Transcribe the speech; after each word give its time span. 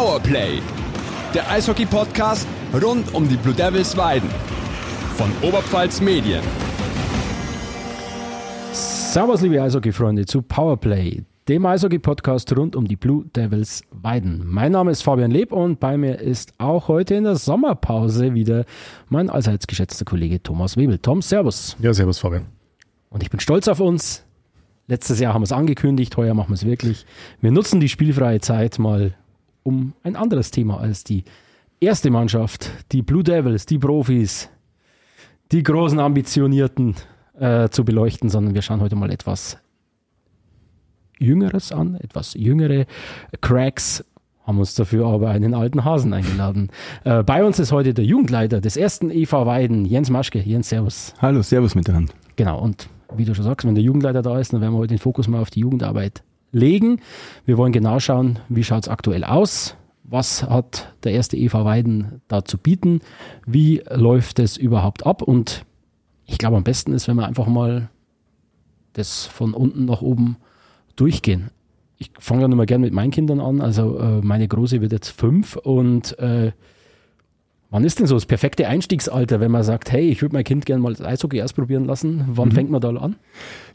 Powerplay, 0.00 0.62
der 1.34 1.50
Eishockey-Podcast 1.50 2.48
rund 2.82 3.12
um 3.12 3.28
die 3.28 3.36
Blue 3.36 3.52
Devils 3.52 3.94
Weiden 3.98 4.30
von 5.14 5.30
Oberpfalz 5.42 6.00
Medien. 6.00 6.40
Servus, 8.72 9.42
liebe 9.42 9.62
Eishockey-Freunde, 9.62 10.24
zu 10.24 10.40
Powerplay, 10.40 11.22
dem 11.48 11.66
Eishockey-Podcast 11.66 12.56
rund 12.56 12.76
um 12.76 12.88
die 12.88 12.96
Blue 12.96 13.26
Devils 13.36 13.82
Weiden. 13.90 14.40
Mein 14.46 14.72
Name 14.72 14.90
ist 14.90 15.02
Fabian 15.02 15.30
Leb 15.30 15.52
und 15.52 15.80
bei 15.80 15.98
mir 15.98 16.18
ist 16.18 16.54
auch 16.56 16.88
heute 16.88 17.16
in 17.16 17.24
der 17.24 17.36
Sommerpause 17.36 18.32
wieder 18.32 18.64
mein 19.10 19.28
allseits 19.28 19.66
geschätzter 19.66 20.06
Kollege 20.06 20.42
Thomas 20.42 20.78
Webel. 20.78 20.96
Tom, 20.96 21.20
Servus. 21.20 21.76
Ja, 21.78 21.92
Servus, 21.92 22.20
Fabian. 22.20 22.46
Und 23.10 23.22
ich 23.22 23.28
bin 23.28 23.38
stolz 23.38 23.68
auf 23.68 23.80
uns. 23.80 24.24
Letztes 24.86 25.20
Jahr 25.20 25.34
haben 25.34 25.42
wir 25.42 25.44
es 25.44 25.52
angekündigt, 25.52 26.16
heuer 26.16 26.32
machen 26.32 26.48
wir 26.48 26.54
es 26.54 26.64
wirklich. 26.64 27.04
Wir 27.42 27.52
nutzen 27.52 27.80
die 27.80 27.90
spielfreie 27.90 28.40
Zeit 28.40 28.78
mal 28.78 29.14
um 29.62 29.94
ein 30.02 30.16
anderes 30.16 30.50
Thema 30.50 30.80
als 30.80 31.04
die 31.04 31.24
erste 31.80 32.10
Mannschaft, 32.10 32.70
die 32.92 33.02
Blue 33.02 33.24
Devils, 33.24 33.66
die 33.66 33.78
Profis, 33.78 34.48
die 35.52 35.62
großen 35.62 35.98
Ambitionierten 35.98 36.94
äh, 37.38 37.68
zu 37.70 37.84
beleuchten, 37.84 38.28
sondern 38.28 38.54
wir 38.54 38.62
schauen 38.62 38.80
heute 38.80 38.96
mal 38.96 39.10
etwas 39.10 39.58
Jüngeres 41.18 41.72
an, 41.72 41.96
etwas 41.96 42.34
jüngere 42.34 42.86
Cracks, 43.40 44.04
haben 44.46 44.58
uns 44.58 44.74
dafür 44.74 45.06
aber 45.06 45.30
einen 45.30 45.54
alten 45.54 45.84
Hasen 45.84 46.12
eingeladen. 46.12 46.70
Äh, 47.04 47.22
bei 47.22 47.44
uns 47.44 47.58
ist 47.58 47.72
heute 47.72 47.94
der 47.94 48.04
Jugendleiter 48.04 48.60
des 48.60 48.76
ersten 48.76 49.10
EV 49.10 49.46
Weiden, 49.46 49.86
Jens 49.86 50.10
Maschke. 50.10 50.38
Jens, 50.38 50.68
Servus. 50.68 51.14
Hallo, 51.20 51.40
Servus 51.40 51.74
miteinander. 51.74 52.12
Genau, 52.36 52.60
und 52.60 52.88
wie 53.16 53.24
du 53.24 53.34
schon 53.34 53.44
sagst, 53.44 53.66
wenn 53.66 53.74
der 53.74 53.82
Jugendleiter 53.82 54.20
da 54.20 54.38
ist, 54.38 54.52
dann 54.52 54.60
werden 54.60 54.74
wir 54.74 54.78
heute 54.78 54.94
den 54.94 54.98
Fokus 54.98 55.28
mal 55.28 55.40
auf 55.40 55.48
die 55.48 55.60
Jugendarbeit 55.60 56.22
legen. 56.52 57.00
Wir 57.44 57.56
wollen 57.56 57.72
genau 57.72 58.00
schauen, 58.00 58.38
wie 58.48 58.64
schaut 58.64 58.84
es 58.84 58.88
aktuell 58.88 59.24
aus, 59.24 59.76
was 60.04 60.42
hat 60.42 60.94
der 61.04 61.12
erste 61.12 61.36
EV 61.36 61.64
Weiden 61.64 62.20
da 62.28 62.44
zu 62.44 62.58
bieten, 62.58 63.00
wie 63.46 63.82
läuft 63.90 64.38
es 64.38 64.56
überhaupt 64.56 65.06
ab 65.06 65.22
und 65.22 65.64
ich 66.26 66.38
glaube 66.38 66.56
am 66.56 66.64
besten 66.64 66.92
ist, 66.92 67.08
wenn 67.08 67.16
wir 67.16 67.26
einfach 67.26 67.46
mal 67.46 67.90
das 68.92 69.26
von 69.26 69.54
unten 69.54 69.84
nach 69.84 70.02
oben 70.02 70.36
durchgehen. 70.96 71.50
Ich 71.98 72.12
fange 72.18 72.42
dann 72.42 72.52
immer 72.52 72.66
gerne 72.66 72.86
mit 72.86 72.94
meinen 72.94 73.10
Kindern 73.10 73.40
an, 73.40 73.60
also 73.60 73.98
äh, 73.98 74.20
meine 74.22 74.48
Große 74.48 74.80
wird 74.80 74.92
jetzt 74.92 75.10
fünf 75.10 75.56
und 75.56 76.18
äh, 76.18 76.52
Wann 77.70 77.84
ist 77.84 78.00
denn 78.00 78.06
so 78.06 78.16
das 78.16 78.26
perfekte 78.26 78.66
Einstiegsalter, 78.66 79.38
wenn 79.38 79.52
man 79.52 79.62
sagt, 79.62 79.92
hey, 79.92 80.08
ich 80.08 80.22
würde 80.22 80.34
mein 80.34 80.42
Kind 80.42 80.66
gerne 80.66 80.82
mal 80.82 80.92
das 80.92 81.06
Eishockey 81.06 81.40
ausprobieren 81.40 81.84
lassen? 81.84 82.24
Wann 82.26 82.48
mhm. 82.48 82.52
fängt 82.52 82.70
man 82.70 82.80
da 82.80 82.88
an? 82.88 83.14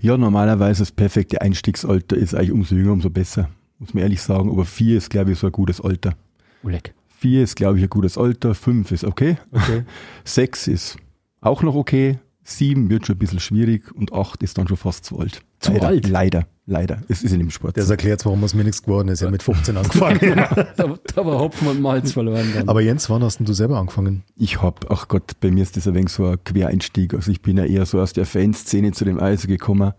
Ja, 0.02 0.18
normalerweise 0.18 0.82
das 0.82 0.92
perfekte 0.92 1.42
Einstiegsalter 1.42 2.18
ist 2.18 2.36
eigentlich 2.36 2.52
umso 2.52 2.76
jünger, 2.76 2.92
umso 2.92 3.10
besser. 3.10 3.50
Muss 3.80 3.94
man 3.94 4.04
ehrlich 4.04 4.22
sagen. 4.22 4.50
Aber 4.50 4.66
vier 4.66 4.98
ist, 4.98 5.10
glaube 5.10 5.32
ich, 5.32 5.40
so 5.40 5.48
ein 5.48 5.54
gutes 5.54 5.80
Alter. 5.80 6.16
Uleck. 6.64 6.94
Vier 7.08 7.44
ist, 7.44 7.56
glaube 7.56 7.78
ich, 7.78 7.84
ein 7.84 7.90
gutes 7.90 8.18
Alter. 8.18 8.54
Fünf 8.54 8.92
ist 8.92 9.06
okay. 9.06 9.38
okay. 9.52 9.84
Sechs 10.26 10.68
ist 10.68 10.98
auch 11.40 11.64
noch 11.64 11.76
okay. 11.76 12.20
Sieben 12.44 12.90
wird 12.90 13.08
schon 13.08 13.16
ein 13.16 13.20
bisschen 13.20 13.40
schwierig 13.40 13.92
und 13.96 14.12
acht 14.12 14.44
ist 14.44 14.58
dann 14.58 14.68
schon 14.68 14.78
fast 14.78 15.06
zu 15.06 15.20
alt. 15.20 15.42
Zu 15.60 15.72
leider, 15.72 15.88
alt? 15.88 16.08
Leider, 16.08 16.48
leider. 16.66 17.02
Es 17.08 17.24
ist 17.24 17.32
in 17.32 17.40
dem 17.40 17.52
Sport. 17.52 17.78
Das 17.78 17.90
erklärt, 17.90 18.26
warum 18.26 18.44
aus 18.44 18.54
mir 18.54 18.64
nichts 18.64 18.82
geworden 18.82 19.10
ist. 19.10 19.22
Er 19.22 19.28
hat 19.28 19.32
mit 19.32 19.44
15 19.44 19.78
angefangen. 19.78 20.20
da, 20.78 20.96
da 21.16 21.26
war 21.26 21.40
Hopfen 21.40 21.68
und 21.68 21.82
Malz 21.82 22.14
verloren. 22.14 22.48
Dann. 22.54 22.70
Aber 22.70 22.82
Jens, 22.82 23.10
wann 23.10 23.24
hast 23.24 23.40
denn 23.40 23.46
du 23.46 23.54
selber 23.54 23.78
angefangen? 23.78 24.24
Ich 24.36 24.62
hab, 24.62 24.92
ach 24.92 25.08
Gott, 25.08 25.40
bei 25.40 25.52
mir 25.52 25.64
ist 25.64 25.78
das 25.78 25.88
ein 25.88 25.94
wenig 25.94 26.10
so 26.10 26.26
ein 26.26 26.44
Quereinstieg. 26.44 27.14
Also 27.14 27.32
ich 27.32 27.42
bin 27.42 27.58
ja 27.58 27.66
eher 27.66 27.86
so 27.86 28.00
aus 28.00 28.14
der 28.14 28.26
Fanszene 28.26 28.92
zu 28.92 29.06
dem 29.06 29.20
Eis 29.20 29.48
gekommen. 29.48 29.94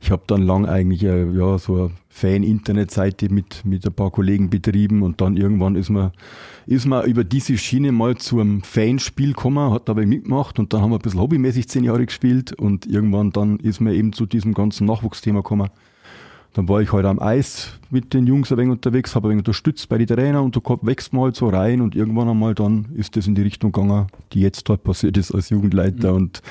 Ich 0.00 0.10
habe 0.10 0.22
dann 0.26 0.42
lang 0.42 0.66
eigentlich 0.66 1.02
äh, 1.04 1.24
ja, 1.32 1.58
so 1.58 1.76
eine 1.76 1.90
Fan-Internetseite 2.10 3.32
mit, 3.32 3.64
mit 3.64 3.86
ein 3.86 3.92
paar 3.92 4.10
Kollegen 4.10 4.50
betrieben 4.50 5.02
und 5.02 5.20
dann 5.20 5.36
irgendwann 5.36 5.74
ist 5.74 5.88
man, 5.88 6.12
ist 6.66 6.86
man 6.86 7.04
über 7.06 7.24
diese 7.24 7.56
Schiene 7.56 7.92
mal 7.92 8.16
zu 8.16 8.40
einem 8.40 8.62
Fanspiel 8.62 9.28
gekommen, 9.28 9.72
hat 9.72 9.88
dabei 9.88 10.06
mitgemacht 10.06 10.58
und 10.58 10.72
dann 10.72 10.82
haben 10.82 10.90
wir 10.90 10.96
ein 10.96 11.02
bisschen 11.02 11.20
hobbymäßig 11.20 11.68
zehn 11.68 11.84
Jahre 11.84 12.04
gespielt 12.04 12.52
und 12.52 12.86
irgendwann 12.86 13.32
dann 13.32 13.58
ist 13.58 13.80
man 13.80 13.94
eben 13.94 14.12
zu 14.12 14.26
diesem 14.26 14.54
ganzen 14.54 14.86
Nachwuchsthema 14.86 15.40
gekommen. 15.40 15.70
Dann 16.56 16.70
war 16.70 16.80
ich 16.80 16.90
halt 16.90 17.04
am 17.04 17.18
Eis 17.18 17.78
mit 17.90 18.14
den 18.14 18.26
Jungs 18.26 18.50
ein 18.50 18.56
wenig 18.56 18.72
unterwegs, 18.72 19.14
habe 19.14 19.28
ein 19.28 19.32
wenig 19.32 19.40
unterstützt 19.40 19.90
bei 19.90 19.98
den 19.98 20.06
Trainern 20.06 20.42
und 20.42 20.54
so 20.54 20.62
wächst 20.80 21.12
man 21.12 21.24
halt 21.24 21.36
so 21.36 21.48
rein 21.48 21.82
und 21.82 21.94
irgendwann 21.94 22.30
einmal 22.30 22.54
dann 22.54 22.86
ist 22.94 23.14
das 23.14 23.26
in 23.26 23.34
die 23.34 23.42
Richtung 23.42 23.72
gegangen, 23.72 24.06
die 24.32 24.40
jetzt 24.40 24.66
dort 24.66 24.82
passiert 24.82 25.18
ist 25.18 25.34
als 25.34 25.50
Jugendleiter 25.50 26.12
mhm. 26.12 26.16
und 26.16 26.42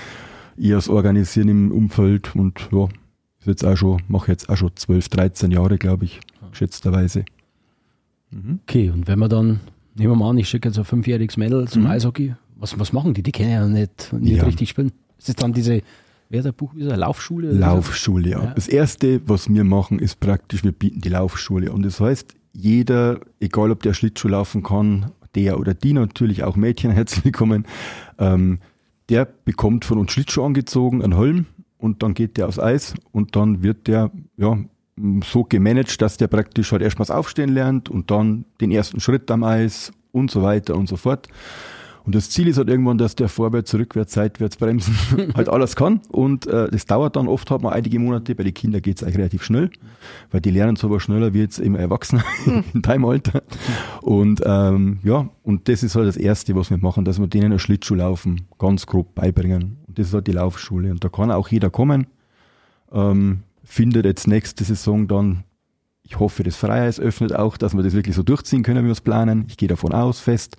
eher 0.59 0.75
das 0.75 0.89
Organisieren 0.89 1.49
im 1.49 1.71
Umfeld 1.71 2.35
und 2.35 2.69
ja, 2.71 2.83
ist 3.39 3.47
jetzt 3.47 3.65
auch 3.65 3.75
schon, 3.75 3.99
mache 4.07 4.31
jetzt 4.31 4.47
auch 4.47 4.57
schon 4.57 4.69
12, 4.75 5.09
13 5.09 5.49
Jahre, 5.49 5.79
glaube 5.79 6.05
ich, 6.05 6.19
geschätzterweise. 6.51 7.25
Mhm. 8.29 8.59
Okay, 8.61 8.91
und 8.91 9.07
wenn 9.07 9.17
man 9.17 9.31
dann, 9.31 9.59
nehmen 9.95 10.11
wir 10.11 10.17
mal 10.17 10.29
an, 10.29 10.37
ich 10.37 10.47
schicke 10.47 10.69
jetzt 10.69 10.77
ein 10.77 10.85
fünfjähriges 10.85 11.37
Mädel 11.37 11.67
zum 11.67 11.81
mhm. 11.81 11.87
Eishockey, 11.87 12.35
was, 12.57 12.77
was 12.77 12.93
machen 12.93 13.15
die? 13.15 13.23
Die 13.23 13.31
kennen 13.31 13.49
ja 13.49 13.67
nicht, 13.67 14.13
nicht 14.13 14.37
ja. 14.37 14.43
richtig 14.43 14.69
spielen. 14.69 14.91
Ist 15.17 15.29
es 15.29 15.35
dann 15.35 15.51
diese, 15.51 15.81
wer 16.29 16.41
der 16.41 16.51
Buch, 16.51 16.73
dieser 16.73 16.97
Laufschule? 16.97 17.51
Laufschule, 17.51 18.29
ja. 18.29 18.43
ja. 18.43 18.53
Das 18.53 18.67
erste, 18.67 19.21
was 19.27 19.53
wir 19.53 19.63
machen, 19.63 19.99
ist 19.99 20.19
praktisch, 20.19 20.63
wir 20.63 20.71
bieten 20.71 21.01
die 21.01 21.09
Laufschule. 21.09 21.71
Und 21.71 21.83
das 21.83 21.99
heißt, 21.99 22.35
jeder, 22.53 23.19
egal 23.39 23.71
ob 23.71 23.83
der 23.83 23.93
Schlittschuh 23.93 24.29
laufen 24.29 24.63
kann, 24.63 25.11
der 25.35 25.59
oder 25.59 25.73
die 25.73 25.93
natürlich, 25.93 26.43
auch 26.43 26.55
Mädchen, 26.55 26.91
herzlich 26.91 27.25
willkommen, 27.25 27.65
ähm, 28.17 28.59
der 29.09 29.25
bekommt 29.25 29.85
von 29.85 29.97
uns 29.97 30.11
Schlittschuh 30.11 30.43
angezogen, 30.43 31.03
einen 31.03 31.17
Helm, 31.17 31.45
und 31.77 32.03
dann 32.03 32.13
geht 32.13 32.37
der 32.37 32.47
aufs 32.47 32.59
Eis 32.59 32.95
und 33.11 33.35
dann 33.35 33.63
wird 33.63 33.87
der 33.87 34.11
ja, 34.37 34.57
so 35.23 35.43
gemanagt, 35.43 36.01
dass 36.01 36.17
der 36.17 36.27
praktisch 36.27 36.71
halt 36.71 36.81
erstmals 36.81 37.11
aufstehen 37.11 37.49
lernt 37.49 37.89
und 37.89 38.11
dann 38.11 38.45
den 38.61 38.71
ersten 38.71 38.99
Schritt 38.99 39.29
am 39.29 39.43
Eis 39.43 39.91
und 40.11 40.31
so 40.31 40.41
weiter 40.41 40.75
und 40.75 40.87
so 40.87 40.97
fort. 40.97 41.27
Und 42.05 42.13
das 42.13 42.29
Ziel 42.29 42.47
ist 42.47 42.57
halt 42.57 42.69
irgendwann, 42.69 42.97
dass 42.97 43.15
der 43.15 43.29
vorwärts, 43.29 43.73
rückwärts, 43.73 44.13
seitwärts 44.13 44.57
bremsen 44.57 44.95
halt 45.35 45.49
alles 45.49 45.75
kann. 45.75 46.01
Und 46.09 46.45
äh, 46.45 46.69
das 46.69 46.85
dauert 46.85 47.15
dann 47.15 47.27
oft, 47.27 47.49
hat 47.49 47.63
man 47.63 47.73
einige 47.73 47.99
Monate. 47.99 48.35
Bei 48.35 48.43
den 48.43 48.53
Kindern 48.53 48.81
geht 48.81 48.97
es 48.97 49.03
eigentlich 49.03 49.17
relativ 49.17 49.43
schnell, 49.43 49.71
weil 50.29 50.41
die 50.41 50.51
lernen 50.51 50.75
so 50.75 50.87
aber 50.87 50.99
schneller 50.99 51.33
wie 51.33 51.39
jetzt 51.39 51.59
immer 51.59 51.79
Erwachsene 51.79 52.23
in 52.73 52.81
deinem 52.83 53.05
Alter. 53.05 53.41
Und 54.01 54.41
ähm, 54.45 54.99
ja, 55.03 55.29
und 55.43 55.67
das 55.67 55.81
ist 55.81 55.95
halt 55.95 56.07
das 56.07 56.17
Erste, 56.17 56.55
was 56.55 56.69
wir 56.69 56.77
machen, 56.77 57.05
dass 57.05 57.19
wir 57.19 57.27
denen 57.27 57.53
ein 57.53 57.59
Schlittschuhlaufen 57.59 58.47
ganz 58.59 58.85
grob 58.85 59.15
beibringen. 59.15 59.77
Und 59.87 59.97
das 59.97 60.07
ist 60.07 60.13
halt 60.13 60.27
die 60.27 60.33
Laufschule. 60.33 60.91
Und 60.91 61.03
da 61.03 61.09
kann 61.09 61.31
auch 61.31 61.47
jeder 61.47 61.71
kommen. 61.71 62.07
Ähm, 62.91 63.39
findet 63.63 64.05
jetzt 64.05 64.27
nächste 64.27 64.63
Saison 64.63 65.07
dann 65.07 65.43
ich 66.07 66.19
hoffe, 66.19 66.43
das 66.43 66.55
Freieis 66.55 66.99
öffnet 66.99 67.35
auch, 67.35 67.57
dass 67.57 67.75
wir 67.75 67.81
das 67.81 67.93
wirklich 67.93 68.15
so 68.15 68.21
durchziehen 68.21 68.61
können, 68.61 68.83
wie 68.83 68.87
wir 68.87 68.91
es 68.91 69.01
planen. 69.01 69.45
Ich 69.47 69.57
gehe 69.57 69.67
davon 69.67 69.91
aus 69.91 70.19
fest. 70.19 70.55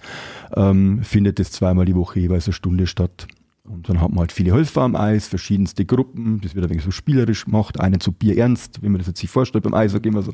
Ähm, 0.54 1.02
findet 1.04 1.38
es 1.38 1.52
zweimal 1.52 1.84
die 1.84 1.94
Woche 1.94 2.18
jeweils 2.18 2.46
eine 2.46 2.52
Stunde 2.52 2.86
statt. 2.88 3.28
Und 3.62 3.88
dann 3.88 4.00
hat 4.00 4.10
man 4.10 4.20
halt 4.20 4.32
viele 4.32 4.52
Helfer 4.52 4.82
am 4.82 4.96
Eis, 4.96 5.28
verschiedenste 5.28 5.84
Gruppen. 5.84 6.40
Das 6.40 6.54
wird 6.54 6.64
ein 6.64 6.70
wenig 6.70 6.84
so 6.84 6.90
spielerisch 6.90 7.44
gemacht. 7.44 7.78
Einen 7.80 8.00
zu 8.00 8.12
Bier 8.12 8.36
ernst, 8.36 8.82
wie 8.82 8.88
man 8.88 8.98
das 8.98 9.06
jetzt 9.06 9.20
sich 9.20 9.30
vorstellt 9.30 9.64
beim 9.64 9.74
Eis, 9.74 9.94
immer 9.94 10.22
so. 10.22 10.32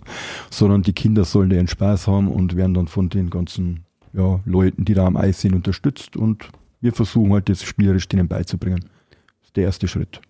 Sondern 0.51 0.83
die 0.83 0.93
Kinder 0.95 1.25
sollen 1.25 1.51
da 1.51 1.57
ihren 1.57 1.69
Spaß 1.69 2.07
haben 2.07 2.29
und 2.29 2.57
werden 2.57 2.75
dann 2.75 2.89
von 2.89 3.09
den 3.11 3.29
ganzen 3.29 3.85
ja, 4.15 4.41
Leuten, 4.45 4.85
die 4.85 4.95
da 4.95 5.07
am 5.07 5.17
Eis 5.17 5.43
sind, 5.43 5.55
unterstützt. 5.55 6.17
Und 6.17 6.49
wir 6.81 6.93
versuchen 6.93 7.33
halt 7.33 7.49
das 7.51 7.63
spielerisch 7.63 8.09
denen 8.09 8.29
beizubringen. 8.29 8.81
Das 9.11 9.49
ist 9.49 9.57
der 9.57 9.65
erste 9.65 9.89
Schritt. 9.89 10.21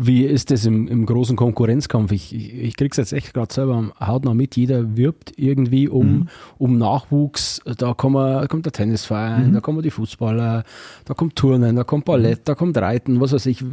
Wie 0.00 0.24
ist 0.24 0.52
das 0.52 0.64
im, 0.64 0.86
im 0.86 1.06
großen 1.06 1.34
Konkurrenzkampf? 1.34 2.12
Ich, 2.12 2.32
ich, 2.32 2.54
ich 2.54 2.76
kriege 2.76 2.92
es 2.92 2.98
jetzt 2.98 3.12
echt 3.12 3.34
gerade 3.34 3.52
selber 3.52 3.90
hautnah 3.98 4.32
mit. 4.32 4.56
Jeder 4.56 4.96
wirbt 4.96 5.32
irgendwie 5.36 5.88
um, 5.88 6.06
mhm. 6.06 6.28
um 6.56 6.78
Nachwuchs. 6.78 7.60
Da 7.64 7.94
kommt, 7.94 8.14
man, 8.14 8.46
kommt 8.46 8.64
der 8.64 8.72
Tennisverein, 8.72 9.48
mhm. 9.48 9.54
da 9.54 9.60
kommen 9.60 9.82
die 9.82 9.90
Fußballer, 9.90 10.62
da 11.04 11.14
kommt 11.14 11.34
Turnen, 11.34 11.74
da 11.74 11.82
kommt 11.82 12.04
Ballett, 12.04 12.42
da 12.44 12.54
kommt 12.54 12.78
Reiten, 12.78 13.20
was 13.20 13.32
weiß 13.32 13.46
ich. 13.46 13.64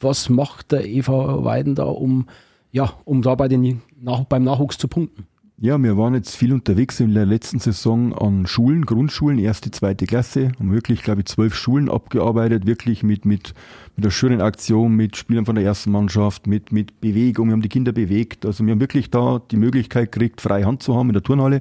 Was 0.00 0.30
macht 0.30 0.72
der 0.72 0.88
EV 0.88 1.08
Weiden 1.44 1.74
da, 1.74 1.84
um, 1.84 2.28
ja, 2.72 2.90
um 3.04 3.20
da 3.20 3.34
bei 3.34 3.48
den, 3.48 3.82
nach, 4.00 4.24
beim 4.24 4.44
Nachwuchs 4.44 4.78
zu 4.78 4.88
punkten? 4.88 5.26
Ja, 5.60 5.76
wir 5.82 5.96
waren 5.98 6.14
jetzt 6.14 6.36
viel 6.36 6.52
unterwegs 6.52 7.00
in 7.00 7.14
der 7.14 7.26
letzten 7.26 7.58
Saison 7.58 8.14
an 8.16 8.46
Schulen, 8.46 8.86
Grundschulen, 8.86 9.40
erste, 9.40 9.72
zweite 9.72 10.06
Klasse, 10.06 10.52
haben 10.56 10.70
wirklich, 10.70 11.02
glaube 11.02 11.22
ich, 11.22 11.26
zwölf 11.26 11.56
Schulen 11.56 11.90
abgearbeitet, 11.90 12.64
wirklich 12.64 13.02
mit, 13.02 13.24
mit, 13.24 13.54
mit 13.96 14.04
einer 14.04 14.12
schönen 14.12 14.40
Aktion, 14.40 14.94
mit 14.94 15.16
Spielern 15.16 15.46
von 15.46 15.56
der 15.56 15.64
ersten 15.64 15.90
Mannschaft, 15.90 16.46
mit, 16.46 16.70
mit 16.70 17.00
Bewegung, 17.00 17.48
wir 17.48 17.54
haben 17.54 17.62
die 17.62 17.68
Kinder 17.68 17.90
bewegt, 17.90 18.46
also 18.46 18.64
wir 18.64 18.70
haben 18.70 18.80
wirklich 18.80 19.10
da 19.10 19.42
die 19.50 19.56
Möglichkeit 19.56 20.12
gekriegt, 20.12 20.40
freie 20.40 20.64
Hand 20.64 20.84
zu 20.84 20.94
haben 20.94 21.08
in 21.08 21.14
der 21.14 21.24
Turnhalle 21.24 21.60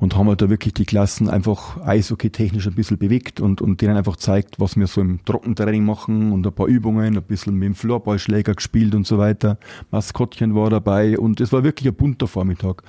und 0.00 0.16
haben 0.16 0.28
halt 0.28 0.40
da 0.42 0.48
wirklich 0.48 0.74
die 0.74 0.84
Klassen 0.84 1.28
einfach 1.28 1.80
Eishockey-technisch 1.84 2.66
ein 2.66 2.74
bisschen 2.74 2.98
bewegt 2.98 3.40
und, 3.40 3.60
und 3.60 3.80
denen 3.80 3.96
einfach 3.96 4.16
zeigt, 4.16 4.60
was 4.60 4.76
wir 4.76 4.86
so 4.86 5.00
im 5.00 5.24
Trockentraining 5.24 5.84
machen 5.84 6.32
und 6.32 6.46
ein 6.46 6.52
paar 6.52 6.66
Übungen, 6.66 7.16
ein 7.16 7.22
bisschen 7.22 7.54
mit 7.54 7.66
dem 7.66 7.74
Floorballschläger 7.74 8.54
gespielt 8.54 8.94
und 8.94 9.06
so 9.06 9.18
weiter. 9.18 9.58
Maskottchen 9.90 10.54
war 10.54 10.70
dabei 10.70 11.18
und 11.18 11.40
es 11.40 11.52
war 11.52 11.64
wirklich 11.64 11.88
ein 11.88 11.94
bunter 11.94 12.26
Vormittag. 12.26 12.82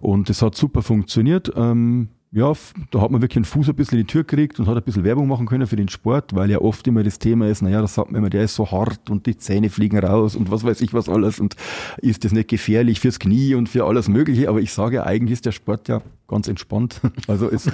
Und 0.00 0.28
es 0.28 0.42
hat 0.42 0.54
super 0.54 0.82
funktioniert. 0.82 1.50
Ähm, 1.56 2.08
ja, 2.34 2.52
da 2.90 3.00
hat 3.00 3.12
man 3.12 3.22
wirklich 3.22 3.36
einen 3.36 3.44
Fuß 3.44 3.68
ein 3.68 3.76
bisschen 3.76 3.98
in 3.98 4.06
die 4.06 4.12
Tür 4.12 4.24
gekriegt 4.24 4.58
und 4.58 4.66
hat 4.66 4.76
ein 4.76 4.82
bisschen 4.82 5.04
Werbung 5.04 5.28
machen 5.28 5.46
können 5.46 5.68
für 5.68 5.76
den 5.76 5.88
Sport, 5.88 6.34
weil 6.34 6.50
ja 6.50 6.60
oft 6.60 6.84
immer 6.88 7.04
das 7.04 7.20
Thema 7.20 7.46
ist, 7.46 7.62
naja, 7.62 7.80
da 7.80 7.86
sagt 7.86 8.10
man 8.10 8.18
immer, 8.18 8.30
der 8.30 8.42
ist 8.42 8.56
so 8.56 8.72
hart 8.72 9.08
und 9.08 9.26
die 9.26 9.36
Zähne 9.36 9.70
fliegen 9.70 9.98
raus 10.00 10.34
und 10.34 10.50
was 10.50 10.64
weiß 10.64 10.80
ich 10.80 10.92
was 10.92 11.08
alles 11.08 11.38
und 11.38 11.54
ist 11.98 12.24
das 12.24 12.32
nicht 12.32 12.48
gefährlich 12.48 12.98
fürs 12.98 13.20
Knie 13.20 13.54
und 13.54 13.68
für 13.68 13.84
alles 13.84 14.08
Mögliche, 14.08 14.48
aber 14.48 14.60
ich 14.60 14.72
sage, 14.72 15.06
eigentlich 15.06 15.34
ist 15.34 15.46
der 15.46 15.52
Sport 15.52 15.88
ja 15.88 16.02
ganz 16.26 16.48
entspannt. 16.48 17.00
Also 17.28 17.50
es, 17.50 17.70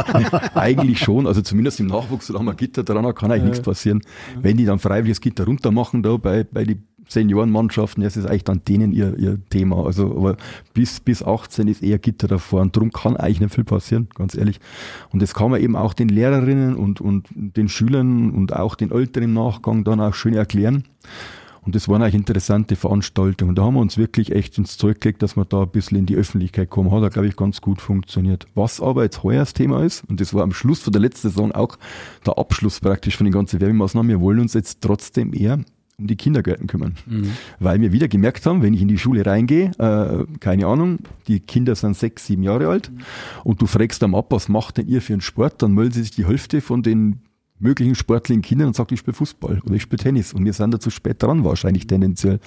eigentlich 0.54 0.98
schon, 0.98 1.26
also 1.26 1.42
zumindest 1.42 1.78
im 1.78 1.86
Nachwuchs, 1.86 2.26
solange 2.26 2.46
man 2.46 2.56
Gitter 2.56 2.82
dran 2.82 3.06
hat, 3.06 3.16
kann 3.16 3.30
eigentlich 3.30 3.44
nichts 3.44 3.60
passieren. 3.60 4.00
Wenn 4.40 4.56
die 4.56 4.64
dann 4.64 4.78
freiwillig 4.78 5.18
das 5.18 5.20
Gitter 5.20 5.44
runter 5.44 5.70
machen 5.70 6.02
da 6.02 6.16
bei, 6.16 6.44
bei 6.44 6.64
die 6.64 6.78
Seniorenmannschaften, 7.08 8.02
das 8.02 8.16
ist 8.16 8.26
eigentlich 8.26 8.44
dann 8.44 8.62
denen 8.66 8.92
ihr, 8.92 9.18
ihr 9.18 9.38
Thema. 9.50 9.84
Also 9.84 10.16
aber 10.16 10.36
bis, 10.74 11.00
bis 11.00 11.22
18 11.22 11.66
ist 11.68 11.82
eher 11.82 11.98
Gitter 11.98 12.28
davor 12.28 12.60
und 12.60 12.76
darum 12.76 12.92
kann 12.92 13.16
eigentlich 13.16 13.40
nicht 13.40 13.54
viel 13.54 13.64
passieren, 13.64 14.08
ganz 14.14 14.36
ehrlich. 14.36 14.60
Und 15.10 15.22
das 15.22 15.34
kann 15.34 15.50
man 15.50 15.60
eben 15.60 15.76
auch 15.76 15.94
den 15.94 16.08
Lehrerinnen 16.08 16.76
und, 16.76 17.00
und 17.00 17.28
den 17.34 17.68
Schülern 17.68 18.30
und 18.30 18.54
auch 18.54 18.74
den 18.74 18.90
Eltern 18.90 19.24
im 19.24 19.32
Nachgang 19.32 19.84
dann 19.84 20.00
auch 20.00 20.14
schön 20.14 20.34
erklären. 20.34 20.84
Und 21.68 21.74
das 21.74 21.86
waren 21.86 22.00
eigentlich 22.00 22.14
interessante 22.14 22.76
Veranstaltungen. 22.76 23.54
Da 23.54 23.62
haben 23.64 23.74
wir 23.74 23.80
uns 23.80 23.98
wirklich 23.98 24.32
echt 24.32 24.56
ins 24.56 24.78
Zeug 24.78 25.02
gelegt, 25.02 25.22
dass 25.22 25.36
wir 25.36 25.44
da 25.44 25.64
ein 25.64 25.68
bisschen 25.68 25.98
in 25.98 26.06
die 26.06 26.16
Öffentlichkeit 26.16 26.70
kommen. 26.70 26.90
Hat, 26.90 27.12
glaube 27.12 27.28
ich, 27.28 27.36
ganz 27.36 27.60
gut 27.60 27.82
funktioniert. 27.82 28.46
Was 28.54 28.80
aber 28.80 29.02
jetzt 29.02 29.22
heuer 29.22 29.40
das 29.40 29.52
Thema 29.52 29.84
ist, 29.84 30.02
und 30.08 30.18
das 30.18 30.32
war 30.32 30.44
am 30.44 30.52
Schluss 30.52 30.80
von 30.80 30.94
der 30.94 31.02
letzten 31.02 31.28
Saison 31.28 31.52
auch 31.52 31.76
der 32.24 32.38
Abschluss 32.38 32.80
praktisch 32.80 33.18
von 33.18 33.26
den 33.26 33.34
ganzen 33.34 33.60
Werbemaßnahmen, 33.60 34.08
wir 34.08 34.20
wollen 34.20 34.40
uns 34.40 34.54
jetzt 34.54 34.80
trotzdem 34.80 35.34
eher 35.34 35.58
um 35.98 36.06
die 36.06 36.16
Kindergärten 36.16 36.68
kümmern. 36.68 36.94
Weil 37.58 37.80
wir 37.80 37.92
wieder 37.92 38.06
gemerkt 38.06 38.46
haben, 38.46 38.62
wenn 38.62 38.72
ich 38.72 38.82
in 38.82 38.88
die 38.88 38.98
Schule 38.98 39.26
reingehe, 39.26 39.72
äh, 39.78 40.24
keine 40.38 40.66
Ahnung, 40.66 41.00
die 41.26 41.40
Kinder 41.40 41.74
sind 41.74 41.96
sechs, 41.96 42.26
sieben 42.26 42.44
Jahre 42.44 42.68
alt 42.68 42.92
und 43.42 43.60
du 43.60 43.66
fragst 43.66 44.02
am 44.04 44.14
ab, 44.14 44.26
was 44.30 44.48
macht 44.48 44.78
denn 44.78 44.86
ihr 44.86 45.02
für 45.02 45.14
einen 45.14 45.22
Sport, 45.22 45.60
dann 45.60 45.72
melden 45.72 45.94
sich 45.94 46.12
die 46.12 46.26
Hälfte 46.26 46.60
von 46.60 46.82
den 46.82 47.20
möglichen 47.58 47.96
sportlichen 47.96 48.42
Kindern 48.42 48.68
und 48.68 48.76
sagt, 48.76 48.92
ich 48.92 49.00
spiele 49.00 49.14
Fußball 49.14 49.60
oder 49.64 49.74
ich 49.74 49.82
spiele 49.82 50.00
Tennis 50.00 50.32
und 50.32 50.44
wir 50.44 50.52
sind 50.52 50.72
da 50.72 50.78
zu 50.78 50.90
spät 50.90 51.20
dran 51.20 51.44
wahrscheinlich 51.44 51.88
tendenziell. 51.88 52.38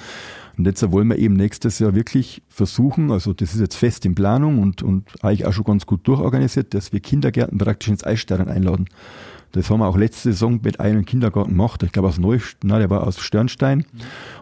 Und 0.57 0.65
jetzt 0.65 0.89
wollen 0.89 1.09
wir 1.09 1.17
eben 1.17 1.35
nächstes 1.35 1.79
Jahr 1.79 1.93
wirklich 1.93 2.41
versuchen, 2.47 3.11
also 3.11 3.33
das 3.33 3.53
ist 3.53 3.59
jetzt 3.59 3.75
fest 3.75 4.05
in 4.05 4.15
Planung 4.15 4.59
und, 4.59 4.81
und 4.81 5.09
eigentlich 5.21 5.45
auch 5.45 5.51
schon 5.51 5.65
ganz 5.65 5.85
gut 5.85 6.07
durchorganisiert, 6.07 6.73
dass 6.73 6.93
wir 6.93 7.01
Kindergärten 7.01 7.57
praktisch 7.57 7.89
ins 7.89 8.05
Eisstadion 8.05 8.47
einladen. 8.47 8.85
Das 9.53 9.69
haben 9.69 9.79
wir 9.79 9.87
auch 9.87 9.97
letzte 9.97 10.31
Saison 10.31 10.59
mit 10.63 10.79
einem 10.79 11.05
Kindergarten 11.05 11.51
gemacht. 11.51 11.83
Ich 11.83 11.91
glaube 11.91 12.07
aus 12.07 12.17
Neustadt, 12.17 12.63
nein, 12.63 12.79
der 12.79 12.89
war 12.89 13.05
aus 13.05 13.19
Sternstein. 13.19 13.85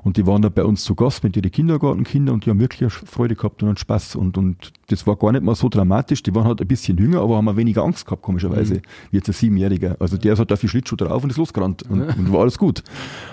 Und 0.04 0.18
die 0.18 0.28
waren 0.28 0.42
da 0.42 0.50
bei 0.50 0.64
uns 0.64 0.84
zu 0.84 0.96
Gast 0.96 1.24
mit 1.24 1.36
ihren 1.36 1.50
Kindergartenkinder 1.52 2.32
und 2.34 2.46
die 2.46 2.50
haben 2.50 2.60
wirklich 2.60 2.92
Freude 2.94 3.36
gehabt 3.36 3.62
und 3.64 3.70
einen 3.70 3.78
Spaß. 3.78 4.16
Und, 4.16 4.38
und 4.38 4.72
das 4.88 5.06
war 5.08 5.16
gar 5.16 5.32
nicht 5.32 5.44
mal 5.44 5.56
so 5.56 5.70
dramatisch. 5.70 6.22
Die 6.24 6.34
waren 6.36 6.46
halt 6.46 6.62
ein 6.62 6.68
bisschen 6.68 6.98
jünger, 6.98 7.22
aber 7.22 7.38
haben 7.38 7.58
weniger 7.58 7.84
Angst 7.84 8.06
gehabt, 8.06 8.22
komischerweise, 8.22 8.82
wie 9.12 9.18
jetzt 9.18 9.28
ein 9.30 9.34
Siebenjähriger. 9.34 9.98
Also 10.00 10.18
der 10.18 10.34
ist 10.34 10.40
halt 10.40 10.52
auf 10.54 10.60
die 10.60 10.68
Schlittschuh 10.68 10.96
drauf 10.96 11.24
und 11.24 11.30
ist 11.32 11.38
losgerannt 11.38 11.84
und, 11.90 12.02
und 12.02 12.32
war 12.32 12.42
alles 12.42 12.58
gut. 12.58 12.84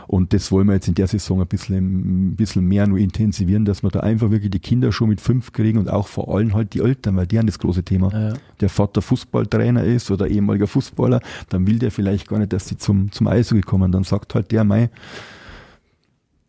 Und 0.06 0.32
das 0.32 0.50
wollen 0.52 0.66
wir 0.68 0.74
jetzt 0.74 0.88
in 0.88 0.94
der 0.94 1.06
Saison 1.08 1.40
ein 1.40 1.46
bisschen, 1.46 2.30
ein 2.30 2.36
bisschen 2.36 2.64
mehr 2.66 2.86
nur 2.86 2.98
intensivieren, 2.98 3.64
dass 3.64 3.82
wir 3.82 3.90
da 3.90 4.00
einfach 4.00 4.30
wirklich 4.30 4.50
die 4.50 4.60
Kinder 4.60 4.92
schon 4.92 5.08
mit 5.08 5.20
fünf 5.20 5.52
kriegen 5.52 5.78
und 5.78 5.90
auch 5.90 6.06
vor 6.08 6.34
allem 6.34 6.54
halt 6.54 6.74
die 6.74 6.80
Eltern, 6.80 7.16
weil 7.16 7.26
die 7.26 7.38
haben 7.38 7.46
das 7.46 7.58
große 7.58 7.82
Thema 7.82 8.10
Ja. 8.12 8.34
der 8.60 8.68
Vater 8.68 9.02
Fußballtrainer 9.02 9.84
ist 9.84 10.10
oder 10.10 10.28
ehemaliger 10.28 10.66
Fußballer, 10.66 11.20
dann 11.48 11.65
will 11.66 11.78
der 11.78 11.90
vielleicht 11.90 12.28
gar 12.28 12.38
nicht, 12.38 12.52
dass 12.52 12.66
die 12.66 12.76
zum, 12.76 13.12
zum 13.12 13.26
Eishockey 13.26 13.62
kommen. 13.62 13.92
Dann 13.92 14.04
sagt 14.04 14.34
halt 14.34 14.50
der, 14.52 14.64
mei, 14.64 14.90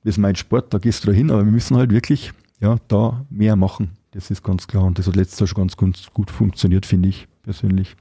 das 0.03 0.15
ist 0.15 0.17
mein 0.17 0.35
Sport, 0.35 0.73
da 0.73 0.77
gehst 0.77 1.03
du 1.03 1.07
da 1.07 1.13
hin, 1.13 1.31
aber 1.31 1.43
wir 1.43 1.51
müssen 1.51 1.75
halt 1.75 1.91
wirklich 1.91 2.31
ja, 2.59 2.77
da 2.87 3.25
mehr 3.29 3.55
machen. 3.55 3.91
Das 4.11 4.31
ist 4.31 4.43
ganz 4.43 4.67
klar. 4.67 4.83
Und 4.83 4.97
das 4.97 5.07
hat 5.07 5.15
letztes 5.15 5.39
Jahr 5.39 5.47
schon 5.47 5.57
ganz, 5.57 5.77
ganz 5.77 6.07
gut 6.13 6.31
funktioniert, 6.31 6.85
finde 6.85 7.09
ich 7.09 7.27
persönlich. 7.43 7.95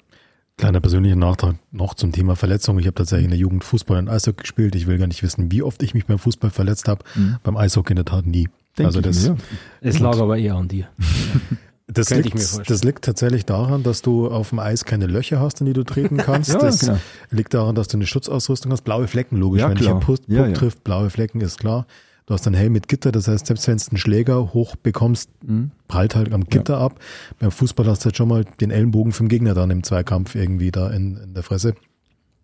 Kleiner 0.56 0.80
persönlicher 0.80 1.16
Nachtrag 1.16 1.56
noch 1.70 1.92
zum 1.94 2.12
Thema 2.12 2.34
Verletzung. 2.34 2.78
Ich 2.78 2.86
habe 2.86 2.94
tatsächlich 2.94 3.24
in 3.24 3.30
der 3.30 3.38
Jugend 3.38 3.62
Fußball 3.62 3.98
und 3.98 4.08
Eishockey 4.08 4.42
gespielt. 4.42 4.74
Ich 4.74 4.86
will 4.86 4.96
gar 4.96 5.06
nicht 5.06 5.22
wissen, 5.22 5.52
wie 5.52 5.62
oft 5.62 5.82
ich 5.82 5.92
mich 5.92 6.06
beim 6.06 6.18
Fußball 6.18 6.50
verletzt 6.50 6.88
habe. 6.88 7.04
Beim 7.42 7.56
Eishockey 7.58 7.92
in 7.92 7.96
der 7.96 8.06
Tat 8.06 8.24
nie. 8.24 8.48
Denk 8.78 8.86
also 8.86 9.00
ich 9.00 9.06
das, 9.06 9.22
mir, 9.22 9.34
ja. 9.34 9.36
Es 9.82 9.98
lag 9.98 10.18
aber 10.18 10.38
eher 10.38 10.54
an 10.54 10.68
dir. 10.68 10.88
das, 11.88 12.08
Könnte 12.08 12.24
liegt, 12.28 12.40
ich 12.40 12.66
das 12.66 12.82
liegt 12.84 13.04
tatsächlich 13.04 13.44
daran, 13.46 13.82
dass 13.82 14.02
du 14.02 14.28
auf 14.28 14.50
dem 14.50 14.58
Eis 14.58 14.84
keine 14.84 15.06
Löcher 15.06 15.38
hast, 15.40 15.60
in 15.60 15.66
die 15.66 15.72
du 15.72 15.84
treten 15.84 16.16
kannst. 16.18 16.50
Ja, 16.52 16.58
das 16.58 16.80
genau. 16.80 16.98
liegt 17.30 17.54
daran, 17.54 17.74
dass 17.74 17.88
du 17.88 17.96
eine 17.96 18.06
Schutzausrüstung 18.06 18.72
hast. 18.72 18.82
Blaue 18.82 19.06
Flecken, 19.06 19.36
logisch. 19.36 19.60
Ja, 19.60 19.68
Wenn 19.68 19.76
dich 19.76 19.86
klar. 19.86 19.96
ein 19.96 20.00
Puck 20.00 20.18
Ja, 20.26 20.46
ja. 20.46 20.52
trifft, 20.54 20.82
blaue 20.84 21.10
Flecken, 21.10 21.40
ist 21.40 21.58
klar. 21.58 21.86
Du 22.26 22.34
hast 22.34 22.44
einen 22.48 22.56
Helm 22.56 22.72
mit 22.72 22.88
Gitter, 22.88 23.12
das 23.12 23.28
heißt, 23.28 23.46
selbst 23.46 23.68
wenn 23.68 23.76
du 23.76 23.84
einen 23.90 23.98
Schläger 23.98 24.52
hoch 24.52 24.74
bekommst, 24.74 25.30
Mhm. 25.44 25.70
prallt 25.86 26.16
halt 26.16 26.32
am 26.32 26.44
Gitter 26.46 26.78
ab. 26.78 26.98
Beim 27.38 27.52
Fußball 27.52 27.86
hast 27.86 28.00
du 28.00 28.06
halt 28.06 28.16
schon 28.16 28.26
mal 28.28 28.44
den 28.60 28.72
Ellenbogen 28.72 29.12
vom 29.12 29.28
Gegner 29.28 29.54
dann 29.54 29.70
im 29.70 29.84
Zweikampf 29.84 30.34
irgendwie 30.34 30.72
da 30.72 30.90
in, 30.90 31.16
in 31.18 31.34
der 31.34 31.44
Fresse. 31.44 31.74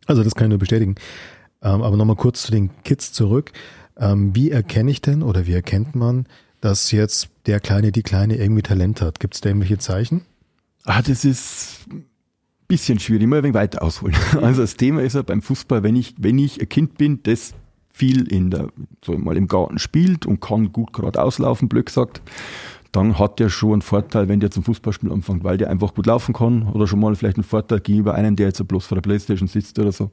Also 0.07 0.23
das 0.23 0.37
kann 0.37 0.47
ich 0.47 0.51
nur 0.51 0.59
bestätigen. 0.61 0.95
Ähm, 1.63 1.83
aber 1.83 1.97
nochmal 1.97 2.15
kurz 2.17 2.43
zu 2.43 2.53
den 2.53 2.71
Kids 2.85 3.13
zurück. 3.13 3.51
Ähm, 3.99 4.35
wie 4.37 4.53
erkenne 4.53 4.91
ich 4.91 5.01
denn 5.03 5.23
oder 5.25 5.49
wie 5.49 5.53
erkennt 5.53 5.97
man, 5.97 6.27
dass 6.63 6.93
jetzt 6.93 7.29
der 7.47 7.61
Kleine, 7.61 7.93
die 7.93 8.03
Kleine 8.03 8.37
irgendwie 8.37 8.63
Talent 8.63 9.03
hat? 9.03 9.21
Gibt 9.21 9.35
es 9.35 9.41
da 9.43 9.51
irgendwelche 9.51 9.79
Zeichen? 9.79 10.23
Ah, 10.85 11.03
das 11.03 11.25
ist 11.25 11.81
ein 11.91 12.07
bisschen 12.69 12.99
schwierig, 12.99 13.27
mal 13.27 13.39
ein 13.39 13.43
wenig 13.43 13.55
weiter 13.55 13.83
ausholen. 13.83 14.17
Also 14.41 14.63
das 14.63 14.77
Thema 14.77 15.03
ist 15.03 15.15
ja 15.15 15.23
beim 15.23 15.43
Fußball, 15.43 15.83
wenn 15.83 15.97
ich, 15.97 16.15
wenn 16.19 16.39
ich 16.39 16.61
ein 16.61 16.69
Kind 16.69 16.97
bin, 16.97 17.23
das 17.25 17.55
viel 17.93 18.33
in 18.33 18.51
der, 18.51 18.69
so 19.05 19.19
mal 19.19 19.37
im 19.37 19.49
Garten 19.49 19.79
spielt 19.79 20.25
und 20.25 20.41
kann 20.41 20.73
gut 20.73 20.93
gerade 20.93 21.21
auslaufen, 21.21 21.69
blöd 21.69 21.87
gesagt, 21.87 22.23
dann 22.93 23.19
hat 23.19 23.41
der 23.41 23.49
schon 23.49 23.73
einen 23.73 23.83
Vorteil, 23.83 24.29
wenn 24.29 24.39
der 24.41 24.51
zum 24.51 24.63
Fußballspiel 24.65 25.11
anfängt, 25.11 25.43
weil 25.45 25.57
der 25.57 25.71
einfach 25.71 25.95
gut 25.95 26.07
laufen 26.07 26.35
kann 26.35 26.69
oder 26.69 26.87
schon 26.87 27.01
mal 27.01 27.15
vielleicht 27.15 27.39
einen 27.39 27.45
Vorteil 27.45 27.81
gegenüber 27.81 28.15
einem, 28.15 28.37
der 28.37 28.49
jetzt 28.49 28.67
bloß 28.69 28.85
vor 28.87 28.97
der 28.97 29.03
Playstation 29.03 29.49
sitzt 29.49 29.79
oder 29.79 29.93
so. 29.93 30.11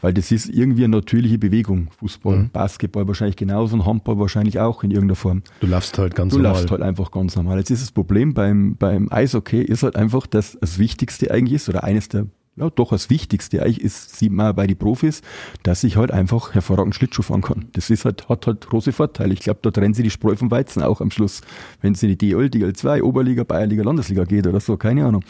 Weil 0.00 0.14
das 0.14 0.30
ist 0.30 0.48
irgendwie 0.48 0.84
eine 0.84 0.96
natürliche 0.96 1.38
Bewegung. 1.38 1.88
Fußball, 1.98 2.48
Basketball 2.52 3.08
wahrscheinlich 3.08 3.36
genauso 3.36 3.74
und 3.74 3.86
Handball 3.86 4.18
wahrscheinlich 4.20 4.60
auch 4.60 4.84
in 4.84 4.92
irgendeiner 4.92 5.16
Form. 5.16 5.42
Du 5.60 5.66
laufst 5.66 5.98
halt 5.98 6.14
ganz 6.14 6.32
Du 6.32 6.38
normal. 6.38 6.52
laufst 6.52 6.70
halt 6.70 6.82
einfach 6.82 7.10
ganz 7.10 7.34
normal. 7.34 7.58
Jetzt 7.58 7.70
ist 7.70 7.82
das 7.82 7.90
Problem 7.90 8.34
beim, 8.34 8.76
beim 8.76 9.08
Eishockey 9.10 9.60
ist 9.60 9.82
halt 9.82 9.96
einfach, 9.96 10.26
dass 10.28 10.56
das 10.60 10.78
Wichtigste 10.78 11.30
eigentlich 11.32 11.54
ist, 11.54 11.68
oder 11.68 11.82
eines 11.82 12.08
der, 12.08 12.26
ja 12.56 12.70
doch 12.70 12.90
das 12.90 13.10
Wichtigste 13.10 13.62
eigentlich 13.62 13.80
ist, 13.80 14.16
sieht 14.16 14.32
man 14.32 14.54
bei 14.54 14.66
den 14.66 14.76
Profis, 14.76 15.22
dass 15.62 15.84
ich 15.84 15.96
halt 15.96 16.10
einfach 16.10 16.54
hervorragend 16.54 16.94
Schlittschuh 16.94 17.22
fahren 17.22 17.40
kann. 17.40 17.68
Das 17.72 17.90
ist 17.90 18.04
halt, 18.04 18.28
hat 18.28 18.46
halt 18.46 18.68
große 18.68 18.92
Vorteile. 18.92 19.32
Ich 19.32 19.40
glaube, 19.40 19.60
da 19.62 19.70
trennen 19.70 19.94
sie 19.94 20.02
die 20.02 20.10
Spreu 20.10 20.36
vom 20.36 20.50
Weizen 20.50 20.82
auch 20.82 21.00
am 21.00 21.10
Schluss, 21.10 21.40
wenn 21.80 21.94
es 21.94 22.02
in 22.02 22.10
die 22.10 22.18
DL, 22.18 22.46
DL2, 22.46 23.02
Oberliga, 23.02 23.44
Bayerliga, 23.44 23.82
Landesliga 23.82 24.24
geht 24.24 24.46
oder 24.46 24.60
so, 24.60 24.76
keine 24.76 25.06
Ahnung. 25.06 25.24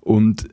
Und 0.00 0.48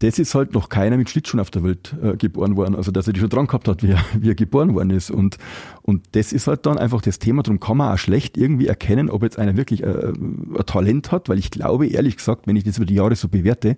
das 0.00 0.18
ist 0.18 0.34
halt 0.34 0.54
noch 0.54 0.70
keiner 0.70 0.96
mit 0.96 1.10
Schlittschuhen 1.10 1.40
auf 1.40 1.50
der 1.50 1.62
Welt 1.62 1.94
äh, 2.02 2.16
geboren 2.16 2.56
worden, 2.56 2.74
also 2.74 2.90
dass 2.90 3.06
er 3.06 3.12
die 3.12 3.20
schon 3.20 3.28
dran 3.28 3.46
gehabt 3.46 3.68
hat, 3.68 3.82
wie 3.82 3.90
er, 3.90 4.02
wie 4.18 4.30
er 4.30 4.34
geboren 4.34 4.74
worden 4.74 4.90
ist. 4.90 5.10
Und, 5.10 5.36
und 5.82 6.02
das 6.12 6.32
ist 6.32 6.46
halt 6.46 6.64
dann 6.64 6.78
einfach 6.78 7.02
das 7.02 7.18
Thema, 7.18 7.42
darum 7.42 7.60
kann 7.60 7.76
man 7.76 7.92
auch 7.92 7.98
schlecht 7.98 8.38
irgendwie 8.38 8.66
erkennen, 8.66 9.10
ob 9.10 9.22
jetzt 9.22 9.38
einer 9.38 9.58
wirklich 9.58 9.82
äh, 9.82 10.08
ein 10.08 10.56
Talent 10.64 11.12
hat, 11.12 11.28
weil 11.28 11.38
ich 11.38 11.50
glaube, 11.50 11.86
ehrlich 11.86 12.16
gesagt, 12.16 12.46
wenn 12.46 12.56
ich 12.56 12.64
das 12.64 12.78
über 12.78 12.86
die 12.86 12.94
Jahre 12.94 13.14
so 13.14 13.28
bewerte, 13.28 13.76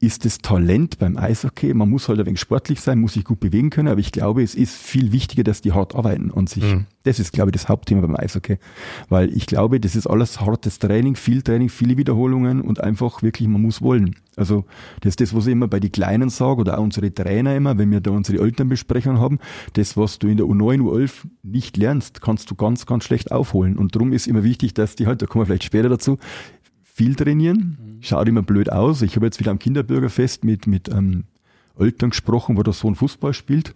ist 0.00 0.24
das 0.24 0.38
Talent 0.38 0.98
beim 0.98 1.16
Eishockey, 1.16 1.74
man 1.74 1.90
muss 1.90 2.08
halt 2.08 2.20
ein 2.20 2.26
wenig 2.26 2.38
sportlich 2.38 2.80
sein, 2.80 3.00
muss 3.00 3.14
sich 3.14 3.24
gut 3.24 3.40
bewegen 3.40 3.70
können, 3.70 3.88
aber 3.88 3.98
ich 3.98 4.12
glaube, 4.12 4.44
es 4.44 4.54
ist 4.54 4.76
viel 4.76 5.10
wichtiger, 5.10 5.42
dass 5.42 5.60
die 5.60 5.72
hart 5.72 5.96
arbeiten 5.96 6.30
an 6.32 6.46
sich. 6.46 6.62
Das 7.02 7.18
ist, 7.18 7.32
glaube 7.32 7.50
ich, 7.50 7.52
das 7.54 7.68
Hauptthema 7.68 8.02
beim 8.02 8.14
Eishockey. 8.14 8.58
Weil 9.08 9.34
ich 9.34 9.46
glaube, 9.46 9.80
das 9.80 9.96
ist 9.96 10.06
alles 10.06 10.40
hartes 10.40 10.78
Training, 10.78 11.16
viel 11.16 11.42
Training, 11.42 11.68
viele 11.68 11.96
Wiederholungen 11.96 12.60
und 12.60 12.80
einfach 12.80 13.22
wirklich, 13.22 13.48
man 13.48 13.62
muss 13.62 13.82
wollen. 13.82 14.14
Also 14.36 14.64
das 15.00 15.12
ist 15.12 15.20
das, 15.20 15.34
was 15.34 15.46
ich 15.46 15.52
immer 15.52 15.66
bei 15.66 15.80
den 15.80 15.90
Kleinen 15.90 16.28
sage 16.28 16.60
oder 16.60 16.78
auch 16.78 16.82
unsere 16.82 17.12
Trainer 17.12 17.56
immer, 17.56 17.76
wenn 17.76 17.90
wir 17.90 18.00
da 18.00 18.12
unsere 18.12 18.42
Elternbesprechungen 18.42 19.20
haben, 19.20 19.38
das, 19.72 19.96
was 19.96 20.18
du 20.20 20.28
in 20.28 20.36
der 20.36 20.46
U9, 20.46 20.80
U11 20.80 21.24
nicht 21.42 21.76
lernst, 21.76 22.20
kannst 22.20 22.50
du 22.50 22.54
ganz, 22.54 22.86
ganz 22.86 23.04
schlecht 23.04 23.32
aufholen. 23.32 23.76
Und 23.76 23.96
darum 23.96 24.12
ist 24.12 24.28
immer 24.28 24.44
wichtig, 24.44 24.74
dass 24.74 24.94
die 24.94 25.06
halt, 25.06 25.22
da 25.22 25.26
kommen 25.26 25.42
wir 25.42 25.46
vielleicht 25.46 25.64
später 25.64 25.88
dazu, 25.88 26.18
viel 26.98 27.14
trainieren. 27.14 27.78
Schaut 28.00 28.28
immer 28.28 28.42
blöd 28.42 28.70
aus. 28.72 29.02
Ich 29.02 29.14
habe 29.16 29.26
jetzt 29.26 29.38
wieder 29.40 29.50
am 29.52 29.58
Kinderbürgerfest 29.60 30.44
mit, 30.44 30.66
mit 30.66 30.88
ähm, 30.88 31.24
Eltern 31.78 32.10
gesprochen, 32.10 32.56
wo 32.56 32.62
der 32.64 32.72
Sohn 32.74 32.94
Fußball 32.96 33.32
spielt. 33.32 33.72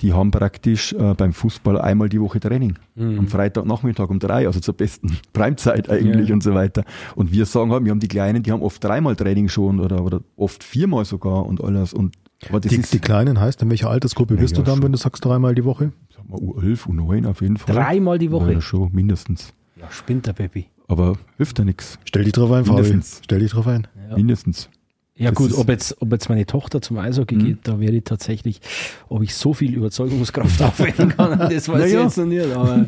Die 0.00 0.12
haben 0.12 0.30
praktisch 0.30 0.92
äh, 0.92 1.14
beim 1.14 1.32
Fußball 1.32 1.80
einmal 1.80 2.08
die 2.08 2.20
Woche 2.20 2.40
Training. 2.40 2.74
Am 2.96 3.26
Freitagnachmittag 3.28 4.08
um 4.10 4.18
drei, 4.18 4.46
also 4.46 4.60
zur 4.60 4.74
besten 4.74 5.16
Primezeit 5.32 5.88
eigentlich 5.90 6.28
Ja. 6.28 6.34
und 6.34 6.42
so 6.42 6.54
weiter. 6.54 6.84
Und 7.16 7.32
wir 7.32 7.44
sagen 7.46 7.70
halt, 7.72 7.84
wir 7.84 7.90
haben 7.90 8.00
die 8.00 8.08
Kleinen, 8.08 8.42
die 8.42 8.50
haben 8.52 8.62
oft 8.62 8.82
dreimal 8.82 9.14
Training 9.16 9.48
schon 9.48 9.78
oder, 9.80 10.04
oder 10.04 10.20
oft 10.36 10.62
viermal 10.64 11.04
sogar 11.04 11.46
und 11.46 11.62
alles. 11.62 11.92
Und 11.92 12.16
aber 12.48 12.60
das 12.60 12.70
Die, 12.70 12.76
ist 12.78 12.92
die 12.92 12.98
Kleinen 12.98 13.38
heißt, 13.40 13.62
in 13.62 13.70
welcher 13.70 13.88
Altersgruppe 13.90 14.34
bist 14.36 14.56
ja, 14.56 14.62
du 14.62 14.64
dann, 14.64 14.76
schon. 14.76 14.84
wenn 14.84 14.92
du 14.92 14.98
sagst 14.98 15.24
dreimal 15.24 15.54
die 15.54 15.64
Woche? 15.64 15.92
sag 16.14 16.28
mal, 16.28 16.38
U11, 16.40 16.86
U9 16.88 17.26
auf 17.28 17.40
jeden 17.40 17.56
Fall. 17.56 17.74
Dreimal 17.74 18.18
die 18.18 18.30
Woche? 18.32 18.52
Ja, 18.52 18.60
schon, 18.60 18.90
mindestens. 18.92 19.52
Ja, 19.80 19.90
spinnt 19.90 20.26
der 20.26 20.32
Baby. 20.34 20.66
Aber 20.88 21.14
hilft 21.36 21.58
ja 21.58 21.64
nichts. 21.64 21.98
Stell 22.04 22.24
dich 22.24 22.32
drauf 22.32 22.50
ein, 22.52 22.64
Fabi. 22.64 22.82
Mindestens. 22.82 23.20
Stell 23.24 23.38
dich 23.40 23.50
drauf 23.52 23.66
ein. 23.66 23.86
Ja. 24.10 24.16
Mindestens. 24.16 24.68
Ja 25.16 25.30
Das 25.30 25.38
gut, 25.38 25.52
ob 25.56 25.68
jetzt, 25.68 25.96
ob 26.02 26.10
jetzt 26.10 26.28
meine 26.28 26.44
Tochter 26.44 26.82
zum 26.82 26.98
Eishockey 26.98 27.36
geht, 27.36 27.58
da 27.62 27.78
wäre 27.78 27.92
ich 27.94 28.02
tatsächlich, 28.02 28.60
ob 29.08 29.22
ich 29.22 29.32
so 29.34 29.54
viel 29.54 29.72
Überzeugungskraft 29.74 30.60
aufwenden 30.62 31.10
kann, 31.10 31.38
das 31.38 31.68
weiß 31.68 31.86
ich 31.86 31.92
Naja. 31.92 32.02
jetzt 32.02 32.18
noch 32.18 32.26
nicht. 32.26 32.52
Aber 32.52 32.86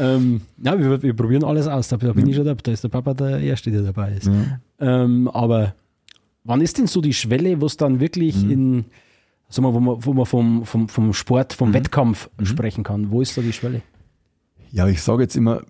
ähm, 0.00 0.40
ja, 0.64 0.78
wir, 0.78 1.02
wir 1.02 1.12
probieren 1.14 1.44
alles 1.44 1.66
aus. 1.66 1.88
Da, 1.88 1.96
bin 1.98 2.08
Ja. 2.18 2.26
ich 2.26 2.36
schon 2.36 2.46
da, 2.46 2.54
da 2.54 2.72
ist 2.72 2.84
der 2.84 2.88
Papa 2.88 3.12
der 3.12 3.38
Erste, 3.40 3.70
der 3.70 3.82
dabei 3.82 4.12
ist. 4.12 4.26
Ja. 4.26 4.60
Ähm, 4.80 5.28
aber 5.28 5.74
Wann 6.44 6.62
ist 6.62 6.78
denn 6.78 6.86
so 6.86 7.02
die 7.02 7.12
Schwelle, 7.12 7.60
wo 7.60 7.66
es 7.66 7.76
dann 7.76 8.00
wirklich 8.00 8.34
Mhm. 8.42 8.50
in, 8.50 8.84
sagen 9.50 9.66
wir, 9.68 9.74
wo 9.74 9.80
man, 9.80 9.96
wo 10.06 10.14
man 10.14 10.24
vom, 10.24 10.64
vom, 10.64 10.88
vom 10.88 11.12
Sport, 11.12 11.52
Mhm. 11.52 11.56
vom 11.58 11.74
Wettkampf 11.74 12.30
sprechen 12.42 12.82
kann? 12.84 13.10
Wo 13.10 13.20
ist 13.20 13.36
da 13.36 13.42
die 13.42 13.52
Schwelle? 13.52 13.82
Ja, 14.70 14.88
ich 14.88 15.02
sage 15.02 15.22
jetzt 15.24 15.36
immer, 15.36 15.60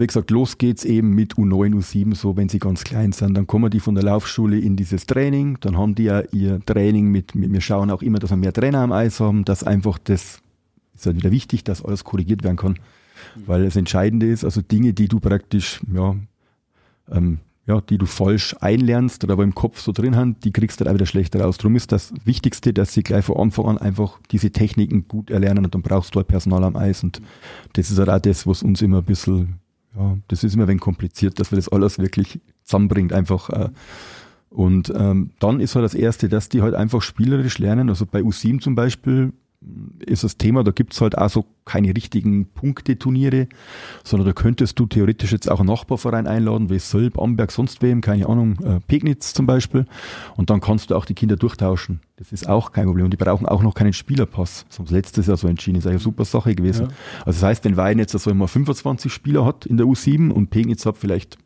wie 0.00 0.06
gesagt, 0.06 0.30
los 0.30 0.58
geht's 0.58 0.84
eben 0.84 1.14
mit 1.14 1.34
U9, 1.34 1.74
U7, 1.74 2.14
so 2.14 2.36
wenn 2.36 2.48
sie 2.48 2.58
ganz 2.58 2.84
klein 2.84 3.12
sind. 3.12 3.34
Dann 3.34 3.46
kommen 3.46 3.70
die 3.70 3.80
von 3.80 3.94
der 3.94 4.04
Laufschule 4.04 4.58
in 4.58 4.76
dieses 4.76 5.06
Training, 5.06 5.58
dann 5.60 5.76
haben 5.76 5.94
die 5.94 6.04
ja 6.04 6.22
ihr 6.32 6.60
Training 6.64 7.08
mit, 7.08 7.32
wir 7.34 7.60
schauen 7.60 7.90
auch 7.90 8.02
immer, 8.02 8.18
dass 8.18 8.30
wir 8.30 8.36
mehr 8.36 8.52
Trainer 8.52 8.78
am 8.78 8.92
Eis 8.92 9.20
haben, 9.20 9.44
dass 9.44 9.62
einfach 9.62 9.98
das 9.98 10.40
ist 11.00 11.06
halt 11.06 11.16
wieder 11.16 11.30
wichtig, 11.30 11.64
dass 11.64 11.84
alles 11.84 12.04
korrigiert 12.04 12.44
werden 12.44 12.56
kann. 12.56 12.78
Weil 13.46 13.64
das 13.64 13.76
Entscheidende 13.76 14.26
ist, 14.26 14.44
also 14.44 14.60
Dinge, 14.62 14.92
die 14.92 15.08
du 15.08 15.20
praktisch, 15.20 15.80
ja, 15.92 16.16
ähm, 17.10 17.38
ja, 17.66 17.80
die 17.80 17.98
du 17.98 18.06
falsch 18.06 18.56
einlernst 18.60 19.22
oder 19.22 19.34
aber 19.34 19.44
im 19.44 19.54
Kopf 19.54 19.80
so 19.80 19.92
drin 19.92 20.16
haben, 20.16 20.40
die 20.40 20.50
kriegst 20.50 20.80
du 20.80 20.84
dann 20.84 20.92
auch 20.92 20.94
wieder 20.96 21.06
schlechter 21.06 21.40
raus. 21.40 21.58
Darum 21.58 21.76
ist 21.76 21.92
das 21.92 22.12
Wichtigste, 22.24 22.72
dass 22.72 22.92
sie 22.92 23.02
gleich 23.02 23.24
von 23.24 23.36
Anfang 23.36 23.66
an 23.66 23.78
einfach 23.78 24.18
diese 24.30 24.50
Techniken 24.50 25.06
gut 25.06 25.30
erlernen 25.30 25.64
und 25.64 25.74
dann 25.74 25.82
brauchst 25.82 26.14
du 26.14 26.16
halt 26.16 26.28
Personal 26.28 26.64
am 26.64 26.76
Eis 26.76 27.04
und 27.04 27.20
das 27.74 27.90
ist 27.90 27.98
halt 27.98 28.08
auch 28.08 28.18
das, 28.18 28.46
was 28.46 28.62
uns 28.62 28.82
immer 28.82 28.98
ein 28.98 29.04
bisschen, 29.04 29.60
ja, 29.96 30.18
das 30.28 30.44
ist 30.44 30.54
immer 30.54 30.64
ein 30.64 30.68
wenig 30.68 30.80
kompliziert, 30.82 31.40
dass 31.40 31.50
man 31.50 31.58
das 31.58 31.68
alles 31.68 31.98
wirklich 31.98 32.40
zusammenbringt, 32.64 33.12
einfach. 33.12 33.50
Äh, 33.50 33.68
und 34.50 34.92
ähm, 34.96 35.30
dann 35.38 35.60
ist 35.60 35.74
halt 35.76 35.84
das 35.84 35.94
Erste, 35.94 36.28
dass 36.28 36.48
die 36.48 36.62
halt 36.62 36.74
einfach 36.74 37.02
spielerisch 37.02 37.58
lernen. 37.58 37.88
Also 37.88 38.04
bei 38.04 38.20
U7 38.20 38.60
zum 38.60 38.74
Beispiel 38.74 39.32
ist 40.06 40.24
das 40.24 40.38
Thema, 40.38 40.64
da 40.64 40.70
gibt's 40.70 41.00
halt 41.00 41.18
auch 41.18 41.28
so 41.28 41.44
keine 41.66 41.94
richtigen 41.94 42.46
Punkteturniere, 42.46 43.48
sondern 44.02 44.26
da 44.26 44.32
könntest 44.32 44.78
du 44.78 44.86
theoretisch 44.86 45.32
jetzt 45.32 45.50
auch 45.50 45.60
einen 45.60 45.68
Nachbarverein 45.68 46.26
einladen, 46.26 46.70
wie 46.70 46.78
Sölb, 46.78 47.18
Amberg, 47.18 47.52
sonst 47.52 47.82
wem, 47.82 48.00
keine 48.00 48.26
Ahnung, 48.26 48.58
äh, 48.60 48.80
Pegnitz 48.80 49.34
zum 49.34 49.46
Beispiel. 49.46 49.86
Und 50.36 50.48
dann 50.48 50.60
kannst 50.60 50.90
du 50.90 50.96
auch 50.96 51.04
die 51.04 51.14
Kinder 51.14 51.36
durchtauschen. 51.36 52.00
Das 52.16 52.32
ist 52.32 52.48
auch 52.48 52.72
kein 52.72 52.86
Problem. 52.86 53.04
Und 53.04 53.12
die 53.12 53.18
brauchen 53.18 53.46
auch 53.46 53.62
noch 53.62 53.74
keinen 53.74 53.92
Spielerpass. 53.92 54.64
Das 54.68 54.78
haben 54.78 54.86
sie 54.86 54.94
letztes 54.94 55.26
Jahr 55.26 55.36
so 55.36 55.46
entschieden. 55.46 55.76
Das 55.76 55.84
ist 55.84 55.90
eine 55.90 55.98
super 55.98 56.24
Sache 56.24 56.54
gewesen. 56.54 56.86
Ja. 56.86 56.94
Also 57.26 57.40
das 57.40 57.42
heißt, 57.42 57.64
wenn 57.64 57.76
Weiden 57.76 57.98
jetzt 57.98 58.14
also 58.14 58.30
immer 58.30 58.48
25 58.48 59.12
Spieler 59.12 59.44
hat 59.44 59.66
in 59.66 59.76
der 59.76 59.86
U7 59.86 60.30
und 60.30 60.48
Pegnitz 60.48 60.86
hat 60.86 60.96
vielleicht 60.96 61.38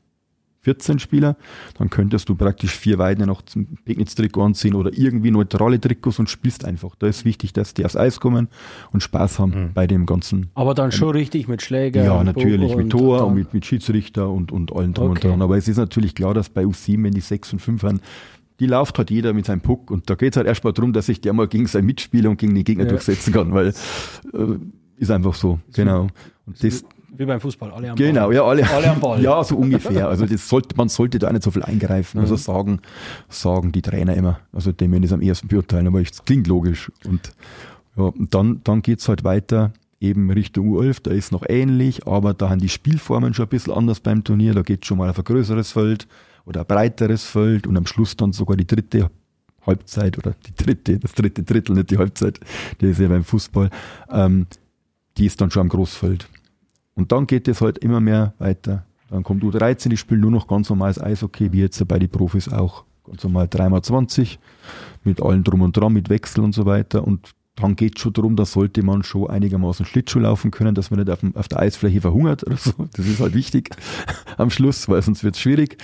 14 0.65 0.99
Spieler, 0.99 1.37
dann 1.79 1.91
könntest 1.91 2.29
du 2.29 2.35
praktisch 2.35 2.75
vier 2.77 2.99
Weiden 2.99 3.27
noch 3.27 3.43
zum 3.43 3.67
Pegnitz-Trikot 3.85 4.43
anziehen 4.43 4.75
oder 4.75 4.91
irgendwie 4.93 5.31
neutrale 5.31 5.81
Trikots 5.81 6.19
und 6.19 6.29
spielst 6.31 6.65
einfach. 6.65 6.95
Da 6.99 7.07
ist 7.07 7.25
wichtig, 7.25 7.53
dass 7.53 7.75
die 7.75 7.85
aufs 7.85 7.97
Eis 7.97 8.19
kommen 8.19 8.49
und 8.93 9.03
Spaß 9.03 9.39
haben 9.39 9.71
bei 9.75 9.87
dem 9.87 10.07
ganzen 10.07 10.51
Aber 10.55 10.75
dann 10.75 10.91
schon 10.93 11.11
richtig 11.11 11.49
mit 11.49 11.63
Schläger. 11.63 12.03
ja, 12.05 12.19
und 12.19 12.27
natürlich, 12.27 12.73
Bogen 12.73 12.83
mit 12.85 12.91
Tor 12.93 13.19
dann- 13.19 13.29
und 13.29 13.35
mit, 13.35 13.55
mit 13.55 13.65
Schiedsrichter 13.65 14.29
und, 14.31 14.51
und 14.53 14.75
allen 14.75 14.95
drum 14.95 15.11
Okay. 15.13 15.27
und 15.27 15.33
dran. 15.33 15.43
Aber 15.43 15.57
es 15.57 15.69
ist 15.69 15.77
natürlich 15.77 16.15
klar, 16.15 16.35
dass 16.35 16.49
bei 16.49 16.65
U7, 16.65 17.03
wenn 17.05 17.13
die 17.13 17.21
6 17.21 17.53
und 17.55 17.59
5 17.61 17.83
haben, 17.83 18.01
die 18.61 18.67
läuft 18.67 18.97
halt 18.99 19.11
jeder 19.11 19.33
mit 19.33 19.47
seinem 19.47 19.61
Puck 19.61 19.91
und 19.91 20.09
da 20.09 20.15
geht 20.15 20.33
es 20.33 20.37
halt 20.37 20.47
erstmal 20.47 20.73
darum, 20.73 20.93
dass 20.93 21.07
sich 21.07 21.21
der 21.21 21.33
mal 21.33 21.49
gegen 21.49 21.67
seinen 21.67 21.87
Mitspieler 21.87 22.31
und 22.31 22.39
gegen 22.39 22.55
den 22.55 22.65
Gegner 22.65 22.85
Ja. 22.85 22.91
durchsetzen 22.91 23.33
kann, 23.33 23.53
weil 23.53 23.69
äh, 23.69 23.75
ist 24.97 25.11
einfach 25.11 25.35
so, 25.35 25.59
genau. 25.73 26.07
Und 26.47 26.63
das, 26.63 26.85
Wie 27.17 27.25
beim 27.25 27.41
Fußball, 27.41 27.71
alle 27.71 27.91
am 27.91 27.97
Genau, 27.97 28.27
Ball. 28.27 28.35
ja, 28.35 28.45
alle, 28.45 28.71
Alle 28.71 28.91
am 28.91 29.01
Ball. 29.01 29.21
Ja, 29.23 29.43
so 29.45 29.57
ungefähr. 29.57 30.09
Also 30.09 30.27
das 30.27 30.49
sollte, 30.49 30.77
man 30.77 30.89
sollte 30.89 31.19
da 31.19 31.33
nicht 31.33 31.43
so 31.45 31.51
viel 31.51 31.63
eingreifen. 31.63 32.19
Also 32.21 32.37
sagen, 32.37 32.81
sagen 33.29 33.73
die 33.73 33.83
Trainer 33.83 34.15
immer. 34.15 34.41
Also 34.53 34.73
dem 34.73 34.93
wenn 34.93 35.03
ich 35.03 35.11
es 35.11 35.13
am 35.13 35.21
ersten 35.21 35.49
beurteilen, 35.49 35.87
aber 35.87 36.01
es 36.01 36.25
klingt 36.25 36.47
logisch. 36.47 36.91
Und 37.07 37.33
ja, 37.97 38.05
und 38.05 38.35
dann, 38.35 38.61
dann 38.65 38.83
geht's 38.83 39.09
halt 39.09 39.23
weiter 39.25 39.73
eben 40.01 40.31
Richtung 40.31 40.69
U11, 40.69 40.99
da 41.03 41.11
ist 41.13 41.33
noch 41.33 41.45
ähnlich, 41.49 42.07
aber 42.07 42.35
da 42.35 42.51
haben 42.51 42.61
die 42.61 42.69
Spielformen 42.69 43.33
schon 43.33 43.47
ein 43.47 43.49
bisschen 43.49 43.73
anders 43.73 44.01
beim 44.01 44.23
Turnier. 44.23 44.53
Da 44.53 44.63
geht 44.63 44.85
schon 44.85 44.99
mal 44.99 45.09
auf 45.09 45.19
ein 45.19 45.25
größeres 45.25 45.73
Feld 45.73 46.07
oder 46.45 46.61
ein 46.61 46.67
breiteres 46.67 47.25
Feld 47.25 47.67
und 47.67 47.77
am 47.77 47.87
Schluss 47.87 48.17
dann 48.17 48.33
sogar 48.33 48.57
die 48.57 48.67
dritte 48.67 49.11
Halbzeit 49.67 50.19
oder 50.19 50.35
die 50.47 50.55
dritte, 50.63 50.99
das 50.99 51.13
dritte 51.13 51.43
Drittel, 51.43 51.75
nicht 51.75 51.91
die 51.91 51.97
Halbzeit, 51.99 52.39
die 52.81 52.87
ist 52.87 53.01
ja 53.01 53.09
beim 53.09 53.25
Fußball, 53.25 53.71
ähm, 54.11 54.47
die 55.17 55.25
ist 55.27 55.41
dann 55.41 55.51
schon 55.51 55.63
am 55.63 55.69
Großfeld. 55.71 56.29
Und 56.95 57.13
dann 57.13 57.27
geht 57.27 57.49
es 57.49 57.61
halt 57.61 57.79
immer 57.79 58.01
mehr 58.01 58.35
weiter. 58.39 58.85
Dann 59.11 59.23
kommt 59.23 59.43
U13, 59.43 59.89
die 59.89 59.97
spielen 59.97 60.21
nur 60.21 60.31
noch 60.31 60.47
ganz 60.47 60.71
normales 60.71 61.01
Eishockey, 61.01 61.53
wie 61.53 61.61
jetzt 61.61 61.87
bei 61.87 61.99
den 61.99 62.09
Profis 62.09 62.49
auch. 62.49 62.85
Ganz 63.05 63.23
normal 63.23 63.47
3x20, 63.47 64.39
mit 65.05 65.23
allem 65.23 65.45
drum 65.45 65.63
und 65.63 65.77
dran, 65.77 65.93
mit 65.93 66.09
Wechsel 66.09 66.43
und 66.43 66.55
so 66.55 66.65
weiter. 66.65 67.07
Und 67.07 67.35
dann 67.57 67.77
geht 67.77 68.01
schon 68.01 68.13
darum, 68.13 68.35
da 68.35 68.45
sollte 68.45 68.83
man 68.83 69.03
schon 69.03 69.31
einigermaßen 69.31 69.87
Schlittschuh 69.87 70.19
laufen 70.21 70.51
können, 70.51 70.75
dass 70.75 70.91
man 70.91 71.01
nicht 71.01 71.11
auf, 71.11 71.21
dem, 71.21 71.37
auf 71.37 71.49
der 71.49 71.61
Eisfläche 71.61 72.01
verhungert 72.01 72.45
oder 72.45 72.57
so. 72.57 72.73
Das 72.95 73.07
ist 73.07 73.21
halt 73.21 73.35
wichtig 73.35 73.71
am 74.37 74.51
Schluss, 74.51 74.89
weil 74.89 75.03
sonst 75.03 75.23
wird 75.23 75.37
es 75.37 75.41
schwierig. 75.41 75.77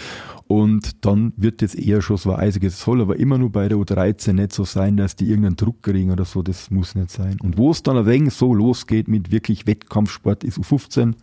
Und 0.51 1.05
dann 1.07 1.33
wird 1.37 1.63
jetzt 1.63 1.79
eher 1.79 2.03
schon 2.03 2.17
so 2.17 2.33
ein 2.33 2.41
eisiges. 2.41 2.75
Es 2.75 2.81
soll 2.81 3.01
aber 3.01 3.21
immer 3.21 3.39
nur 3.39 3.53
bei 3.53 3.69
der 3.69 3.79
U13 3.79 4.33
nicht 4.33 4.53
so 4.53 4.65
sein, 4.65 4.97
dass 4.97 5.15
die 5.15 5.29
irgendeinen 5.29 5.55
Druck 5.55 5.81
kriegen 5.81 6.11
oder 6.11 6.25
so. 6.25 6.43
Das 6.43 6.73
muss 6.73 6.97
nicht 6.97 7.13
sein. 7.13 7.37
Und 7.41 7.57
wo 7.57 7.71
es 7.71 7.85
dann 7.85 7.97
ein 7.97 8.07
wenig 8.07 8.35
so 8.35 8.53
losgeht 8.53 9.07
mit 9.07 9.31
wirklich 9.31 9.69
Wettkampfsport, 9.69 10.43
ist 10.43 10.59
U15. 10.59 11.15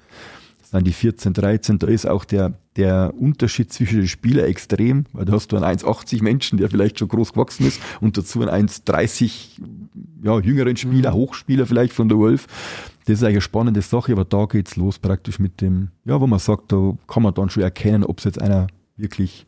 Das 0.61 0.69
sind 0.69 0.87
die 0.87 0.93
14, 0.93 1.33
13. 1.33 1.77
Da 1.77 1.87
ist 1.87 2.07
auch 2.07 2.23
der, 2.23 2.53
der 2.77 3.13
Unterschied 3.19 3.73
zwischen 3.73 3.97
den 3.97 4.07
Spielern 4.07 4.45
extrem, 4.45 5.03
weil 5.11 5.25
da 5.25 5.33
hast 5.33 5.51
du 5.51 5.57
einen 5.57 5.77
1,80 5.77 6.23
Menschen, 6.23 6.57
der 6.57 6.69
vielleicht 6.69 6.97
schon 6.97 7.09
groß 7.09 7.33
gewachsen 7.33 7.67
ist, 7.67 7.81
und 7.99 8.17
dazu 8.17 8.41
einen 8.47 8.69
1,30 8.69 9.59
ja, 10.23 10.39
jüngeren 10.39 10.77
Spieler, 10.77 11.13
Hochspieler 11.13 11.65
vielleicht 11.65 11.91
von 11.91 12.07
der 12.07 12.17
U11. 12.17 12.45
Das 13.03 13.15
ist 13.15 13.23
eigentlich 13.23 13.35
eine 13.35 13.41
spannende 13.41 13.81
Sache, 13.81 14.13
aber 14.13 14.23
da 14.23 14.45
geht's 14.45 14.77
los 14.77 14.99
praktisch 14.99 15.37
mit 15.39 15.59
dem, 15.59 15.89
ja, 16.05 16.21
wo 16.21 16.27
man 16.27 16.39
sagt, 16.39 16.71
da 16.71 16.93
kann 17.07 17.23
man 17.23 17.33
dann 17.33 17.49
schon 17.49 17.63
erkennen, 17.63 18.05
ob 18.05 18.19
es 18.19 18.23
jetzt 18.23 18.41
einer 18.41 18.67
wirklich 18.97 19.45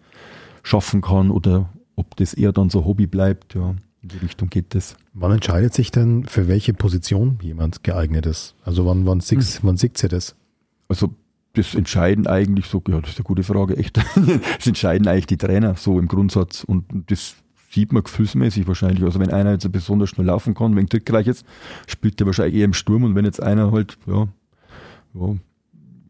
schaffen 0.64 1.02
kann 1.02 1.32
oder 1.32 1.70
ob 1.96 2.16
das 2.16 2.34
eher 2.34 2.52
dann 2.52 2.70
so 2.70 2.86
Hobby 2.86 3.08
bleibt. 3.08 3.56
Ja, 3.56 3.76
in 4.02 4.10
die 4.10 4.18
Richtung 4.18 4.50
geht 4.50 4.76
das. 4.76 4.96
Wann 5.14 5.32
entscheidet 5.34 5.74
sich 5.74 5.92
denn, 5.92 6.26
für 6.26 6.48
welche 6.48 6.74
Position 6.74 7.38
jemand 7.42 7.84
geeignet 7.84 8.26
ist? 8.26 8.56
Also 8.64 8.86
wann, 8.86 9.06
wann, 9.06 9.20
sieht, 9.20 9.42
Hm. 9.42 9.60
wann 9.64 9.78
sieht 9.78 9.98
sie 9.98 10.08
das? 10.08 10.36
Also 10.88 11.14
das 11.54 11.76
entscheiden 11.76 12.28
eigentlich 12.28 12.68
so, 12.68 12.82
ja, 12.88 13.02
das 13.02 13.12
ist 13.12 13.18
eine 13.18 13.24
gute 13.26 13.44
Frage, 13.44 13.76
echt. 13.78 13.98
Das 14.58 14.68
entscheiden 14.68 15.08
eigentlich 15.08 15.28
die 15.28 15.38
Trainer 15.38 15.76
so 15.76 16.00
im 16.00 16.08
Grundsatz 16.08 16.64
und 16.64 16.86
das 17.08 17.36
sieht 17.72 17.92
man 17.92 18.04
gefühlsmäßig 18.04 18.68
wahrscheinlich. 18.68 19.04
Also 19.04 19.20
wenn 19.20 19.32
einer 19.32 19.52
jetzt 19.52 19.70
besonders 19.72 20.10
schnell 20.10 20.28
laufen 20.28 20.54
kann, 20.54 20.76
wegen 20.76 20.88
trickreich 20.90 21.28
ist, 21.28 21.46
spielt 21.88 22.20
der 22.20 22.28
wahrscheinlich 22.28 22.56
eher 22.56 22.66
im 22.66 22.74
Sturm 22.74 23.04
und 23.04 23.16
wenn 23.16 23.26
jetzt 23.26 23.42
einer 23.42 23.72
halt, 23.72 23.98
ja, 24.08 24.28
ja 25.14 25.36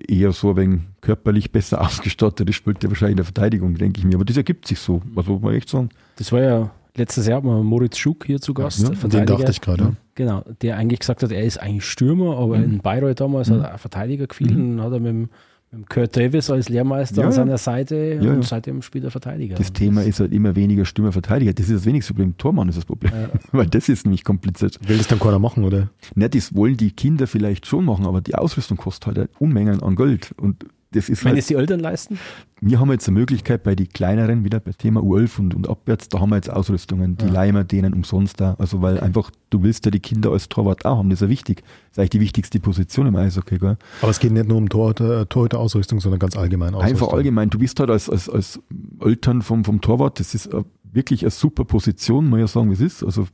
eher 0.10 0.32
so 0.32 0.56
wegen 0.58 0.88
körperlich 1.02 1.52
besser 1.52 1.82
ausgestattet 1.86 2.50
ist, 2.50 2.56
spielt 2.56 2.82
der 2.84 2.90
wahrscheinlich 2.90 3.14
in 3.14 3.18
der 3.18 3.26
Verteidigung, 3.26 3.76
denke 3.76 4.00
ich 4.00 4.06
mir. 4.06 4.16
Aber 4.16 4.26
das 4.26 4.38
ergibt 4.38 4.68
sich 4.68 4.80
so, 4.80 5.02
also 5.16 5.34
muss 5.34 5.42
man 5.42 5.54
echt 5.54 5.70
sagen. 5.70 5.90
Das 6.18 6.32
war 6.32 6.42
ja 6.42 6.72
letztes 6.96 7.28
Jahr 7.28 7.38
hat 7.38 7.44
man 7.46 7.64
Moritz 7.66 7.98
Schuck 7.98 8.26
hier 8.26 8.42
zu 8.42 8.54
Gast, 8.54 8.82
Ja, 8.82 8.90
Den 9.08 9.26
dachte 9.26 9.52
ich 9.52 9.62
gerade. 9.62 9.96
Genau, 10.16 10.44
der 10.62 10.76
eigentlich 10.78 11.00
gesagt 11.00 11.24
hat, 11.24 11.32
er 11.32 11.44
ist 11.44 11.58
eigentlich 11.58 11.86
Stürmer, 11.86 12.38
aber 12.38 12.58
Mhm. 12.58 12.64
in 12.64 12.78
Bayreuth 12.80 13.22
damals 13.22 13.50
hat 13.50 13.60
er 13.62 13.72
ein 13.74 13.78
Verteidiger 13.78 14.28
gefühlt 14.28 14.52
und 14.52 14.78
dann 14.78 14.86
hat 14.86 14.92
er 14.94 15.00
mit, 15.00 15.10
dem- 15.10 15.30
mit 15.72 15.90
Kurt 15.90 16.16
Davis 16.18 16.50
als 16.50 16.70
Lehrmeister 16.70 17.22
Ja, 17.22 17.28
an 17.28 17.34
seiner 17.34 17.58
Seite 17.58 18.20
Ja, 18.22 18.32
und 18.32 18.38
ja. 18.38 18.42
seitdem 18.44 18.82
spielt 18.82 19.04
er 19.04 19.12
Verteidiger. 19.12 19.56
Das 19.56 19.68
Und 19.70 19.76
Thema 19.76 20.04
ist 20.04 20.20
halt 20.20 20.34
immer 20.34 20.56
weniger 20.56 20.86
Stürmer 20.86 21.12
Verteidiger. 21.12 21.54
Das 21.54 21.70
ist 21.70 21.76
das 21.76 21.86
wenigste 21.86 22.14
Problem. 22.14 22.36
Tormann 22.38 22.70
ist 22.70 22.78
das 22.78 22.86
Problem. 22.86 23.12
Ja. 23.14 23.30
Weil 23.52 23.68
das 23.68 23.88
ist 23.90 24.06
nämlich 24.06 24.24
kompliziert. 24.24 24.80
Will 24.88 24.98
das 24.98 25.08
dann 25.08 25.20
keiner 25.20 25.40
machen, 25.40 25.64
oder? 25.64 25.90
Ne, 26.16 26.30
das 26.30 26.56
wollen 26.56 26.78
die 26.78 26.92
Kinder 26.92 27.28
vielleicht 27.28 27.68
schon 27.68 27.86
machen, 27.86 28.06
aber 28.06 28.22
die 28.22 28.36
Ausrüstung 28.36 28.78
kostet 28.78 29.18
halt 29.18 29.30
Unmengen 29.40 29.82
an 29.84 29.96
Geld. 29.96 30.34
Und 30.38 30.66
das 30.92 31.08
ist 31.10 31.24
Wenn 31.24 31.32
halt, 31.34 31.40
es 31.40 31.48
die 31.48 31.54
Eltern 31.54 31.80
leisten? 31.80 32.18
wir 32.62 32.80
haben 32.80 32.92
jetzt 32.92 33.08
eine 33.08 33.18
Möglichkeit 33.20 33.64
bei 33.64 33.76
den 33.76 33.90
kleineren, 33.90 34.44
wieder 34.44 34.60
bei 34.60 34.72
Thema 34.72 35.02
U11 35.02 35.40
und, 35.40 35.56
und 35.56 35.70
abwärts, 35.70 36.10
da 36.10 36.20
haben 36.20 36.30
wir 36.32 36.36
jetzt 36.36 36.50
Ausrüstungen, 36.50 37.16
die 37.16 37.26
Ja. 37.26 37.32
leihen 37.32 37.56
wir 37.56 37.64
denen 37.64 37.94
umsonst 37.94 38.42
da. 38.42 38.56
Also 38.60 38.82
weil 38.82 39.00
einfach, 39.00 39.32
du 39.50 39.62
willst 39.64 39.86
ja 39.86 39.92
die 39.92 40.00
Kinder 40.00 40.32
als 40.32 40.50
Torwart 40.50 40.86
auch 40.86 40.98
haben, 40.98 41.10
das 41.10 41.18
ist 41.18 41.22
ja 41.22 41.30
wichtig. 41.30 41.58
Das 41.62 41.92
ist 41.92 42.00
eigentlich 42.00 42.10
die 42.10 42.20
wichtigste 42.22 42.60
Position 42.60 43.08
im 43.08 43.16
Eishockey, 43.16 43.60
gell? 43.60 43.78
Aber 44.02 44.12
es 44.12 44.20
geht 44.20 44.32
nicht 44.32 44.48
nur 44.48 44.58
um 44.58 44.68
Torhüter, 44.68 45.22
äh, 45.22 45.26
Torhüter-Ausrüstung, 45.26 46.00
sondern 46.02 46.20
ganz 46.20 46.36
allgemein 46.36 46.74
Ausrüstung. 46.74 46.98
Einfach 46.98 47.14
allgemein, 47.16 47.50
du 47.50 47.60
bist 47.60 47.80
halt 47.80 47.90
als, 47.92 48.10
als, 48.10 48.28
als 48.30 48.60
Eltern 49.00 49.42
vom, 49.42 49.64
vom 49.64 49.80
Torwart, 49.82 50.20
das 50.20 50.34
ist 50.36 50.48
äh, 50.48 50.64
wirklich 50.92 51.22
eine 51.24 51.32
super 51.32 51.66
Position, 51.66 52.28
muss 52.28 52.38
ich 52.40 52.42
ja 52.42 52.48
sagen, 52.48 52.70
wie 52.72 52.74
es 52.74 52.82
ist. 52.82 53.04
Also 53.04 53.28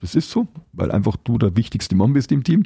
das 0.00 0.14
ist 0.14 0.30
so, 0.30 0.46
weil 0.72 0.90
einfach 0.90 1.16
du 1.24 1.38
der 1.38 1.56
wichtigste 1.56 1.96
Mann 1.96 2.12
bist 2.12 2.30
im 2.32 2.44
Team. 2.44 2.64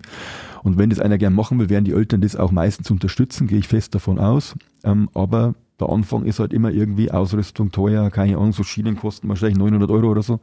Und 0.63 0.79
wenn 0.79 0.91
das 0.91 0.99
einer 0.99 1.17
gern 1.19 1.33
machen 1.35 1.59
will, 1.59 1.71
werden 1.71 1.85
die 1.85 1.93
Eltern 1.93 2.21
das 2.21 2.37
auch 2.37 2.51
meistens 2.51 2.91
unterstützen, 2.91 3.47
gehe 3.47 3.59
ich 3.59 3.69
fest 3.69 3.95
davon 3.95 4.19
aus. 4.19 4.57
Ähm, 4.85 5.09
aber 5.15 5.55
der 5.79 5.89
Anfang 5.89 6.25
ist 6.27 6.41
halt 6.41 6.53
immer 6.53 6.71
irgendwie 6.71 7.11
Ausrüstung 7.11 7.73
teuer, 7.73 8.11
keine 8.11 8.37
Ahnung, 8.37 8.53
so 8.53 8.63
Schienen 8.63 8.97
kosten 8.97 9.29
wahrscheinlich 9.29 9.57
900 9.59 9.91
Euro 9.91 10.11
oder 10.11 10.23
so. 10.23 10.41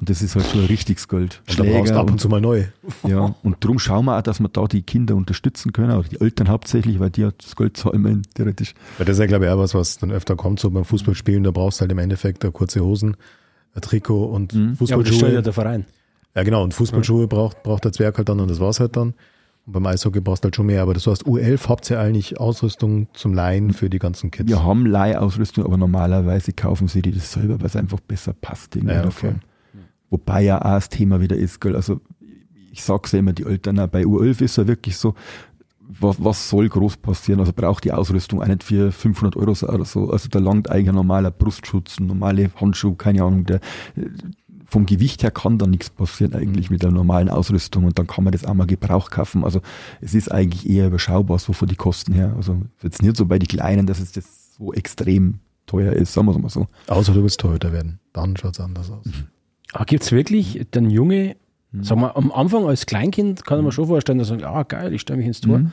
Und 0.00 0.08
das 0.08 0.22
ist 0.22 0.34
halt 0.34 0.46
schon 0.46 0.60
ein 0.60 0.66
richtiges 0.66 1.08
Geld. 1.08 1.42
Brauchst 1.46 1.58
du 1.92 1.98
ab 1.98 2.10
und 2.10 2.20
zu 2.20 2.28
mal 2.28 2.40
neu. 2.40 2.64
ja, 3.06 3.34
und 3.42 3.56
darum 3.60 3.78
schauen 3.78 4.06
wir 4.06 4.16
auch, 4.16 4.22
dass 4.22 4.40
wir 4.40 4.48
da 4.48 4.66
die 4.66 4.82
Kinder 4.82 5.14
unterstützen 5.16 5.72
können, 5.72 5.90
oder 5.90 6.08
die 6.08 6.20
Eltern 6.20 6.48
hauptsächlich, 6.48 7.00
weil 7.00 7.10
die 7.10 7.20
ja 7.22 7.30
das 7.36 7.54
Geld 7.54 7.76
zahlen, 7.76 8.22
theoretisch. 8.34 8.74
Weil 8.96 9.04
das 9.04 9.16
ist 9.16 9.20
ja, 9.20 9.26
glaube 9.26 9.44
ich, 9.44 9.50
auch 9.50 9.58
was, 9.58 9.74
was 9.74 9.98
dann 9.98 10.10
öfter 10.10 10.36
kommt, 10.36 10.60
so 10.60 10.70
beim 10.70 10.84
Fußballspielen, 10.86 11.42
da 11.42 11.50
brauchst 11.50 11.80
du 11.80 11.82
halt 11.82 11.92
im 11.92 11.98
Endeffekt 11.98 12.42
da 12.42 12.50
kurze 12.50 12.80
Hosen, 12.80 13.16
ein 13.74 13.82
Trikot 13.82 14.24
und 14.24 14.54
Mhm. 14.54 14.76
Ja, 14.80 14.94
aber 14.94 15.04
das 15.04 15.10
ja 15.12 15.18
Fußballschuhe. 15.18 15.42
der 15.42 15.52
Verein. 15.52 15.84
Ja, 16.34 16.42
genau, 16.42 16.62
und 16.62 16.74
Fußballschuhe 16.74 17.26
braucht, 17.26 17.62
braucht 17.62 17.84
der 17.84 17.92
Zwerg 17.92 18.18
halt 18.18 18.28
dann 18.28 18.40
und 18.40 18.50
das 18.50 18.60
war's 18.60 18.80
halt 18.80 18.96
dann. 18.96 19.14
Und 19.66 19.72
beim 19.72 19.86
Eishockey 19.86 20.20
brauchst 20.20 20.44
du 20.44 20.46
halt 20.46 20.56
schon 20.56 20.66
mehr, 20.66 20.82
aber 20.82 20.94
das 20.94 21.06
heißt, 21.06 21.24
U11 21.24 21.68
habt 21.68 21.90
ihr 21.90 22.00
eigentlich 22.00 22.40
Ausrüstung 22.40 23.08
zum 23.12 23.34
Leihen 23.34 23.72
für 23.72 23.90
die 23.90 23.98
ganzen 23.98 24.30
Kids. 24.30 24.48
Wir 24.48 24.64
haben 24.64 24.86
Leihausrüstung, 24.86 25.64
aber 25.64 25.76
normalerweise 25.76 26.52
kaufen 26.52 26.88
sie 26.88 27.02
die 27.02 27.12
das 27.12 27.32
selber, 27.32 27.60
weil 27.60 27.66
es 27.66 27.76
einfach 27.76 28.00
besser 28.00 28.32
passt. 28.32 28.76
In 28.76 28.88
Ja, 28.88 29.02
ja, 29.02 29.06
okay. 29.06 29.34
Wobei 30.10 30.42
ja 30.42 30.58
auch 30.58 30.76
das 30.76 30.88
Thema 30.88 31.20
wieder 31.20 31.36
ist, 31.36 31.60
gell, 31.60 31.76
also 31.76 32.00
ich 32.72 32.82
sag's 32.82 33.12
ja 33.12 33.18
immer, 33.18 33.32
die 33.32 33.44
Eltern, 33.44 33.76
bei 33.90 34.04
U11 34.04 34.42
ist 34.42 34.56
ja 34.56 34.66
wirklich 34.66 34.96
so, 34.96 35.14
was, 35.88 36.22
was 36.22 36.48
soll 36.48 36.68
groß 36.68 36.98
passieren? 36.98 37.40
Also 37.40 37.52
braucht 37.52 37.84
die 37.84 37.92
Ausrüstung 37.92 38.42
auch 38.42 38.46
nicht 38.46 38.62
für 38.62 38.92
500 38.92 39.36
Euro 39.36 39.50
oder 39.50 39.84
so. 39.84 40.10
Also 40.10 40.28
da 40.28 40.38
langt 40.38 40.70
eigentlich 40.70 40.90
ein 40.90 40.94
normaler 40.94 41.30
Brustschutz, 41.30 41.98
ein 41.98 42.06
normale 42.06 42.50
Handschuh, 42.60 42.94
keine 42.94 43.22
Ahnung, 43.22 43.44
der, 43.44 43.60
vom 44.68 44.84
Gewicht 44.84 45.22
her 45.22 45.30
kann 45.30 45.58
da 45.58 45.66
nichts 45.66 45.88
passieren 45.88 46.34
eigentlich 46.34 46.68
mit 46.70 46.82
der 46.82 46.90
normalen 46.90 47.30
Ausrüstung 47.30 47.84
und 47.84 47.98
dann 47.98 48.06
kann 48.06 48.22
man 48.22 48.32
das 48.32 48.44
auch 48.44 48.52
mal 48.52 48.66
Gebrauch 48.66 49.10
kaufen. 49.10 49.42
Also 49.42 49.62
es 50.02 50.14
ist 50.14 50.30
eigentlich 50.30 50.68
eher 50.68 50.88
überschaubar, 50.88 51.38
so 51.38 51.54
von 51.54 51.68
die 51.68 51.76
Kosten 51.76 52.12
her. 52.12 52.34
Also 52.36 52.60
jetzt 52.82 53.02
nicht 53.02 53.16
so 53.16 53.24
bei 53.24 53.38
den 53.38 53.48
Kleinen, 53.48 53.86
dass 53.86 53.98
es 53.98 54.12
das 54.12 54.56
so 54.58 54.72
extrem 54.74 55.38
teuer 55.66 55.92
ist, 55.94 56.12
sagen 56.12 56.26
wir 56.26 56.32
es 56.32 56.38
mal 56.38 56.50
so. 56.50 56.66
Außer 56.86 57.14
du 57.14 57.22
willst 57.22 57.40
Torhüter 57.40 57.72
werden. 57.72 57.98
Dann 58.12 58.36
schaut's 58.36 58.60
anders 58.60 58.90
aus. 58.90 59.06
Aber 59.72 59.84
gibt 59.86 60.02
es 60.02 60.12
wirklich 60.12 60.66
dann 60.70 60.90
Junge, 60.90 61.36
sagen 61.80 62.02
wir, 62.02 62.16
am 62.16 62.30
Anfang 62.30 62.66
als 62.66 62.84
Kleinkind 62.84 63.46
kann 63.46 63.58
ich 63.58 63.64
mir 63.64 63.72
schon 63.72 63.86
vorstellen, 63.86 64.18
dass 64.18 64.28
sie 64.28 64.34
sagen, 64.34 64.42
ja 64.42 64.62
geil, 64.64 64.92
ich 64.92 65.00
stelle 65.00 65.18
mich 65.18 65.26
ins 65.26 65.40
Tor. 65.40 65.58
Mhm. 65.58 65.72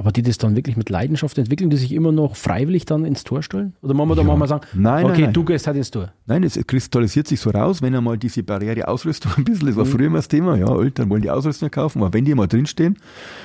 Aber 0.00 0.12
die 0.12 0.22
das 0.22 0.38
dann 0.38 0.56
wirklich 0.56 0.78
mit 0.78 0.88
Leidenschaft 0.88 1.36
entwickeln, 1.36 1.68
die 1.68 1.76
sich 1.76 1.92
immer 1.92 2.10
noch 2.10 2.34
freiwillig 2.34 2.86
dann 2.86 3.04
ins 3.04 3.22
Tor 3.22 3.42
stellen? 3.42 3.74
Oder 3.82 3.92
machen 3.92 4.08
wir 4.08 4.14
da 4.16 4.22
Ja. 4.22 4.28
manchmal 4.28 4.48
sagen, 4.48 4.66
Nein, 4.72 5.04
okay, 5.04 5.12
nein, 5.12 5.22
nein. 5.24 5.32
du 5.34 5.44
gehst 5.44 5.66
halt 5.66 5.76
ins 5.76 5.90
Tor. 5.90 6.10
Nein, 6.24 6.42
es 6.42 6.58
kristallisiert 6.66 7.28
sich 7.28 7.38
so 7.38 7.50
raus, 7.50 7.82
wenn 7.82 7.94
einmal 7.94 8.16
diese 8.16 8.42
Barriere 8.42 8.88
Ausrüstung 8.88 9.30
ein 9.36 9.44
bisschen, 9.44 9.66
das 9.66 9.76
war 9.76 9.84
früher 9.84 10.06
immer 10.06 10.16
das 10.16 10.28
Thema, 10.28 10.56
ja, 10.56 10.74
Eltern 10.74 11.10
wollen 11.10 11.20
die 11.20 11.28
Ausrüstung 11.30 11.70
kaufen, 11.70 12.00
aber 12.02 12.14
wenn 12.14 12.24
die 12.24 12.34
mal 12.34 12.46
drinstehen, 12.46 12.96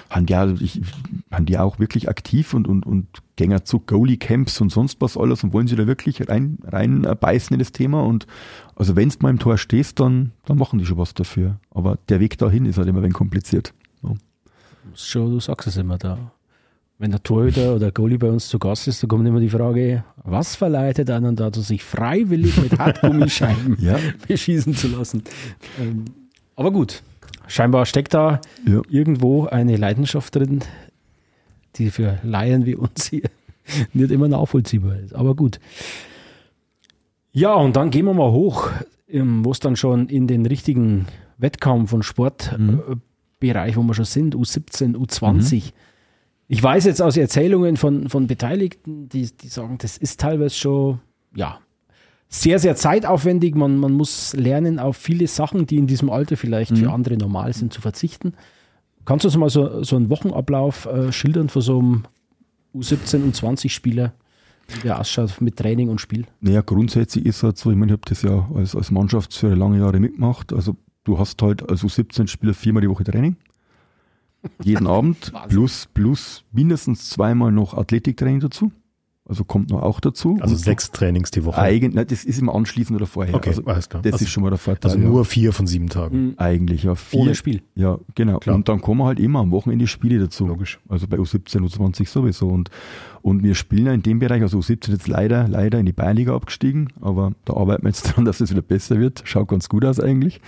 haben 0.09 0.25
die, 0.27 0.35
auch, 0.37 0.47
ich, 0.61 0.81
haben 1.29 1.45
die 1.45 1.57
auch 1.57 1.77
wirklich 1.77 2.07
aktiv 2.07 2.53
und, 2.53 2.69
und, 2.69 2.85
und 2.85 3.07
gänger 3.35 3.65
zu 3.65 3.79
Goalie-Camps 3.79 4.61
und 4.61 4.71
sonst 4.71 5.01
was 5.01 5.17
alles 5.17 5.43
und 5.43 5.51
wollen 5.51 5.67
sie 5.67 5.75
da 5.75 5.87
wirklich 5.87 6.29
rein, 6.29 6.59
rein 6.63 7.03
äh, 7.03 7.15
beißen 7.19 7.53
in 7.53 7.59
das 7.59 7.73
Thema 7.73 8.01
und 8.05 8.27
also 8.77 8.95
wenn 8.95 9.09
du 9.09 9.15
mal 9.19 9.29
im 9.31 9.39
Tor 9.39 9.57
stehst, 9.57 9.99
dann, 9.99 10.31
dann 10.45 10.57
machen 10.57 10.79
die 10.79 10.85
schon 10.85 10.97
was 10.97 11.13
dafür. 11.13 11.59
Aber 11.71 11.97
der 12.07 12.21
Weg 12.21 12.37
dahin 12.37 12.65
ist 12.65 12.77
halt 12.77 12.87
immer 12.87 12.99
ein 12.99 13.03
wenig 13.03 13.13
kompliziert. 13.15 13.73
Ja. 14.03 14.13
Schon, 14.95 15.31
du 15.31 15.39
sagst 15.41 15.67
es 15.67 15.75
immer 15.75 15.97
da. 15.97 16.31
Wenn 16.97 17.11
der 17.11 17.21
Torhüter 17.21 17.75
oder 17.75 17.91
Goalie 17.91 18.17
bei 18.17 18.29
uns 18.29 18.47
zu 18.47 18.57
Gast 18.57 18.87
ist, 18.87 19.03
dann 19.03 19.09
kommt 19.09 19.27
immer 19.27 19.41
die 19.41 19.49
Frage, 19.49 20.05
was 20.23 20.55
verleitet 20.55 21.09
einen 21.09 21.35
dazu, 21.35 21.59
sich 21.61 21.83
freiwillig 21.83 22.55
mit 22.61 22.79
Hartgummischeiben 22.79 23.77
Ja. 23.81 23.97
beschießen 24.27 24.73
zu 24.73 24.87
lassen? 24.87 25.23
Ähm, 25.81 26.05
aber 26.55 26.71
gut, 26.71 27.03
scheinbar 27.47 27.85
steckt 27.85 28.13
da 28.13 28.39
Ja. 28.65 28.81
irgendwo 28.89 29.45
eine 29.45 29.75
Leidenschaft 29.75 30.35
drin, 30.35 30.61
die 31.75 31.89
für 31.91 32.17
Laien 32.23 32.65
wie 32.65 32.75
uns 32.75 33.07
hier 33.07 33.29
nicht 33.93 34.11
immer 34.11 34.29
nachvollziehbar 34.29 34.95
ist. 34.99 35.13
Aber 35.13 35.35
gut. 35.35 35.59
Ja, 37.33 37.55
und 37.55 37.75
dann 37.75 37.89
gehen 37.89 38.05
wir 38.05 38.13
mal 38.13 38.31
hoch, 38.31 38.69
ähm, 39.09 39.43
wo 39.43 39.51
es 39.51 39.59
dann 39.59 39.75
schon 39.75 40.07
in 40.07 40.27
den 40.27 40.45
richtigen 40.45 41.07
Wettkampf- 41.37 41.91
und 41.91 42.03
Sportbereich, 42.03 43.75
wo 43.75 43.83
wir 43.83 43.93
schon 43.93 44.05
sind, 44.05 44.33
U17, 44.35 44.95
U20. 44.95 45.73
Ich 46.47 46.61
weiß 46.61 46.85
jetzt 46.85 47.01
aus 47.01 47.17
Erzählungen 47.17 47.75
von, 47.75 48.09
von 48.09 48.27
Beteiligten, 48.27 49.09
die, 49.09 49.29
die 49.35 49.47
sagen, 49.47 49.77
das 49.79 49.97
ist 49.97 50.19
teilweise 50.19 50.55
schon, 50.55 50.99
ja, 51.35 51.59
sehr, 52.27 52.59
sehr 52.59 52.75
zeitaufwendig. 52.75 53.55
Man, 53.55 53.77
man 53.77 53.93
muss 53.93 54.33
lernen, 54.35 54.79
auf 54.79 54.97
viele 54.97 55.27
Sachen, 55.27 55.65
die 55.65 55.77
in 55.77 55.87
diesem 55.87 56.09
Alter 56.09 56.37
vielleicht 56.37 56.77
für 56.77 56.91
andere 56.91 57.17
normal 57.17 57.53
sind, 57.53 57.73
zu 57.73 57.81
verzichten. 57.81 58.33
Kannst 59.05 59.23
du 59.23 59.29
uns 59.29 59.37
mal 59.37 59.49
so, 59.49 59.83
so 59.83 59.95
einen 59.95 60.09
Wochenablauf 60.09 60.85
äh, 60.87 61.11
schildern 61.11 61.49
von 61.49 61.61
so 61.61 61.79
einem 61.79 62.03
U17, 62.73 63.31
U20-Spieler, 63.31 64.13
wie 64.67 64.79
der 64.81 64.99
ausschaut 64.99 65.39
mit 65.41 65.57
Training 65.57 65.89
und 65.89 66.01
Spiel? 66.01 66.25
Naja, 66.41 66.61
grundsätzlich 66.61 67.25
ist 67.25 67.43
halt 67.43 67.57
so, 67.57 67.69
ich 67.69 67.77
meine, 67.77 67.93
ich 67.93 67.99
habe 67.99 68.09
das 68.09 68.23
ja 68.23 68.49
als, 68.55 68.75
als 68.75 68.91
Mannschaftsführer 68.91 69.55
lange 69.55 69.79
Jahre 69.79 69.99
mitgemacht. 69.99 70.53
Also 70.53 70.75
du 71.03 71.19
hast 71.19 71.41
halt 71.41 71.67
als 71.69 71.83
U17-Spieler 71.83 72.53
viermal 72.53 72.81
die 72.81 72.89
Woche 72.89 73.03
Training. 73.03 73.37
Jeden 74.63 74.87
Abend 74.87 75.31
plus, 75.47 75.87
plus 75.93 76.43
mindestens 76.51 77.09
zweimal 77.09 77.51
noch 77.51 77.73
Athletiktraining 77.73 78.39
dazu. 78.39 78.71
Also 79.27 79.43
kommt 79.43 79.71
noch 79.71 79.81
auch 79.81 79.99
dazu. 79.99 80.37
Also 80.39 80.55
sechs 80.55 80.91
Trainings 80.91 81.31
die 81.31 81.43
Woche. 81.45 81.59
Eigentlich, 81.59 81.95
nein, 81.95 82.05
das 82.07 82.23
ist 82.25 82.39
immer 82.39 82.53
anschließend 82.53 82.95
oder 82.95 83.07
vorher. 83.07 83.33
Okay, 83.33 83.49
also, 83.49 83.65
alles 83.65 83.89
klar. 83.89 84.03
Das 84.03 84.13
Also- 84.13 84.25
ist 84.25 84.31
schon 84.31 84.43
mal 84.43 84.51
der 84.51 84.59
Vorteil. 84.59 84.91
Also 84.91 85.01
ja. 85.03 85.09
nur 85.09 85.25
vier 85.25 85.51
von 85.51 85.65
sieben 85.65 85.89
Tagen. 85.89 86.35
eigentlich, 86.37 86.83
ja. 86.83 86.93
Vier, 86.93 87.21
Ohne 87.21 87.33
Spiel. 87.33 87.63
Ja, 87.73 87.97
genau. 88.13 88.37
Klar. 88.37 88.55
Und 88.55 88.69
dann 88.69 88.81
kommen 88.81 89.01
halt 89.03 89.19
immer 89.19 89.39
am 89.39 89.49
Wochenende 89.49 89.87
Spiele 89.87 90.19
dazu. 90.19 90.45
Logisch. 90.45 90.79
Also 90.89 91.07
bei 91.07 91.17
U17, 91.17 91.59
U20 91.67 92.07
sowieso. 92.07 92.47
Und, 92.47 92.69
und 93.23 93.41
wir 93.41 93.55
spielen 93.55 93.87
ja 93.87 93.93
in 93.93 94.03
dem 94.03 94.19
Bereich, 94.19 94.43
also 94.43 94.59
U17 94.59 94.91
jetzt 94.91 95.07
leider, 95.07 95.47
leider 95.47 95.79
in 95.79 95.87
die 95.87 95.93
Bayernliga 95.93 96.35
abgestiegen, 96.35 96.93
aber 97.01 97.33
da 97.45 97.55
arbeiten 97.55 97.81
wir 97.83 97.89
jetzt 97.89 98.03
dran, 98.15 98.25
dass 98.25 98.41
es 98.41 98.51
wieder 98.51 98.61
besser 98.61 98.99
wird. 98.99 99.23
Schaut 99.25 99.47
ganz 99.47 99.69
gut 99.69 99.85
aus 99.85 99.99
eigentlich. 99.99 100.39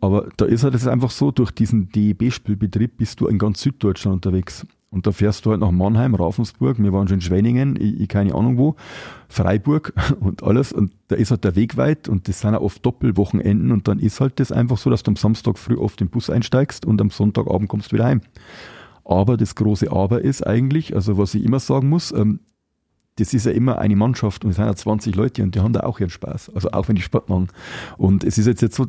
Aber 0.00 0.28
da 0.36 0.46
ist 0.46 0.64
halt 0.64 0.74
es 0.74 0.88
einfach 0.88 1.10
so, 1.12 1.30
durch 1.30 1.52
diesen 1.52 1.90
DEB-Spielbetrieb 1.92 2.96
bist 2.96 3.20
du 3.20 3.28
in 3.28 3.38
ganz 3.38 3.60
Süddeutschland 3.62 4.16
unterwegs. 4.26 4.66
Und 4.90 5.06
da 5.06 5.12
fährst 5.12 5.44
du 5.44 5.50
halt 5.50 5.60
nach 5.60 5.72
Mannheim, 5.72 6.14
Ravensburg, 6.14 6.78
wir 6.78 6.92
waren 6.92 7.08
schon 7.08 7.16
in 7.16 7.20
Schwenningen, 7.20 7.76
ich, 7.76 8.00
ich 8.00 8.08
keine 8.08 8.34
Ahnung 8.34 8.56
wo, 8.56 8.76
Freiburg 9.28 9.92
und 10.20 10.42
alles. 10.42 10.72
Und 10.72 10.92
da 11.08 11.16
ist 11.16 11.30
halt 11.30 11.44
der 11.44 11.56
Weg 11.56 11.76
weit 11.76 12.08
und 12.08 12.28
das 12.28 12.40
sind 12.40 12.52
ja 12.52 12.60
oft 12.60 12.84
Doppelwochenenden 12.86 13.72
und 13.72 13.88
dann 13.88 13.98
ist 13.98 14.20
halt 14.20 14.38
das 14.40 14.52
einfach 14.52 14.78
so, 14.78 14.88
dass 14.88 15.02
du 15.02 15.10
am 15.10 15.16
Samstag 15.16 15.58
früh 15.58 15.76
oft 15.76 16.00
den 16.00 16.08
Bus 16.08 16.30
einsteigst 16.30 16.86
und 16.86 17.00
am 17.00 17.10
Sonntagabend 17.10 17.68
kommst 17.68 17.92
du 17.92 17.96
wieder 17.96 18.06
heim. 18.06 18.20
Aber 19.04 19.36
das 19.36 19.54
große 19.54 19.90
Aber 19.92 20.22
ist 20.22 20.46
eigentlich, 20.46 20.94
also 20.94 21.18
was 21.18 21.34
ich 21.34 21.44
immer 21.44 21.60
sagen 21.60 21.88
muss, 21.88 22.12
ähm, 22.12 22.40
das 23.16 23.32
ist 23.32 23.46
ja 23.46 23.52
immer 23.52 23.78
eine 23.78 23.96
Mannschaft 23.96 24.44
und 24.44 24.50
es 24.50 24.56
sind 24.56 24.66
ja 24.66 24.74
20 24.74 25.14
Leute 25.14 25.42
und 25.42 25.54
die 25.54 25.60
haben 25.60 25.72
da 25.72 25.80
auch 25.80 26.00
ihren 26.00 26.10
Spaß. 26.10 26.50
Also 26.54 26.70
auch 26.70 26.88
wenn 26.88 26.96
die 26.96 27.02
Sport 27.02 27.28
machen. 27.28 27.48
Und 27.96 28.24
es 28.24 28.38
ist 28.38 28.46
jetzt, 28.46 28.60
jetzt 28.60 28.76
so, 28.76 28.86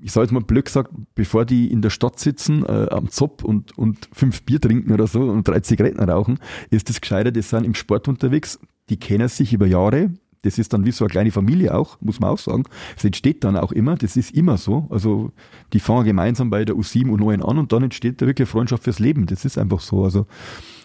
ich 0.00 0.12
sage 0.12 0.24
jetzt 0.24 0.32
mal 0.32 0.40
blöd 0.40 0.64
gesagt, 0.64 0.90
bevor 1.14 1.44
die 1.44 1.70
in 1.70 1.82
der 1.82 1.90
Stadt 1.90 2.18
sitzen, 2.18 2.64
äh, 2.64 2.88
am 2.90 3.10
Zopp 3.10 3.44
und, 3.44 3.76
und 3.76 4.08
fünf 4.12 4.42
Bier 4.42 4.60
trinken 4.60 4.92
oder 4.92 5.06
so 5.06 5.20
und 5.20 5.46
drei 5.46 5.60
Zigaretten 5.60 6.02
rauchen, 6.02 6.38
ist 6.70 6.88
das 6.88 7.00
gescheiter, 7.00 7.30
die 7.30 7.42
sind 7.42 7.64
im 7.64 7.74
Sport 7.74 8.08
unterwegs, 8.08 8.58
die 8.88 8.98
kennen 8.98 9.28
sich 9.28 9.52
über 9.52 9.66
Jahre, 9.66 10.10
das 10.46 10.58
ist 10.58 10.72
dann 10.72 10.86
wie 10.86 10.92
so 10.92 11.04
eine 11.04 11.10
kleine 11.10 11.32
Familie 11.32 11.74
auch, 11.74 12.00
muss 12.00 12.20
man 12.20 12.30
auch 12.30 12.38
sagen. 12.38 12.64
Es 12.96 13.04
entsteht 13.04 13.42
dann 13.42 13.56
auch 13.56 13.72
immer, 13.72 13.96
das 13.96 14.16
ist 14.16 14.32
immer 14.32 14.56
so. 14.56 14.86
Also 14.90 15.32
die 15.72 15.80
fangen 15.80 16.04
gemeinsam 16.04 16.50
bei 16.50 16.64
der 16.64 16.76
U7 16.76 17.10
und 17.10 17.20
9 17.20 17.42
an 17.42 17.58
und 17.58 17.72
dann 17.72 17.82
entsteht 17.82 18.22
da 18.22 18.26
wirklich 18.26 18.48
Freundschaft 18.48 18.84
fürs 18.84 19.00
Leben. 19.00 19.26
Das 19.26 19.44
ist 19.44 19.58
einfach 19.58 19.80
so. 19.80 20.04
Also 20.04 20.26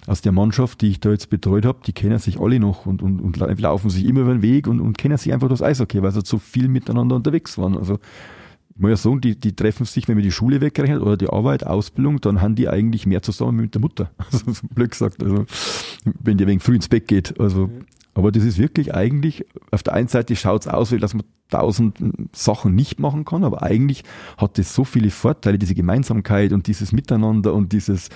aus 0.07 0.21
der 0.21 0.31
Mannschaft, 0.31 0.81
die 0.81 0.87
ich 0.89 0.99
da 0.99 1.11
jetzt 1.11 1.29
betreut 1.29 1.65
habe, 1.65 1.79
die 1.85 1.93
kennen 1.93 2.17
sich 2.19 2.39
alle 2.39 2.59
noch 2.59 2.85
und, 2.85 3.01
und, 3.01 3.19
und 3.19 3.37
lau- 3.37 3.47
laufen 3.47 3.89
sich 3.89 4.05
immer 4.05 4.21
über 4.21 4.33
den 4.33 4.41
Weg 4.41 4.67
und, 4.67 4.79
und 4.79 4.97
kennen 4.97 5.17
sich 5.17 5.31
einfach 5.33 5.49
das 5.49 5.61
Eishockey, 5.61 6.01
weil 6.01 6.11
sie 6.11 6.21
so 6.23 6.39
viel 6.39 6.67
miteinander 6.67 7.15
unterwegs 7.15 7.57
waren. 7.57 7.77
Also 7.77 7.99
ich 8.73 8.81
muss 8.81 8.89
ja 8.89 8.97
sagen, 8.97 9.21
die, 9.21 9.39
die 9.39 9.55
treffen 9.55 9.85
sich, 9.85 10.07
wenn 10.07 10.15
man 10.15 10.23
die 10.23 10.31
Schule 10.31 10.59
wegrechnet 10.61 11.01
oder 11.01 11.17
die 11.17 11.29
Arbeit, 11.29 11.67
Ausbildung, 11.67 12.19
dann 12.21 12.41
haben 12.41 12.55
die 12.55 12.67
eigentlich 12.67 13.05
mehr 13.05 13.21
zusammen 13.21 13.57
mit 13.57 13.75
der 13.75 13.81
Mutter. 13.81 14.09
Also 14.31 14.51
so 14.53 14.67
blöd 14.73 14.91
gesagt. 14.91 15.21
Also, 15.21 15.45
wenn 16.19 16.37
die 16.37 16.47
wegen 16.47 16.59
früh 16.61 16.75
ins 16.75 16.87
Bett 16.87 17.07
geht. 17.07 17.39
Also, 17.39 17.69
aber 18.15 18.31
das 18.31 18.43
ist 18.43 18.57
wirklich 18.57 18.95
eigentlich, 18.95 19.45
auf 19.71 19.83
der 19.83 19.93
einen 19.93 20.07
Seite 20.07 20.35
schaut 20.35 20.61
es 20.61 20.67
aus, 20.67 20.91
wie 20.91 20.97
dass 20.97 21.13
man 21.13 21.23
tausend 21.49 21.97
Sachen 22.31 22.73
nicht 22.73 22.99
machen 22.99 23.25
kann, 23.25 23.43
aber 23.43 23.61
eigentlich 23.61 24.03
hat 24.37 24.57
das 24.57 24.73
so 24.73 24.83
viele 24.85 25.09
Vorteile, 25.11 25.59
diese 25.59 25.75
Gemeinsamkeit 25.75 26.53
und 26.53 26.65
dieses 26.67 26.91
Miteinander 26.93 27.53
und 27.53 27.73
dieses, 27.73 28.09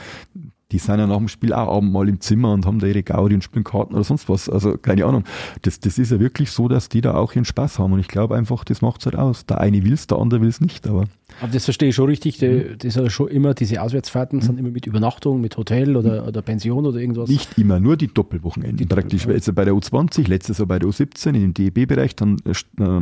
die 0.75 0.79
sind 0.79 0.99
ja 0.99 1.07
nach 1.07 1.17
dem 1.17 1.29
Spiel 1.29 1.53
auch 1.53 1.77
abend 1.77 1.93
mal 1.93 2.09
im 2.09 2.19
Zimmer 2.19 2.51
und 2.51 2.65
haben 2.65 2.79
da 2.79 2.87
ihre 2.87 3.01
Gaudi 3.01 3.33
und 3.35 3.43
spielen 3.43 3.63
Karten 3.63 3.93
oder 3.93 4.03
sonst 4.03 4.27
was. 4.27 4.49
Also 4.49 4.77
keine 4.77 5.05
Ahnung. 5.05 5.23
Das, 5.61 5.79
das 5.79 5.97
ist 5.97 6.11
ja 6.11 6.19
wirklich 6.19 6.51
so, 6.51 6.67
dass 6.67 6.89
die 6.89 6.99
da 6.99 7.13
auch 7.15 7.33
ihren 7.33 7.45
Spaß 7.45 7.79
haben. 7.79 7.93
Und 7.93 7.99
ich 7.99 8.09
glaube 8.09 8.35
einfach, 8.35 8.65
das 8.65 8.81
macht's 8.81 9.05
halt 9.05 9.15
aus. 9.15 9.45
Der 9.45 9.61
eine 9.61 9.83
will's, 9.85 10.07
der 10.07 10.17
andere 10.17 10.41
will's 10.41 10.59
nicht. 10.59 10.85
Aber 10.87 11.05
Aber 11.41 11.51
das 11.53 11.63
verstehe 11.63 11.89
ich 11.89 11.95
schon 11.95 12.07
richtig. 12.07 12.39
Die, 12.39 12.75
das 12.77 12.85
ist 12.89 12.95
ja 12.97 13.09
schon 13.09 13.29
immer, 13.29 13.53
diese 13.53 13.81
Auswärtsfahrten 13.81 14.41
sind 14.41 14.59
immer 14.59 14.69
mit 14.71 14.85
Übernachtung, 14.85 15.39
mit 15.39 15.55
Hotel 15.55 15.95
oder, 15.95 16.27
oder 16.27 16.41
Pension 16.41 16.85
oder 16.85 16.99
irgendwas. 16.99 17.29
nicht 17.29 17.57
immer, 17.57 17.79
nur 17.79 17.95
die 17.95 18.07
Doppelwochenenden. 18.13 18.77
Die 18.77 18.85
praktisch. 18.85 19.21
Doppel- 19.23 19.35
Also 19.35 19.53
bei 19.53 19.63
der 19.63 19.73
U20, 19.75 20.27
letztes 20.27 20.57
Jahr 20.57 20.67
bei 20.67 20.79
der 20.79 20.89
U17 20.89 21.27
in 21.35 21.53
dem 21.53 21.53
DEB-Bereich, 21.53 22.15
dann 22.17 22.35
äh, 22.45 23.01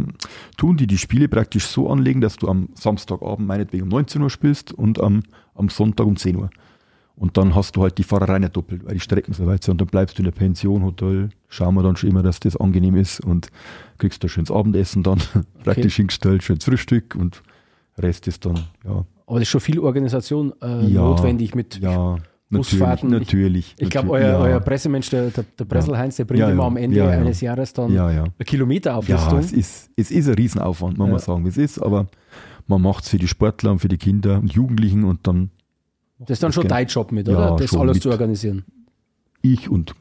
tun 0.58 0.78
die 0.78 0.88
die 0.88 0.98
Spiele 0.98 1.28
praktisch 1.28 1.66
so 1.66 1.90
anlegen, 1.90 2.22
dass 2.22 2.38
du 2.38 2.48
am 2.48 2.70
Samstagabend 2.76 3.48
meinetwegen 3.48 3.84
um 3.84 3.90
19 3.90 4.22
Uhr 4.22 4.30
spielst 4.30 4.72
und 4.72 5.02
am, 5.02 5.24
am 5.56 5.70
Sonntag 5.70 6.06
um 6.06 6.16
10 6.16 6.36
Uhr. 6.36 6.50
Und 7.16 7.38
dann 7.38 7.54
hast 7.54 7.76
du 7.76 7.84
halt 7.84 7.98
die 8.00 8.04
Fahrerei 8.04 8.40
nicht 8.40 8.56
doppelt, 8.56 8.84
weil 8.86 8.96
die 8.96 9.00
Strecken 9.00 9.34
so 9.34 9.46
weit 9.46 9.64
sind. 9.64 9.74
Und 9.74 9.82
dann 9.82 9.88
bleibst 9.88 10.18
du 10.18 10.22
in 10.22 10.26
der 10.26 10.32
Pension, 10.32 10.84
Hotel, 10.84 11.30
schauen 11.48 11.76
wir 11.76 11.84
dann 11.84 11.96
schon 11.96 12.10
immer, 12.10 12.24
dass 12.24 12.40
das 12.40 12.58
angenehm 12.58 12.96
ist 12.96 13.20
und 13.20 13.48
kriegst 14.00 14.24
da 14.24 14.28
schönes 14.28 14.50
Abendessen 14.50 15.04
dann, 15.04 15.20
praktisch 15.64 15.98
hingestellt, 15.98 16.42
schönes 16.44 16.64
Frühstück 16.66 17.16
und 17.16 17.44
Rest 18.00 18.28
ist 18.28 18.44
dann, 18.46 18.56
ja, 18.84 19.06
Aber 19.28 19.36
das 19.40 19.44
ist 19.44 19.50
schon 19.50 19.62
viel 19.62 19.80
Organisation 19.80 20.52
äh, 20.64 20.88
Ja, 20.88 21.02
notwendig 21.04 21.54
mit 21.54 21.80
ja, 21.80 22.18
natürlich, 22.50 22.70
Busfahrten. 22.72 23.10
natürlich. 23.12 23.76
Ich 23.78 23.92
glaube, 23.92 24.08
natürlich, 24.08 24.26
euer, 24.34 24.40
ja. 24.40 24.46
euer 24.56 24.60
Pressemensch, 24.62 25.12
der, 25.12 25.30
der, 25.30 25.46
der 25.60 25.66
Bresselheinz, 25.66 26.16
der 26.16 26.26
bringt 26.26 26.40
Ja, 26.40 26.50
immer 26.50 26.64
ja. 26.64 26.68
am 26.68 26.78
Ende 26.78 26.98
Ja, 26.98 27.12
ja. 27.14 27.20
eines 27.20 27.40
Jahres 27.42 27.72
dann 27.74 27.94
Ja, 27.94 28.10
ja. 28.10 28.24
eine 28.24 28.34
Ja, 28.40 28.46
Kilometerauflistung. 28.46 29.38
es 29.38 29.52
ist, 29.54 29.92
es 29.96 30.10
ist 30.10 30.28
ein 30.28 30.34
Riesenaufwand, 30.34 30.98
muss 30.98 31.06
Ja. 31.08 31.12
man 31.12 31.20
sagen, 31.22 31.46
wie 31.46 31.50
es 31.50 31.58
ist, 31.58 31.78
aber 31.80 32.08
man 32.66 32.82
macht 32.82 33.04
es 33.04 33.10
für 33.12 33.20
die 33.20 33.28
Sportler 33.28 33.70
und 33.72 33.78
für 33.80 33.88
die 33.90 33.98
Kinder 34.00 34.40
und 34.40 34.52
Jugendlichen 34.52 35.04
und 35.04 35.28
dann 35.28 35.52
Das 36.26 36.36
ist 36.38 36.44
dann 36.44 36.52
schon 36.54 36.68
dein 36.68 36.88
Job 36.88 37.12
mit, 37.12 37.28
Ja, 37.28 37.34
oder? 37.54 37.56
Das 37.58 37.70
schon 37.70 37.82
alles 37.82 38.00
zu 38.00 38.10
organisieren. 38.10 38.64
Ich 39.42 39.70
und 39.70 39.94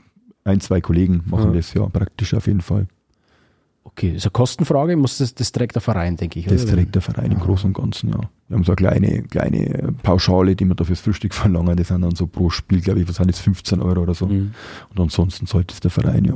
ein, 0.44 0.60
zwei 0.60 0.80
Kollegen 0.80 1.22
machen 1.26 1.50
Ja. 1.50 1.56
das 1.56 1.74
ja 1.74 1.86
praktisch 1.86 2.34
auf 2.34 2.46
jeden 2.46 2.60
Fall. 2.60 2.86
Okay, 3.84 4.10
ist 4.14 4.24
eine 4.24 4.30
Kostenfrage, 4.30 4.96
muss 4.96 5.18
das, 5.18 5.34
das 5.34 5.50
trägt 5.50 5.74
der 5.74 5.82
Verein, 5.82 6.16
denke 6.16 6.38
ich. 6.38 6.46
Das 6.46 6.62
oder? 6.64 6.74
trägt 6.74 6.94
der 6.94 7.02
Verein 7.02 7.32
im 7.32 7.40
Großen 7.40 7.66
und 7.66 7.72
Ganzen, 7.76 8.10
ja. 8.10 8.20
Wir 8.48 8.56
haben 8.56 8.64
so 8.64 8.72
eine 8.72 8.76
kleine, 8.76 9.22
kleine 9.24 9.92
Pauschale, 10.02 10.54
die 10.54 10.64
wir 10.64 10.74
da 10.76 10.84
fürs 10.84 11.00
Frühstück 11.00 11.34
verlangen. 11.34 11.76
Das 11.76 11.88
sind 11.88 12.02
dann 12.02 12.14
so 12.14 12.26
pro 12.28 12.48
Spiel, 12.50 12.80
glaube 12.80 13.00
ich, 13.00 13.08
was 13.08 13.16
sind 13.16 13.26
jetzt 13.26 13.40
15 13.40 13.80
Euro 13.82 14.02
oder 14.02 14.14
so. 14.14 14.26
Mhm. 14.26 14.52
Und 14.90 15.00
ansonsten 15.00 15.46
sollte 15.46 15.74
es 15.74 15.80
der 15.80 15.90
Verein, 15.90 16.24
ja. 16.24 16.34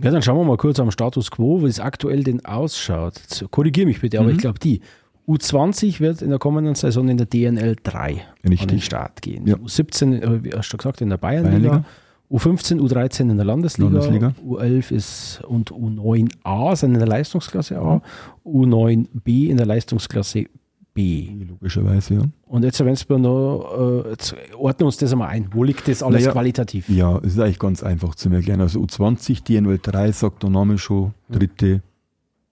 Ja, 0.00 0.12
dann 0.12 0.22
schauen 0.22 0.38
wir 0.38 0.44
mal 0.44 0.56
kurz 0.56 0.78
am 0.78 0.92
Status 0.92 1.30
quo, 1.32 1.62
wie 1.62 1.66
es 1.66 1.80
aktuell 1.80 2.22
denn 2.22 2.44
ausschaut. 2.44 3.20
Korrigiere 3.50 3.86
mich 3.86 4.00
bitte, 4.00 4.20
aber 4.20 4.28
Mhm. 4.28 4.34
ich 4.34 4.38
glaube, 4.38 4.60
die 4.60 4.80
U20 5.28 6.00
wird 6.00 6.22
in 6.22 6.30
der 6.30 6.38
kommenden 6.38 6.74
Saison 6.74 7.08
in 7.08 7.18
der 7.18 7.26
DNL 7.26 7.76
3 7.82 8.12
an 8.12 8.48
Richtig. 8.48 8.68
den 8.68 8.80
Start 8.80 9.20
gehen. 9.20 9.46
Ja. 9.46 9.56
U17, 9.56 10.22
äh, 10.22 10.44
wie 10.44 10.52
hast 10.52 10.72
du 10.72 10.78
gesagt, 10.78 11.00
in 11.02 11.10
der 11.10 11.18
Bayernliga. 11.18 11.68
Bayernliga. 11.68 11.84
U15, 12.30 12.78
U13 12.78 13.30
in 13.30 13.36
der 13.36 13.46
Landesliga, 13.46 13.90
Landesliga. 13.90 14.34
U11 14.46 14.92
ist 14.92 15.40
und 15.48 15.70
U9a 15.72 16.76
sind 16.76 16.92
in 16.92 16.98
der 16.98 17.08
Leistungsklasse 17.08 17.78
A, 17.78 18.02
U9b 18.44 19.48
in 19.48 19.56
der 19.56 19.64
Leistungsklasse 19.64 20.44
B. 20.92 21.28
Logischerweise, 21.48 22.14
ja. 22.14 22.22
Und 22.46 22.64
jetzt, 22.64 22.84
wenn 22.84 22.96
wir 22.96 23.18
noch, 23.18 24.04
äh, 24.04 24.54
ordnen 24.56 24.86
uns 24.86 24.98
das 24.98 25.12
einmal 25.12 25.28
ein. 25.28 25.48
Wo 25.52 25.64
liegt 25.64 25.88
das 25.88 26.02
alles 26.02 26.22
Naja, 26.22 26.32
qualitativ? 26.32 26.88
Ja, 26.90 27.16
es 27.18 27.34
ist 27.34 27.38
eigentlich 27.38 27.58
ganz 27.58 27.82
einfach 27.82 28.14
zu 28.14 28.28
erklären. 28.30 28.60
Also 28.60 28.80
U20, 28.80 29.44
DNL 29.44 29.78
3 29.80 30.12
sagt 30.12 30.42
der 30.42 30.50
Name 30.50 30.76
schon, 30.76 31.14
dritte 31.30 31.82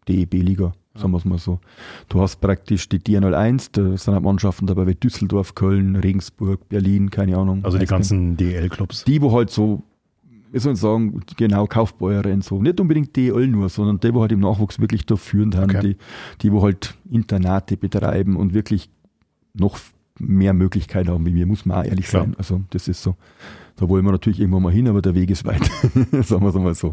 DEB-Liga, 0.09 0.73
sagen 0.97 1.13
wir 1.13 1.19
es 1.19 1.25
mal 1.25 1.39
so. 1.39 1.61
Du 2.09 2.21
hast 2.21 2.37
praktisch 2.41 2.89
die 2.89 2.99
DNL 2.99 3.35
1, 3.35 3.73
da 3.73 3.97
sind 3.97 4.15
halt 4.15 4.23
Mannschaften 4.25 4.67
dabei 4.67 4.87
wie 4.87 4.95
Düsseldorf, 4.95 5.55
Köln, 5.55 5.97
Regensburg, 5.97 6.69
Berlin, 6.69 7.11
keine 7.11 7.37
Ahnung. 7.37 7.65
Also 7.65 7.79
die 7.79 7.87
ganzen 7.87 8.37
DL-Clubs. 8.37 9.05
die, 9.05 9.21
wo 9.23 9.33
halt 9.33 9.51
so, 9.51 9.83
wie 10.53 10.59
soll 10.59 10.75
ich 10.75 10.81
sagen, 10.81 11.21
genau, 11.37 11.67
Kaufbäuerin, 11.67 12.41
so, 12.43 12.63
nicht 12.63 12.81
unbedingt 12.81 13.15
DL 13.17 13.47
nur, 13.49 13.69
sondern 13.69 14.01
die, 14.01 14.15
wo 14.15 14.21
halt 14.23 14.33
im 14.33 14.41
Nachwuchs 14.41 14.81
wirklich 14.81 15.05
da 15.07 15.17
führend 15.17 15.57
haben, 15.57 15.71
Okay. 15.77 15.81
die, 15.81 15.97
die, 16.43 16.53
wo 16.53 16.63
halt 16.63 16.95
Internate 17.11 17.77
betreiben 17.77 18.37
und 18.37 18.55
wirklich 18.55 18.89
noch 19.55 19.79
mehr 20.19 20.55
Möglichkeiten 20.55 21.11
haben 21.11 21.27
wie 21.27 21.35
wir, 21.35 21.47
muss 21.47 21.67
man 21.67 21.79
auch 21.79 21.85
ehrlich 21.85 22.07
Klar. 22.07 22.25
sein. 22.25 22.35
Also, 22.39 22.63
das 22.71 22.89
ist 22.89 23.03
so. 23.03 23.17
Da 23.79 23.87
wollen 23.91 24.03
wir 24.07 24.13
natürlich 24.13 24.41
irgendwann 24.41 24.63
mal 24.63 24.73
hin, 24.73 24.89
aber 24.89 25.03
der 25.03 25.15
Weg 25.15 25.29
ist 25.31 25.45
weit. 25.45 25.63
Sagen 26.25 26.43
wir 26.43 26.49
es 26.49 26.57
einmal 26.57 26.75
so. 26.75 26.93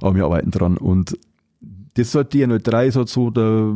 Aber 0.00 0.14
wir 0.14 0.24
arbeiten 0.24 0.50
dran. 0.50 0.78
Und 0.78 1.18
das 1.96 2.14
halt 2.14 2.32
DNL3 2.34 2.86
ist 2.86 2.96
halt 2.96 3.08
so 3.08 3.30
der, 3.30 3.72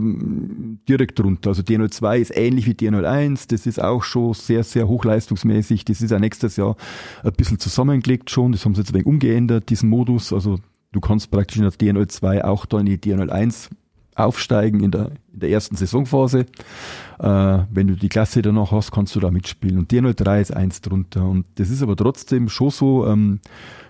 direkt 0.89 1.19
drunter. 1.19 1.51
Also 1.51 1.63
DNL2 1.63 2.19
ist 2.19 2.37
ähnlich 2.37 2.67
wie 2.67 2.73
DNL1. 2.73 3.49
Das 3.49 3.67
ist 3.67 3.83
auch 3.83 4.03
schon 4.03 4.35
sehr, 4.35 4.63
sehr 4.63 4.87
hochleistungsmäßig. 4.89 5.87
Das 5.87 6.03
ist 6.03 6.11
ja 6.11 6.19
nächstes 6.19 6.57
Jahr 6.57 6.77
ein 7.25 7.33
bisschen 7.33 7.59
zusammengelegt 7.59 8.29
schon. 8.29 8.53
Das 8.53 8.65
haben 8.65 8.75
sie 8.75 8.83
jetzt 8.83 8.91
ein 8.91 8.95
wenig 8.95 9.07
umgeändert, 9.07 9.71
diesen 9.71 9.89
Modus. 9.89 10.35
Also 10.35 10.59
du 10.93 11.01
kannst 11.01 11.31
praktisch 11.31 11.57
in 11.57 11.63
der 11.63 11.73
DNL2 11.73 12.43
auch 12.43 12.67
da 12.67 12.81
in 12.81 12.87
die 12.87 12.99
DNL1 12.99 13.71
aufsteigen 14.17 14.81
in 14.81 14.91
der, 14.91 15.13
in 15.33 15.41
der 15.41 15.49
ersten 15.49 15.77
Saisonphase. 15.77 16.41
Äh, 17.19 17.59
wenn 17.71 17.87
du 17.87 17.97
die 17.97 18.11
Klasse 18.11 18.43
danach 18.43 18.71
hast, 18.71 18.93
kannst 18.93 19.17
du 19.17 19.21
da 19.21 19.31
mitspielen. 19.31 19.79
Und 19.79 19.91
DNL3 19.91 20.41
ist 20.43 20.55
eins 20.55 20.83
drunter. 20.83 21.25
Und 21.25 21.47
das 21.55 21.71
ist 21.71 21.83
aber 21.83 21.97
trotzdem 21.97 22.51
schon 22.51 22.69
so, 22.69 23.07
ähm, 23.07 23.41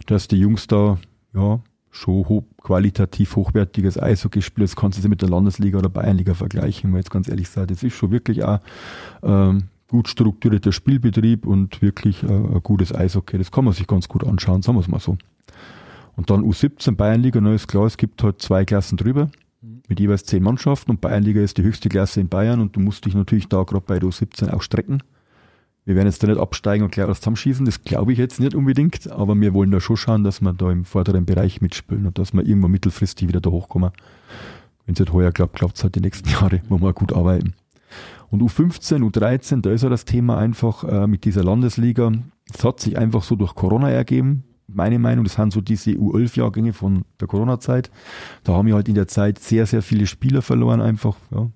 dass 0.07 0.29
die 0.29 0.39
Jungs 0.39 0.69
da, 0.69 0.99
ja, 1.35 1.61
schon 1.91 2.45
qualitativ 2.63 3.37
hochwertiges 3.37 4.01
Eishockey. 4.01 4.41
Das 4.57 4.77
kannst 4.77 5.03
du 5.03 5.09
mit 5.09 5.23
der 5.23 5.29
Landesliga 5.29 5.79
oder 5.79 5.89
Bayernliga 5.89 6.35
vergleichen, 6.35 6.93
weil 6.93 7.01
jetzt 7.01 7.11
ganz 7.11 7.29
ehrlich 7.29 7.49
sagen, 7.49 7.69
das 7.69 7.83
ist 7.83 7.95
schon 7.95 8.11
wirklich 8.11 8.45
auch 8.45 8.61
ähm, 9.23 9.65
gut 9.89 10.09
strukturierter 10.09 10.73
Spielbetrieb 10.73 11.47
und 11.47 11.83
wirklich 11.83 12.23
äh, 12.23 12.27
ein 12.27 12.61
gutes 12.63 12.95
Eishockey. 12.95 13.39
Das 13.39 13.51
kann 13.51 13.65
man 13.65 13.75
sich 13.75 13.87
ganz 13.87 14.09
gut 14.09 14.25
anschauen, 14.25 14.63
sagen 14.63 14.77
wir 14.77 14.83
es 14.83 14.89
mal 14.89 15.01
so. 15.01 15.17
Und 16.17 16.31
dann 16.31 16.43
U17 16.43 16.97
Bayernliga, 16.97 17.41
ist 17.53 17.69
klar, 17.69 17.87
es 17.87 17.97
gibt 17.97 18.23
halt 18.23 18.43
zwei 18.43 18.65
Klassen 18.65 18.97
drüber 18.97 19.31
mit 19.89 20.01
jeweils 20.01 20.25
zehn 20.25 20.43
Mannschaften 20.43 20.93
und 20.93 21.01
Bayernliga 21.01 21.41
ist 21.41 21.59
die 21.59 21.63
höchste 21.63 21.89
Klasse 21.89 22.21
in 22.21 22.29
Bayern 22.29 22.61
und 22.61 22.77
du 22.77 22.81
musst 22.81 23.05
dich 23.05 23.15
natürlich 23.15 23.49
da 23.49 23.63
gerade 23.63 23.85
bei 23.87 23.99
der 23.99 24.09
U17 24.09 24.51
auch 24.51 24.63
strecken. 24.63 25.03
Wir 25.85 25.97
werden 25.97 26.07
jetzt 26.07 26.23
da 26.23 26.27
nicht 26.27 26.39
absteigen 26.39 26.85
und 26.85 26.93
gleich 26.93 27.07
alles 27.07 27.21
zusammenschießen, 27.21 27.65
das 27.65 27.83
glaube 27.83 28.13
ich 28.13 28.19
jetzt 28.19 28.39
nicht 28.39 28.55
unbedingt, 28.55 29.11
aber 29.11 29.35
wir 29.35 29.55
wollen 29.55 29.71
da 29.71 29.81
schon 29.81 29.97
schauen, 29.97 30.25
dass 30.25 30.41
wir 30.41 30.53
da 30.53 30.71
im 30.71 30.85
vorderen 30.85 31.25
Bereich 31.25 31.61
mitspielen 31.61 32.07
und 32.07 32.19
dass 32.19 32.33
wir 32.33 32.47
irgendwann 32.47 32.71
mittelfristig 32.71 33.29
wieder 33.29 33.41
da 33.41 33.51
hochkommen. 33.51 33.91
Wenn 34.85 34.95
es 34.95 35.01
nicht 35.01 35.13
heuer 35.13 35.33
klappt, 35.33 35.57
klappt 35.57 35.77
es 35.77 35.83
halt 35.83 35.95
die 35.95 36.01
nächsten 36.01 36.29
Jahre, 36.31 36.61
wo 36.69 36.79
wir 36.79 36.93
gut 36.93 37.13
arbeiten. 37.13 37.55
Und 38.31 38.43
U15, 38.43 39.03
U13, 39.03 39.61
da 39.63 39.71
ist 39.71 39.83
ja 39.83 39.89
das 39.89 40.05
Thema 40.05 40.39
einfach 40.39 40.85
äh, 40.85 41.07
mit 41.07 41.25
dieser 41.25 41.43
Landesliga. 41.43 42.13
Es 42.53 42.63
hat 42.65 42.81
sich 42.81 42.97
einfach 42.97 43.23
so 43.23 43.35
durch 43.35 43.55
Corona 43.55 43.91
ergeben. 43.91 44.45
Meine 44.69 45.01
Meinung, 45.01 45.25
das 45.25 45.35
sind 45.35 45.53
so 45.53 45.61
diese 45.61 45.91
U11-Jahrgänge 45.91 46.73
von 46.73 47.05
der 47.19 47.27
Corona-Zeit. 47.27 47.91
Da 48.45 48.53
haben 48.53 48.69
wir 48.69 48.75
halt 48.77 48.89
in 48.89 48.95
der 48.95 49.09
Zeit 49.09 49.41
sehr, 49.41 49.67
sehr 49.67 49.83
viele 49.83 50.07
Spieler 50.07 50.43
verloren, 50.43 50.81
einfach, 50.81 51.17
ja, 51.33 51.51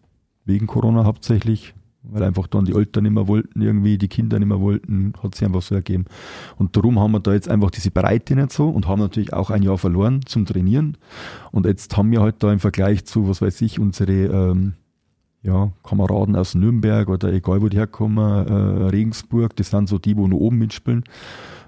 wegen 0.45 0.67
Corona 0.67 1.05
hauptsächlich, 1.05 1.75
weil 2.11 2.23
einfach 2.23 2.47
dann 2.47 2.65
die 2.65 2.75
Eltern 2.75 3.05
nicht 3.05 3.13
mehr 3.13 3.29
wollten, 3.29 3.61
irgendwie 3.61 3.99
die 3.99 4.09
Kinder 4.09 4.39
nicht 4.39 4.49
mehr 4.49 4.61
wollten, 4.61 5.15
hat 5.23 5.35
sich 5.35 5.45
einfach 5.45 5.63
so 5.63 5.75
ergeben. 5.75 6.05
Und 6.57 6.77
darum 6.77 7.01
haben 7.01 7.13
wir 7.13 7.21
da 7.21 7.33
jetzt 7.33 7.49
einfach 7.49 7.71
diese 7.71 7.91
Breite 7.91 8.37
nicht 8.37 8.53
so 8.53 8.69
und 8.69 8.87
haben 8.87 9.01
natürlich 9.01 9.33
auch 9.33 9.51
ein 9.51 9.63
Jahr 9.63 9.79
verloren 9.79 10.21
zum 10.27 10.47
Trainieren. 10.47 10.97
Und 11.51 11.67
jetzt 11.67 11.97
haben 11.97 12.11
wir 12.11 12.21
halt 12.21 12.37
da 12.43 12.53
im 12.53 12.61
Vergleich 12.61 13.05
zu, 13.05 13.29
was 13.29 13.41
weiß 13.41 13.61
ich, 13.63 13.79
unsere 13.79 14.13
ähm, 14.13 14.75
ja, 15.43 15.73
Kameraden 15.83 16.37
aus 16.37 16.55
Nürnberg 16.55 17.09
oder 17.09 17.33
egal 17.33 17.61
wo 17.63 17.69
die 17.69 17.77
herkommen, 17.77 18.19
äh, 18.47 18.87
Regensburg, 18.89 19.55
das 19.57 19.71
sind 19.71 19.89
so 19.89 19.99
die, 19.99 20.17
wo 20.17 20.27
nur 20.27 20.41
oben 20.41 20.59
mitspielen. 20.59 21.05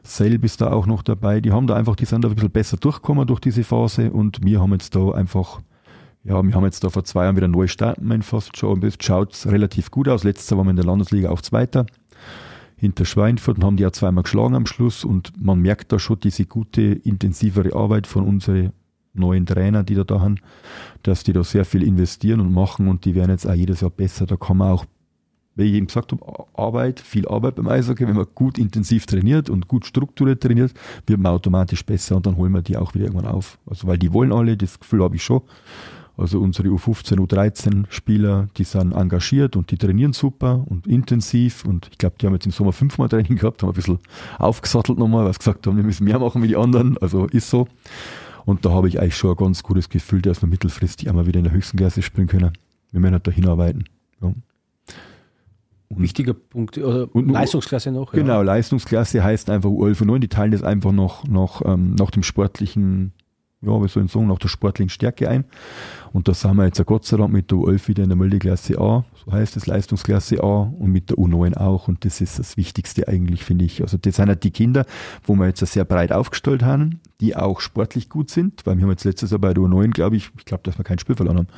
Selb 0.03 0.45
ist 0.45 0.61
da 0.61 0.71
auch 0.71 0.87
noch 0.87 1.03
dabei. 1.03 1.41
Die 1.41 1.53
haben 1.53 1.67
da 1.67 1.75
einfach, 1.75 1.97
die 1.97 2.07
sind 2.07 2.25
da 2.25 2.29
ein 2.29 2.35
bisschen 2.35 2.51
besser 2.51 2.77
durchgekommen 2.77 3.27
durch 3.27 3.41
diese 3.41 3.65
Phase 3.65 4.11
und 4.11 4.45
wir 4.45 4.61
haben 4.61 4.73
jetzt 4.73 4.95
da 4.95 5.11
einfach, 5.11 5.61
ja, 6.27 6.43
wir 6.43 6.55
haben 6.55 6.65
jetzt 6.65 6.83
da 6.83 6.91
vor 6.91 7.05
zwei 7.05 7.25
Jahren 7.25 7.37
wieder 7.37 7.49
neu 7.49 7.69
starten, 7.69 8.23
fast 8.23 8.57
schon. 8.57 8.75
Und 8.75 8.85
jetzt 8.85 9.03
schaut 9.05 9.47
relativ 9.47 9.91
gut 9.91 10.09
aus. 10.09 10.25
Letztes 10.25 10.51
Jahr 10.51 10.59
waren 10.59 10.67
wir 10.67 10.71
in 10.71 10.77
der 10.77 10.85
Landesliga 10.85 11.31
auch 11.31 11.41
Zweiter 11.41 11.87
hinter 12.77 13.05
Schweinfurt 13.05 13.59
und 13.59 13.65
haben 13.65 13.77
die 13.77 13.85
ja 13.85 13.93
zweimal 13.93 14.25
geschlagen 14.25 14.55
am 14.55 14.67
Schluss 14.67 15.03
und 15.03 15.33
man 15.43 15.61
merkt 15.61 15.93
da 15.93 15.99
schon 15.99 16.21
diese 16.21 16.45
gute, 16.45 16.83
intensivere 16.83 17.75
Arbeit 17.75 18.07
von 18.07 18.25
unseren 18.25 18.73
neuen 19.15 19.47
Trainer, 19.47 19.83
die 19.83 19.95
da 19.95 20.05
da 20.05 20.21
haben, 20.21 20.37
dass 21.03 21.25
die 21.25 21.33
da 21.33 21.43
sehr 21.43 21.65
viel 21.65 21.83
investieren 21.83 22.41
und 22.41 22.53
machen 22.53 22.89
und 22.89 23.07
die 23.07 23.15
werden 23.15 23.31
jetzt 23.31 23.49
auch 23.49 23.55
jedes 23.55 23.81
Jahr 23.81 23.91
besser. 23.91 24.27
Da 24.27 24.37
kann 24.37 24.59
man 24.59 24.73
auch, 24.73 24.85
wie 25.55 25.63
ich 25.63 25.73
eben 25.73 25.87
gesagt 25.87 26.13
habe, 26.13 26.47
Arbeit, 26.53 27.01
viel 27.01 27.27
Arbeit 27.27 27.55
beim 27.55 27.69
Eishockey, 27.69 28.07
wenn 28.07 28.17
man 28.17 28.27
gut 28.35 28.59
intensiv 28.59 29.07
trainiert 29.07 29.49
und 29.49 29.69
gut 29.69 29.87
strukturiert 29.87 30.43
trainiert, 30.43 30.75
wird 31.07 31.19
man 31.19 31.33
automatisch 31.33 31.83
besser 31.83 32.17
und 32.17 32.27
dann 32.27 32.37
holen 32.37 32.53
wir 32.53 32.61
die 32.61 32.77
auch 32.77 32.95
wieder 32.95 33.07
irgendwann 33.07 33.33
auf. 33.33 33.59
Also 33.65 33.87
weil 33.87 33.97
die 33.97 34.13
wollen 34.13 34.33
alle, 34.33 34.55
das 34.59 34.79
Gefühl 34.79 35.03
habe 35.03 35.17
ich 35.17 35.23
schon. 35.23 35.41
Also 36.19 36.41
unsere 36.41 36.69
U15, 36.69 37.19
U13 37.19 37.85
Spieler, 37.91 38.49
die 38.57 38.65
sind 38.65 38.93
engagiert 38.93 39.55
und 39.55 39.71
die 39.71 39.77
trainieren 39.77 40.15
super 40.15 40.65
und 40.67 40.87
intensiv 40.87 41.65
und 41.67 41.89
ich 41.93 41.99
glaube, 41.99 42.17
die 42.21 42.27
haben 42.27 42.33
jetzt 42.33 42.47
im 42.47 42.53
Sommer 42.53 42.73
fünfmal 42.73 43.09
Training 43.11 43.37
gehabt, 43.37 43.63
haben 43.63 43.69
ein 43.71 43.75
bisschen 43.75 43.99
aufgesattelt 44.39 44.99
nochmal, 44.99 45.27
weil 45.27 45.33
sie 45.35 45.39
gesagt 45.41 45.67
haben, 45.67 45.77
wir 45.77 45.85
müssen 45.85 46.05
mehr 46.05 46.19
machen 46.19 46.43
wie 46.43 46.49
die 46.49 46.57
anderen, 46.57 46.97
also 46.99 47.27
ist 47.27 47.51
so. 47.51 47.69
Und 48.47 48.65
da 48.65 48.71
habe 48.71 48.89
ich 48.89 48.99
eigentlich 49.01 49.17
schon 49.17 49.31
ein 49.31 49.37
ganz 49.37 49.63
gutes 49.63 49.89
Gefühl, 49.91 50.23
dass 50.23 50.41
wir 50.43 50.49
mittelfristig 50.49 51.09
einmal 51.11 51.27
wieder 51.27 51.39
in 51.39 51.45
der 51.45 51.53
höchsten 51.53 51.77
Klasse 51.77 52.01
spielen 52.01 52.29
können. 52.29 52.53
Wir 52.93 53.03
werden 53.03 53.13
halt 53.15 53.27
da 53.27 53.31
hinarbeiten. 53.33 53.85
Ja. 54.23 54.33
Wichtiger 55.89 56.35
Punkt, 56.35 56.77
oder 56.79 57.15
Und- 57.15 57.29
Leistungsklasse 57.31 57.93
noch. 57.93 58.13
ja. 58.13 58.21
Genau, 58.21 58.43
Leistungsklasse 58.43 59.23
heißt 59.23 59.51
einfach 59.51 59.69
U11 59.71 60.01
und 60.03 60.07
9, 60.09 60.21
die 60.21 60.29
teilen 60.29 60.51
das 60.53 60.63
einfach 60.63 60.93
noch, 60.93 61.25
noch 61.27 61.65
ähm, 61.65 61.95
nach 61.95 62.11
dem 62.11 62.23
sportlichen, 62.25 63.13
ja, 63.63 63.71
wie 63.83 63.89
soll 63.89 64.05
ich 64.05 64.13
sagen, 64.13 64.27
nach 64.27 64.39
der 64.39 64.49
sportlichen 64.49 64.91
Stärke 64.91 65.29
ein. 65.29 65.45
Und 66.13 66.29
da 66.29 66.35
sind 66.35 66.57
wir 66.57 66.65
jetzt 66.65 66.85
Gott 66.87 67.05
sei 67.05 67.17
Dank 67.17 67.33
mit 67.33 67.51
der 67.51 67.59
U11 67.59 67.89
wieder 67.89 68.03
in 68.03 68.09
der 68.09 68.17
Multiklasse 68.17 68.79
A, 68.81 69.05
so 69.25 69.33
heißt 69.33 69.57
es, 69.57 69.67
Leistungsklasse 69.67 70.43
A 70.43 70.73
und 70.79 70.93
mit 70.93 71.11
der 71.11 71.17
U9 71.17 71.57
auch. 71.57 71.89
Und 71.89 72.05
das 72.05 72.21
ist 72.21 72.39
das 72.39 72.57
Wichtigste 72.57 73.09
eigentlich, 73.09 73.45
finde 73.45 73.65
ich. 73.65 73.83
Also 73.83 73.97
das 73.99 74.17
sind 74.17 74.29
halt 74.29 74.45
die 74.45 74.51
Kinder, 74.51 74.87
wo 75.25 75.35
wir 75.35 75.47
jetzt 75.47 75.65
sehr 75.67 75.85
breit 75.85 76.13
aufgestellt 76.13 76.63
haben, 76.63 77.01
die 77.21 77.35
auch 77.35 77.61
sportlich 77.61 78.09
gut 78.09 78.31
sind, 78.31 78.67
weil 78.67 78.77
wir 78.77 78.83
haben 78.83 78.91
jetzt 78.91 79.05
letztes 79.05 79.31
Jahr 79.31 79.41
bei 79.41 79.55
der 79.55 79.63
U9, 79.63 79.91
glaube 79.91 80.17
ich, 80.17 80.31
ich 80.37 80.45
glaube, 80.45 80.63
dass 80.65 80.79
wir 80.79 80.85
kein 80.85 80.99
Spiel 80.99 81.17
verloren 81.17 81.39
haben. 81.39 81.49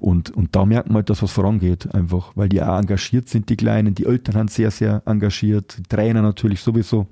Und, 0.00 0.30
und 0.30 0.54
da 0.56 0.64
merkt 0.64 0.88
man 0.88 0.96
halt, 0.96 1.10
dass 1.10 1.22
was 1.22 1.32
vorangeht, 1.32 1.94
einfach, 1.94 2.32
weil 2.34 2.48
die 2.48 2.62
auch 2.62 2.78
engagiert 2.78 3.28
sind, 3.28 3.48
die 3.48 3.56
Kleinen, 3.56 3.94
die 3.94 4.06
Eltern 4.06 4.34
haben 4.36 4.48
sehr, 4.48 4.70
sehr 4.70 5.02
engagiert, 5.06 5.78
die 5.78 5.82
Trainer 5.84 6.22
natürlich 6.22 6.60
sowieso. 6.60 7.06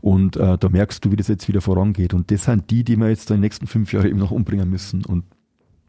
Und 0.00 0.36
äh, 0.36 0.58
da 0.58 0.68
merkst 0.68 1.04
du, 1.04 1.10
wie 1.10 1.16
das 1.16 1.28
jetzt 1.28 1.48
wieder 1.48 1.60
vorangeht. 1.60 2.14
Und 2.14 2.30
das 2.30 2.44
sind 2.44 2.70
die, 2.70 2.84
die 2.84 2.96
wir 2.96 3.08
jetzt 3.08 3.30
in 3.30 3.36
den 3.36 3.40
nächsten 3.42 3.66
fünf 3.66 3.92
Jahren 3.92 4.06
eben 4.06 4.18
noch 4.18 4.30
umbringen 4.30 4.68
müssen. 4.68 5.04
Und 5.04 5.24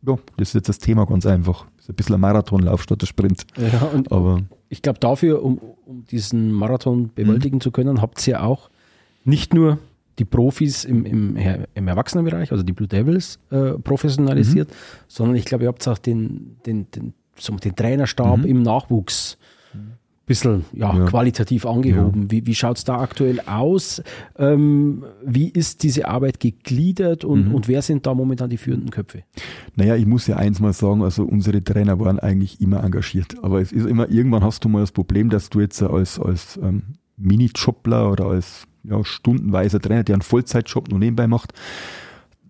ja, 0.05 0.17
das 0.37 0.49
ist 0.49 0.53
jetzt 0.55 0.69
das 0.69 0.77
Thema 0.79 1.05
ganz 1.05 1.25
einfach. 1.25 1.65
Das 1.77 1.85
ist 1.85 1.89
ein 1.89 1.95
bisschen 1.95 2.15
ein 2.15 2.21
Marathonlauf 2.21 2.83
statt 2.83 3.01
ein 3.03 3.07
Sprint. 3.07 3.45
Ja, 3.57 3.81
und 3.93 4.11
Aber 4.11 4.41
ich 4.69 4.81
glaube, 4.81 4.99
dafür, 4.99 5.43
um, 5.43 5.57
um 5.85 6.05
diesen 6.05 6.51
Marathon 6.51 7.11
bewältigen 7.13 7.57
Mhm. 7.57 7.61
zu 7.61 7.71
können, 7.71 8.01
habt 8.01 8.25
ihr 8.27 8.31
ja 8.33 8.41
auch 8.43 8.69
nicht 9.25 9.53
nur 9.53 9.77
die 10.19 10.25
Profis 10.25 10.83
im, 10.83 11.05
im, 11.05 11.37
im 11.73 11.87
Erwachsenenbereich, 11.87 12.51
also 12.51 12.63
die 12.63 12.73
Blue 12.73 12.87
Devils, 12.87 13.39
äh, 13.51 13.71
professionalisiert, 13.73 14.69
Mhm. 14.69 14.73
sondern 15.07 15.35
ich 15.37 15.45
glaube, 15.45 15.63
ihr 15.63 15.67
habt 15.69 15.87
auch 15.87 15.97
den, 15.97 16.57
den, 16.65 16.91
den, 16.91 17.13
so 17.37 17.55
den 17.55 17.75
Trainerstab 17.75 18.39
Mhm. 18.39 18.45
im 18.45 18.61
Nachwuchs 18.61 19.37
bisschen 20.29 20.63
ja, 20.71 20.95
Ja. 20.95 21.05
qualitativ 21.05 21.65
angehoben. 21.65 22.31
Wie, 22.31 22.45
wie 22.45 22.55
schaut 22.55 22.77
es 22.77 22.85
da 22.85 22.99
aktuell 23.01 23.41
aus? 23.41 24.01
Ähm, 24.37 25.03
wie 25.25 25.49
ist 25.49 25.83
diese 25.83 26.07
Arbeit 26.07 26.39
gegliedert 26.39 27.25
und, 27.25 27.49
Mhm. 27.49 27.55
und 27.55 27.67
wer 27.67 27.81
sind 27.81 28.05
da 28.05 28.13
momentan 28.13 28.49
die 28.49 28.57
führenden 28.57 28.91
Köpfe? 28.91 29.23
Naja, 29.75 29.95
ich 29.97 30.05
muss 30.05 30.27
ja 30.27 30.37
eins 30.37 30.61
mal 30.61 30.71
sagen, 30.71 31.03
also 31.03 31.23
unsere 31.25 31.61
Trainer 31.63 31.99
waren 31.99 32.19
eigentlich 32.19 32.61
immer 32.61 32.81
engagiert. 32.83 33.35
Aber 33.43 33.59
es 33.59 33.71
ist 33.73 33.85
immer, 33.85 34.09
irgendwann 34.09 34.43
hast 34.43 34.63
du 34.63 34.69
mal 34.69 34.79
das 34.81 34.91
Problem, 34.93 35.29
dass 35.29 35.49
du 35.49 35.59
jetzt 35.59 35.81
als, 35.81 36.19
als 36.19 36.57
ähm, 36.63 36.83
Mini-Jobler 37.17 38.11
oder 38.11 38.25
als 38.27 38.63
ja, 38.83 39.03
stundenweiser 39.03 39.81
Trainer, 39.81 40.03
der 40.03 40.15
einen 40.15 40.21
Vollzeitjob 40.21 40.89
noch 40.89 40.99
nebenbei 40.99 41.27
macht, 41.27 41.51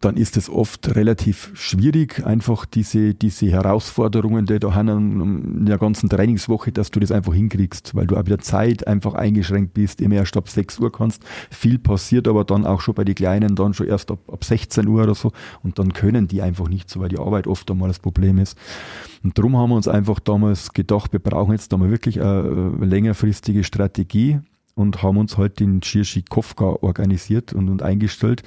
dann 0.01 0.15
ist 0.17 0.37
es 0.37 0.49
oft 0.49 0.95
relativ 0.95 1.51
schwierig, 1.53 2.25
einfach 2.25 2.65
diese, 2.65 3.13
diese 3.13 3.47
Herausforderungen, 3.47 4.45
die 4.45 4.59
da 4.59 4.73
haben 4.73 5.59
in 5.59 5.65
der 5.65 5.77
ganzen 5.77 6.09
Trainingswoche, 6.09 6.71
dass 6.71 6.91
du 6.91 6.99
das 6.99 7.11
einfach 7.11 7.33
hinkriegst, 7.33 7.95
weil 7.95 8.07
du 8.07 8.15
auch 8.15 8.25
wieder 8.25 8.39
Zeit 8.39 8.87
einfach 8.87 9.13
eingeschränkt 9.13 9.73
bist, 9.73 10.01
immer 10.01 10.15
erst 10.15 10.37
ab 10.37 10.47
6 10.47 10.79
Uhr 10.79 10.91
kannst. 10.91 11.23
Viel 11.49 11.79
passiert 11.79 12.27
aber 12.27 12.45
dann 12.45 12.65
auch 12.65 12.81
schon 12.81 12.95
bei 12.95 13.03
den 13.03 13.15
Kleinen, 13.15 13.55
dann 13.55 13.73
schon 13.73 13.87
erst 13.87 14.11
ab, 14.11 14.19
ab 14.31 14.43
16 14.43 14.87
Uhr 14.87 15.03
oder 15.03 15.15
so 15.15 15.31
und 15.63 15.79
dann 15.79 15.93
können 15.93 16.27
die 16.27 16.41
einfach 16.41 16.69
nicht 16.69 16.89
so, 16.89 16.99
weil 16.99 17.09
die 17.09 17.19
Arbeit 17.19 17.47
oft 17.47 17.69
einmal 17.69 17.89
das 17.89 17.99
Problem 17.99 18.37
ist. 18.37 18.57
Und 19.23 19.37
darum 19.37 19.57
haben 19.57 19.69
wir 19.69 19.75
uns 19.75 19.87
einfach 19.87 20.19
damals 20.19 20.71
gedacht, 20.73 21.11
wir 21.11 21.19
brauchen 21.19 21.51
jetzt 21.51 21.73
da 21.73 21.77
mal 21.77 21.91
wirklich 21.91 22.21
eine, 22.21 22.73
eine 22.77 22.85
längerfristige 22.85 23.63
Strategie 23.63 24.39
und 24.79 25.03
haben 25.03 25.17
uns 25.17 25.37
halt 25.37 25.59
den 25.59 25.81
Jiří 25.81 26.23
Kofka 26.29 26.65
organisiert 26.65 27.51
und, 27.51 27.69
und 27.69 27.83
eingestellt, 27.83 28.43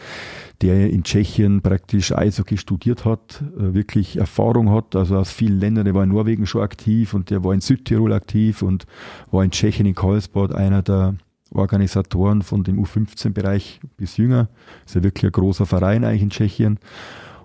der 0.62 0.90
in 0.90 1.05
Tschechien 1.05 1.61
praktisch 1.61 2.12
Eishockey 2.12 2.57
studiert 2.57 3.05
hat, 3.05 3.42
äh, 3.59 3.75
wirklich 3.75 4.16
Erfahrung 4.16 4.71
hat, 4.71 4.97
also 4.97 5.18
aus 5.18 5.31
vielen 5.31 5.61
Ländern, 5.61 5.85
der 5.85 5.95
war 5.95 6.05
in 6.05 6.09
Norwegen 6.09 6.47
schon 6.47 6.62
aktiv 6.62 7.12
und 7.12 7.29
der 7.29 7.45
war 7.45 7.53
in 7.53 7.61
Südtirol 7.61 8.12
aktiv 8.14 8.62
und 8.62 8.87
war 9.31 9.45
in 9.45 9.51
Tschechien 9.51 9.87
in 9.87 9.95
Karlsbad 9.95 10.55
einer 10.55 10.83
der 10.83 11.16
Organisatoren 11.51 12.40
von 12.40 12.64
dem 12.64 12.83
U15-Bereich 12.83 13.81
bis 13.99 14.16
jünger. 14.16 14.49
Ist 14.87 14.95
ja 14.95 15.03
wirklich 15.03 15.25
ein 15.25 15.33
großer 15.33 15.66
Verein 15.66 16.03
eigentlich 16.03 16.23
in 16.23 16.31
Tschechien. 16.31 16.79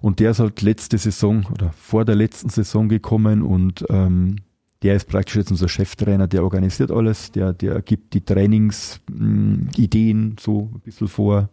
Und 0.02 0.22
der 0.22 0.32
ist 0.32 0.40
halt 0.40 0.62
letzte 0.62 0.98
Saison 0.98 1.46
oder 1.52 1.72
vor 1.72 2.06
der 2.06 2.16
letzten 2.16 2.50
Saison 2.50 2.88
gekommen 2.88 3.42
und 3.42 3.84
ähm, 3.90 4.38
der 4.84 4.96
ist 4.96 5.08
praktisch 5.08 5.36
jetzt 5.38 5.52
unser 5.52 5.68
Cheftrainer, 5.70 6.28
der 6.28 6.44
organisiert 6.44 6.92
alles, 6.92 7.32
der, 7.32 7.54
der 7.54 7.82
gibt 7.82 8.14
die 8.14 8.22
Trainingsideen 9.10 10.36
so 10.40 10.70
ein 10.74 10.80
bisschen 10.82 11.08
vor 11.08 11.50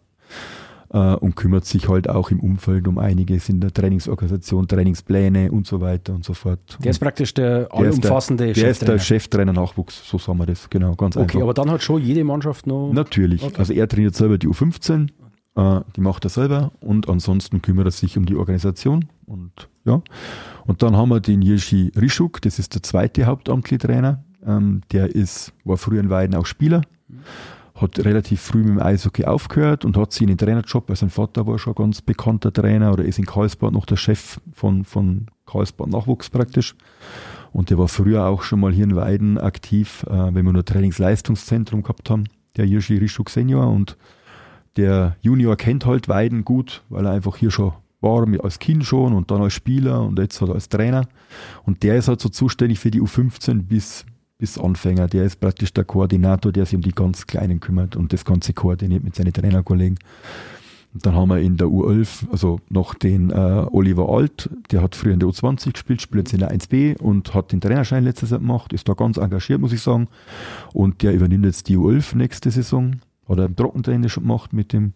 äh, 0.91 1.15
und 1.15 1.35
kümmert 1.35 1.65
sich 1.65 1.89
halt 1.89 2.09
auch 2.09 2.29
im 2.31 2.39
Umfeld 2.39 2.87
um 2.87 2.97
einiges 2.97 3.49
in 3.49 3.59
der 3.61 3.73
Trainingsorganisation, 3.73 4.67
Trainingspläne 4.67 5.51
und 5.51 5.65
so 5.67 5.81
weiter 5.81 6.13
und 6.13 6.23
so 6.23 6.33
fort. 6.33 6.59
Der 6.83 6.91
ist 6.91 6.97
Und 6.97 7.05
praktisch 7.05 7.33
der 7.33 7.45
der 7.45 7.61
ist 7.63 7.71
der- 7.71 7.79
allumfassende 7.79 8.53
der 8.53 8.69
ist 8.69 8.81
der 8.81 8.99
Cheftrainer. 8.99 8.99
Cheftrainer 8.99 9.53
Nachwuchs, 9.53 10.07
so 10.07 10.17
sagen 10.17 10.37
wir 10.39 10.45
das, 10.45 10.69
genau, 10.69 10.95
ganz 10.95 11.15
Okay, 11.17 11.23
einfach. 11.23 11.41
aber 11.41 11.53
dann 11.53 11.71
hat 11.71 11.81
schon 11.81 12.01
jede 12.03 12.23
Mannschaft 12.23 12.67
noch. 12.67 12.91
Natürlich. 12.93 13.43
Okay. 13.43 13.55
Also 13.57 13.73
er 13.73 13.87
trainiert 13.87 14.15
selber 14.15 14.37
die 14.37 14.47
U15, 14.47 15.09
äh, 15.55 15.81
die 15.95 16.01
macht 16.01 16.25
er 16.25 16.29
selber 16.29 16.71
und 16.79 17.09
ansonsten 17.09 17.61
kümmert 17.61 17.85
er 17.87 17.91
sich 17.91 18.17
um 18.17 18.25
die 18.25 18.35
Organisation 18.35 19.05
und 19.25 19.67
ja. 19.85 20.01
Und 20.65 20.81
dann 20.81 20.97
haben 20.97 21.09
wir 21.09 21.19
den 21.19 21.41
Jiří 21.41 21.91
Rischuk, 21.99 22.41
das 22.41 22.59
ist 22.59 22.73
der 22.73 22.83
zweite 22.83 23.25
hauptamtliche 23.25 23.77
Trainer. 23.77 24.23
Ähm, 24.45 24.81
der 24.91 25.15
ist, 25.15 25.53
war 25.63 25.77
früher 25.77 25.99
in 25.99 26.09
Weiden 26.09 26.35
auch 26.35 26.45
Spieler, 26.45 26.81
hat 27.75 27.99
relativ 27.99 28.41
früh 28.41 28.59
mit 28.59 28.69
dem 28.69 28.81
Eishockey 28.81 29.25
aufgehört 29.25 29.85
und 29.85 29.97
hat 29.97 30.11
sich 30.11 30.23
in 30.23 30.29
den 30.29 30.37
Trainerjob, 30.37 30.89
weil 30.89 30.95
sein 30.95 31.09
Vater 31.09 31.45
war 31.45 31.59
schon 31.59 31.75
ganz 31.75 32.01
bekannter 32.01 32.51
Trainer 32.51 32.93
oder 32.93 33.05
ist 33.05 33.19
in 33.19 33.25
Karlsbad 33.25 33.73
noch 33.73 33.85
der 33.85 33.97
Chef 33.97 34.39
von, 34.53 34.85
von 34.85 35.27
Karlsbad 35.45 35.89
Nachwuchs 35.89 36.29
praktisch. 36.29 36.75
Und 37.51 37.69
der 37.69 37.77
war 37.77 37.87
früher 37.87 38.25
auch 38.25 38.43
schon 38.43 38.59
mal 38.59 38.73
hier 38.73 38.83
in 38.83 38.95
Weiden 38.95 39.37
aktiv, 39.37 40.05
äh, 40.09 40.33
wenn 40.33 40.45
wir 40.45 40.53
nur 40.53 40.65
Trainingsleistungszentrum 40.65 41.83
gehabt 41.83 42.09
haben, 42.09 42.25
der 42.57 42.65
Jiří 42.65 42.99
Rischuk 42.99 43.29
Senior. 43.29 43.67
Und 43.67 43.97
der 44.77 45.15
Junior 45.21 45.55
kennt 45.55 45.85
halt 45.85 46.09
Weiden 46.09 46.43
gut, 46.43 46.83
weil 46.89 47.05
er 47.05 47.11
einfach 47.11 47.37
hier 47.37 47.51
schon 47.51 47.73
war, 48.05 48.25
als 48.43 48.59
Kind 48.59 48.85
schon 48.85 49.13
und 49.13 49.31
dann 49.31 49.41
als 49.41 49.53
Spieler 49.53 50.01
und 50.01 50.17
jetzt 50.17 50.39
halt 50.39 50.51
als 50.51 50.69
Trainer. 50.69 51.07
Und 51.65 51.83
der 51.83 51.97
ist 51.97 52.07
halt 52.07 52.21
so 52.21 52.29
zuständig 52.29 52.79
für 52.79 52.91
die 52.91 53.01
U15 53.01 53.63
bis, 53.63 54.05
bis 54.37 54.57
Anfänger. 54.57 55.07
Der 55.07 55.25
ist 55.25 55.41
praktisch 55.41 55.73
der 55.73 55.83
Koordinator, 55.83 56.53
der 56.53 56.65
sich 56.65 56.75
um 56.75 56.81
die 56.81 56.91
ganz 56.91 57.27
Kleinen 57.27 57.59
kümmert 57.59 57.97
und 57.97 58.13
das 58.13 58.23
Ganze 58.23 58.53
koordiniert 58.53 59.03
mit 59.03 59.15
seinen 59.15 59.33
Trainerkollegen. 59.33 59.97
Und 60.95 61.05
dann 61.05 61.13
haben 61.13 61.27
wir 61.27 61.41
in 61.41 61.57
der 61.57 61.67
U11, 61.67 62.31
also 62.31 62.61
noch 62.69 62.93
den 62.93 63.29
äh, 63.29 63.65
Oliver 63.69 64.07
Alt, 64.07 64.49
der 64.71 64.81
hat 64.81 64.95
früher 64.95 65.11
in 65.11 65.19
der 65.19 65.27
U20 65.27 65.73
gespielt, 65.73 66.01
spielt 66.01 66.27
jetzt 66.27 66.33
in 66.33 66.39
der 66.39 66.55
1B 66.55 66.97
und 66.97 67.33
hat 67.33 67.51
den 67.51 67.59
Trainerschein 67.59 68.05
letztes 68.05 68.29
Jahr 68.29 68.39
gemacht, 68.39 68.71
ist 68.71 68.87
da 68.87 68.93
ganz 68.93 69.17
engagiert, 69.17 69.59
muss 69.59 69.73
ich 69.73 69.81
sagen. 69.81 70.07
Und 70.71 71.03
der 71.03 71.13
übernimmt 71.13 71.43
jetzt 71.43 71.67
die 71.67 71.77
U11 71.77 72.15
nächste 72.15 72.49
Saison. 72.49 73.01
Hat 73.27 73.39
er 73.39 73.45
im 73.45 73.57
Trockentraining 73.57 74.07
schon 74.07 74.23
gemacht 74.23 74.53
mit 74.53 74.71
dem 74.71 74.93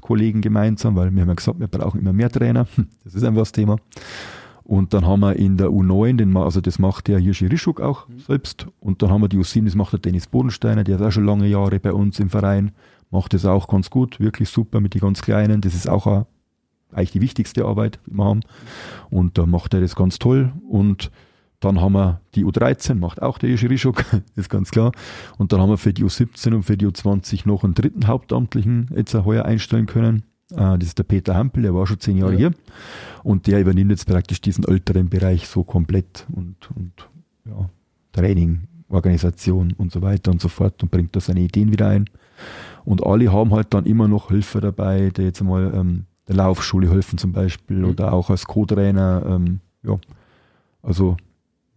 Kollegen 0.00 0.40
gemeinsam, 0.40 0.96
weil 0.96 1.12
wir 1.14 1.22
haben 1.22 1.28
ja 1.28 1.34
gesagt, 1.34 1.58
wir 1.58 1.68
brauchen 1.68 2.00
immer 2.00 2.12
mehr 2.12 2.30
Trainer. 2.30 2.66
Das 3.04 3.14
ist 3.14 3.24
einfach 3.24 3.42
das 3.42 3.52
Thema. 3.52 3.76
Und 4.66 4.94
dann 4.94 5.06
haben 5.06 5.20
wir 5.20 5.36
in 5.36 5.56
der 5.56 5.68
U9, 5.68 6.16
den, 6.16 6.36
also 6.36 6.60
das 6.60 6.80
macht 6.80 7.06
der 7.06 7.20
Jiří 7.20 7.46
Rischuk 7.46 7.80
auch 7.80 8.06
selbst. 8.26 8.66
Und 8.80 9.00
dann 9.00 9.10
haben 9.10 9.22
wir 9.22 9.28
die 9.28 9.38
U7, 9.38 9.64
das 9.64 9.76
macht 9.76 9.92
der 9.92 10.00
Dennis 10.00 10.26
Bodensteiner, 10.26 10.82
der 10.82 10.96
ist 10.96 11.02
auch 11.02 11.12
schon 11.12 11.24
lange 11.24 11.46
Jahre 11.46 11.78
bei 11.78 11.92
uns 11.92 12.18
im 12.18 12.30
Verein, 12.30 12.72
macht 13.10 13.32
das 13.32 13.44
auch 13.44 13.68
ganz 13.68 13.90
gut, 13.90 14.18
wirklich 14.18 14.48
super 14.48 14.80
mit 14.80 14.94
den 14.94 15.00
ganz 15.00 15.22
Kleinen. 15.22 15.60
Das 15.60 15.74
ist 15.74 15.88
auch 15.88 16.08
eine, 16.08 16.26
eigentlich 16.92 17.12
die 17.12 17.20
wichtigste 17.20 17.64
Arbeit, 17.64 18.00
die 18.06 18.14
wir 18.14 18.24
haben. 18.24 18.40
Und 19.08 19.38
da 19.38 19.46
macht 19.46 19.72
er 19.72 19.80
das 19.80 19.94
ganz 19.94 20.18
toll. 20.18 20.52
Und 20.68 21.12
dann 21.60 21.80
haben 21.80 21.92
wir 21.94 22.20
die 22.34 22.44
U13, 22.44 22.94
macht 22.96 23.22
auch 23.22 23.38
der 23.38 23.50
Rischuk, 23.50 24.04
ist 24.36 24.50
ganz 24.50 24.70
klar. 24.70 24.92
Und 25.38 25.52
dann 25.52 25.60
haben 25.60 25.70
wir 25.70 25.78
für 25.78 25.92
die 25.92 26.04
U17 26.04 26.54
und 26.54 26.62
für 26.64 26.76
die 26.76 26.86
U20 26.86 27.46
noch 27.48 27.64
einen 27.64 27.74
dritten 27.74 28.06
Hauptamtlichen 28.06 28.90
jetzt 28.94 29.14
heuer 29.14 29.44
einstellen 29.44 29.86
können. 29.86 30.24
Äh, 30.52 30.78
Das 30.78 30.88
ist 30.88 30.98
der 30.98 31.04
Peter 31.04 31.34
Hampel, 31.34 31.62
der 31.62 31.74
war 31.74 31.86
schon 31.86 31.98
zehn 32.00 32.18
Jahre 32.18 32.32
Ja. 32.32 32.38
hier. 32.38 32.50
Und 33.22 33.46
der 33.46 33.60
übernimmt 33.60 33.90
jetzt 33.90 34.06
praktisch 34.06 34.40
diesen 34.40 34.64
älteren 34.64 35.08
Bereich 35.08 35.48
so 35.48 35.64
komplett 35.64 36.26
und, 36.32 36.56
und 36.76 36.92
ja, 37.46 37.68
Training, 38.12 38.62
Organisation 38.88 39.72
und 39.78 39.90
so 39.92 40.02
weiter 40.02 40.30
und 40.30 40.40
so 40.40 40.48
fort 40.48 40.82
und 40.82 40.90
bringt 40.90 41.16
da 41.16 41.20
seine 41.20 41.40
Ideen 41.40 41.72
wieder 41.72 41.88
ein. 41.88 42.04
Und 42.84 43.04
alle 43.04 43.32
haben 43.32 43.52
halt 43.52 43.74
dann 43.74 43.84
immer 43.86 44.06
noch 44.08 44.30
Helfer 44.30 44.60
dabei, 44.60 45.10
die 45.10 45.22
jetzt 45.22 45.40
einmal 45.40 45.72
ähm, 45.74 46.04
der 46.28 46.36
Laufschule 46.36 46.88
helfen 46.90 47.18
zum 47.18 47.32
Beispiel 47.32 47.78
Mhm. 47.78 47.84
oder 47.86 48.12
auch 48.12 48.30
als 48.30 48.46
Co-Trainer. 48.46 49.24
Ähm, 49.26 49.60
ja, 49.82 49.96
also 50.82 51.16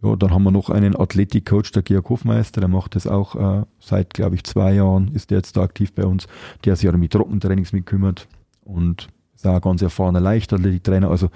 ja, 0.02 0.16
dann 0.16 0.30
haben 0.30 0.44
wir 0.44 0.50
noch 0.50 0.70
einen 0.70 0.96
Athletikcoach, 0.96 1.72
der 1.72 1.82
Georg 1.82 2.08
Hofmeister, 2.08 2.60
der 2.60 2.68
macht 2.68 2.96
das 2.96 3.06
auch 3.06 3.34
äh, 3.36 3.64
seit, 3.78 4.14
glaube 4.14 4.34
ich, 4.34 4.44
zwei 4.44 4.74
Jahren, 4.74 5.08
ist 5.14 5.30
der 5.30 5.38
jetzt 5.38 5.56
da 5.56 5.62
aktiv 5.62 5.92
bei 5.92 6.06
uns, 6.06 6.26
der 6.64 6.76
sich 6.76 6.88
auch 6.88 6.94
mit 6.94 7.12
Trockentrainings 7.12 7.72
mitkümmert 7.72 8.26
und 8.64 9.08
ist 9.34 9.46
auch 9.46 9.54
ein 9.54 9.60
ganz 9.60 9.82
erfahrener 9.82 10.20
Leichtathletiktrainer. 10.20 11.10
Also 11.10 11.28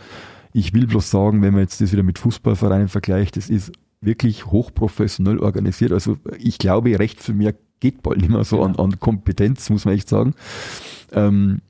ich 0.52 0.72
will 0.72 0.86
bloß 0.86 1.10
sagen, 1.10 1.42
wenn 1.42 1.52
man 1.52 1.62
jetzt 1.62 1.80
das 1.80 1.92
wieder 1.92 2.02
mit 2.02 2.18
Fußballvereinen 2.18 2.88
vergleicht, 2.88 3.36
das 3.36 3.50
ist 3.50 3.72
wirklich 4.00 4.46
hochprofessionell 4.46 5.38
organisiert. 5.38 5.92
Also 5.92 6.18
ich 6.38 6.58
glaube, 6.58 6.98
recht 6.98 7.20
viel 7.20 7.34
mehr 7.34 7.54
geht 7.80 8.02
bald 8.02 8.18
nicht 8.18 8.30
mehr 8.30 8.44
so 8.44 8.62
an, 8.62 8.76
an 8.76 8.98
Kompetenz, 8.98 9.68
muss 9.68 9.84
man 9.84 9.94
echt 9.94 10.08
sagen. 10.08 10.34
Ähm, 11.12 11.60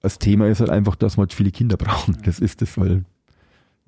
das 0.00 0.18
Thema 0.18 0.46
ist 0.46 0.60
halt 0.60 0.70
einfach, 0.70 0.96
dass 0.96 1.16
wir 1.16 1.22
halt 1.22 1.34
viele 1.34 1.50
Kinder 1.50 1.76
brauchen. 1.76 2.16
Das 2.24 2.38
ist 2.38 2.62
das, 2.62 2.78
weil 2.78 3.04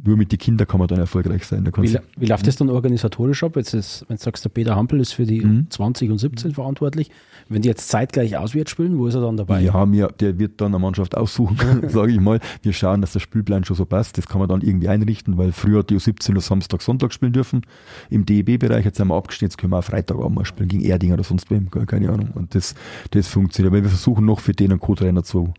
nur 0.03 0.17
mit 0.17 0.33
den 0.33 0.39
Kindern 0.39 0.67
kann 0.67 0.79
man 0.79 0.89
dann 0.89 0.99
erfolgreich 0.99 1.45
sein. 1.45 1.65
Da 1.65 1.71
Wie, 1.83 1.97
wie 2.17 2.27
läuft 2.27 2.47
das 2.47 2.57
dann 2.57 2.71
organisatorisch 2.71 3.43
ab? 3.45 3.57
Jetzt 3.57 3.75
ist, 3.75 4.05
wenn 4.09 4.17
du 4.17 4.23
sagst, 4.23 4.45
der 4.45 4.49
Peter 4.51 4.75
Hampel 4.77 5.01
ist 5.01 5.13
für 5.13 5.25
die 5.27 5.41
Mhm. 5.45 5.67
20 5.71 6.11
und 6.11 6.19
17 6.19 6.53
verantwortlich. 6.53 7.11
Wenn 7.49 7.63
die 7.63 7.69
jetzt 7.69 7.89
zeitgleich 7.89 8.37
auswärts 8.37 8.71
spielen, 8.71 8.97
wo 8.99 9.07
ist 9.09 9.15
er 9.15 9.21
dann 9.21 9.37
dabei? 9.37 9.63
Wir 9.63 9.89
ja, 9.95 10.09
der 10.09 10.39
wird 10.39 10.61
dann 10.61 10.69
eine 10.75 10.79
Mannschaft 10.79 11.17
aussuchen, 11.17 11.57
sage 11.89 12.13
ich 12.13 12.21
mal. 12.21 12.41
Wir 12.63 12.73
schauen, 12.73 13.01
dass 13.01 13.13
der 13.13 13.21
Spielplan 13.21 13.65
schon 13.65 13.77
so 13.77 13.85
passt. 13.85 14.17
Das 14.19 14.27
kann 14.27 14.39
man 14.39 14.49
dann 14.49 14.61
irgendwie 14.63 14.89
einrichten, 14.89 15.37
weil 15.37 15.53
früher 15.53 15.81
hat 15.81 15.91
die 15.91 15.97
U17 15.97 16.33
nur 16.33 16.43
Samstag, 16.43 16.81
Sonntag 16.83 17.13
spielen 17.13 17.33
dürfen. 17.33 17.63
Im 18.09 18.25
DEB-Bereich, 18.25 18.85
jetzt 18.85 18.97
sind 18.99 19.09
wir 19.09 19.17
abgestiegen, 19.17 19.49
jetzt 19.51 19.59
können 19.59 19.73
wir 19.73 19.79
auch 19.79 19.85
Freitagabend 19.85 20.35
mal 20.37 20.45
spielen, 20.45 20.69
gegen 20.69 20.83
Erding 20.85 21.13
oder 21.13 21.25
sonst 21.25 21.51
wem, 21.51 21.71
keine- 21.71 21.87
keine 21.87 22.11
Ahnung. 22.11 22.31
Und 22.35 22.55
das, 22.55 22.75
das 23.11 23.29
funktioniert. 23.29 23.73
Aber 23.75 23.83
wir 23.83 23.89
versuchen 23.91 24.25
noch 24.25 24.41
für 24.41 24.53
den 24.53 24.71
einen 24.71 24.81
Co-Trainer 24.81 25.23
zu, 25.25 25.53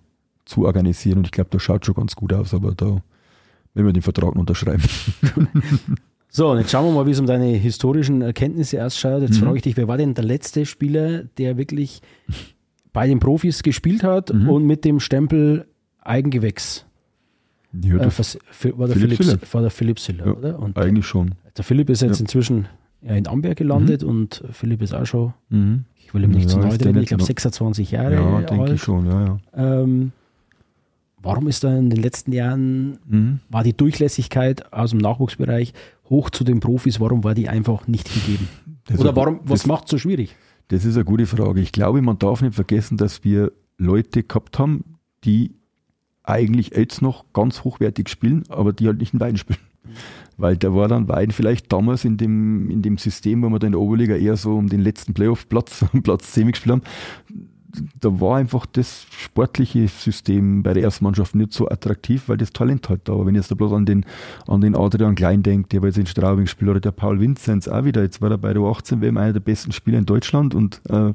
zu 0.46 0.66
organisieren 0.66 1.20
und 1.20 1.26
ich 1.26 1.32
glaube, 1.32 1.50
das 1.52 1.62
schaut 1.62 1.86
schon 1.86 1.96
ganz 1.96 2.16
gut 2.16 2.34
aus, 2.34 2.54
aber 2.54 2.74
da, 2.74 3.02
wenn 3.74 3.86
wir 3.86 3.94
den 3.94 4.02
Vertrag 4.04 4.36
unterschreiben. 4.36 4.84
So, 6.34 6.50
und 6.50 6.60
jetzt 6.60 6.72
schauen 6.72 6.86
wir 6.86 6.94
mal, 6.94 7.06
wie 7.06 7.12
es 7.12 7.20
um 7.20 7.26
deine 7.26 7.48
historischen 7.48 8.22
Erkenntnisse 8.22 8.82
ausschaut. 8.86 9.22
Jetzt 9.22 9.42
Mhm. 9.42 9.44
frage 9.44 9.58
ich 9.58 9.64
dich, 9.64 9.76
wer 9.76 9.90
war 9.90 9.98
denn 9.98 10.14
der 10.14 10.24
letzte 10.24 10.66
Spieler, 10.66 11.24
der 11.38 11.58
wirklich 11.58 12.02
bei 12.94 13.06
den 13.06 13.20
Profis 13.20 13.64
gespielt 13.64 14.02
hat 14.06 14.34
Mhm. 14.34 14.48
und 14.50 14.66
mit 14.66 14.86
dem 14.86 15.02
Stempel 15.02 15.66
Eigengewächs? 16.02 16.86
Ja, 17.84 17.98
Äh, 17.98 18.10
fi- 18.12 18.74
war, 18.78 18.88
der 18.88 18.96
Philipp 18.96 19.18
Philipp, 19.18 19.24
Siller. 19.24 19.40
war 19.52 19.62
der 19.62 19.72
Philipp 19.72 20.00
Siller, 20.00 20.26
Ja, 20.28 20.32
oder? 20.32 20.60
Und 20.60 20.78
eigentlich 20.78 21.06
schon. 21.06 21.32
der 21.58 21.66
Philipp 21.66 21.90
ist 21.90 22.02
jetzt 22.02 22.20
Ja. 22.20 22.24
inzwischen 22.24 22.68
ja, 23.02 23.16
in 23.16 23.28
Amberg 23.28 23.58
gelandet 23.58 24.02
und 24.04 24.42
Philipp 24.54 24.82
ist 24.84 24.94
auch 24.94 25.06
schon, 25.06 25.34
Mhm. 25.50 25.84
ich 25.98 26.14
will 26.14 26.24
ihm 26.24 26.32
nicht 26.32 26.44
Ja, 26.44 26.50
zu 26.50 26.60
der 26.62 26.70
treten, 26.78 26.98
ich 27.00 27.08
glaube 27.08 27.24
noch- 27.24 27.28
26 27.28 27.92
Jahre 27.92 28.14
Ja, 28.14 28.42
denke 28.44 28.64
alt. 28.64 28.74
ich 28.74 28.82
schon, 28.82 29.06
ja, 29.06 29.26
ja. 29.26 29.40
Ähm, 29.82 30.12
warum 31.22 31.48
ist 31.48 31.64
da 31.64 31.78
in 31.78 31.90
den 31.90 32.02
letzten 32.02 32.32
Jahren, 32.34 32.98
Mhm. 33.08 33.40
war 33.50 33.64
die 33.64 33.74
Durchlässigkeit 33.76 34.72
aus 34.74 34.92
dem 34.92 35.00
Nachwuchsbereich 35.00 35.74
hoch 36.10 36.30
zu 36.30 36.44
den 36.44 36.60
Profis, 36.60 37.00
warum 37.00 37.24
war 37.24 37.34
die 37.34 37.48
einfach 37.50 37.88
nicht 37.88 38.14
gegeben? 38.14 38.48
Das 38.86 39.00
Oder 39.00 39.16
warum, 39.16 39.40
was 39.44 39.66
macht 39.66 39.88
so 39.88 39.98
schwierig? 39.98 40.36
Das 40.70 40.86
ist 40.86 40.96
eine 40.96 41.06
gute 41.06 41.26
Frage. 41.26 41.62
Ich 41.62 41.72
glaube, 41.72 42.02
man 42.02 42.18
darf 42.20 42.42
nicht 42.42 42.56
vergessen, 42.56 42.98
dass 42.98 43.24
wir 43.24 43.52
Leute 43.78 44.24
gehabt 44.24 44.58
haben, 44.60 44.84
die 45.24 45.54
eigentlich 46.24 46.72
jetzt 46.76 47.02
noch 47.02 47.26
ganz 47.34 47.64
hochwertig 47.64 48.10
spielen, 48.10 48.44
aber 48.50 48.74
die 48.74 48.88
halt 48.88 49.00
nicht 49.00 49.14
in 49.14 49.20
Weiden 49.20 49.38
spielen. 49.38 49.60
Weil 50.38 50.56
da 50.58 50.74
war 50.74 50.88
dann 50.88 51.08
Weiden 51.08 51.32
vielleicht 51.32 51.72
damals 51.74 52.06
in 52.06 52.18
dem, 52.18 52.70
in 52.70 52.82
dem 52.82 52.98
System, 52.98 53.42
wo 53.44 53.50
wir 53.50 53.60
da 53.60 53.68
in 53.68 53.74
der 53.74 53.82
Oberliga 53.82 54.16
eher 54.16 54.38
so 54.38 54.56
um 54.56 54.70
den 54.70 54.82
letzten 54.82 55.14
Playoff-Platz, 55.14 55.86
Platz 56.04 56.32
10 56.32 56.52
gespielt 56.52 56.72
haben, 56.74 56.82
da 58.00 58.20
war 58.20 58.38
einfach 58.38 58.66
das 58.66 59.06
sportliche 59.18 59.88
System 59.88 60.64
bei 60.64 60.74
der 60.74 60.84
ersten 60.84 61.04
Mannschaft 61.04 61.36
nicht 61.36 61.54
so 61.54 61.70
attraktiv, 61.70 62.24
weil 62.28 62.38
das 62.38 62.52
Talent 62.52 62.90
halt 62.90 63.02
da 63.06 63.18
war. 63.18 63.26
Wenn 63.26 63.36
ich 63.36 63.40
jetzt 63.40 63.52
da 63.52 63.56
bloß 63.56 63.74
an 63.74 63.86
den, 63.86 64.06
an 64.48 64.62
den 64.62 64.76
Adrian 64.76 65.16
Klein 65.16 65.44
denke, 65.44 65.70
der 65.70 65.82
jetzt 65.84 65.98
in 65.98 66.06
Straubing 66.06 66.48
spielt, 66.48 66.72
oder 66.72 66.80
der 66.80 66.92
Paul 66.92 67.20
Vinzenz 67.20 67.68
auch 67.68 67.86
wieder, 67.86 68.02
jetzt 68.02 68.22
war 68.22 68.32
er 68.32 68.38
bei 68.38 68.54
der 68.54 68.62
U18 68.62 69.02
WM 69.02 69.18
einer 69.18 69.34
der 69.34 69.40
besten 69.40 69.72
Spieler 69.72 70.00
in 70.00 70.06
Deutschland 70.06 70.56
und 70.56 70.82
äh, 70.90 71.14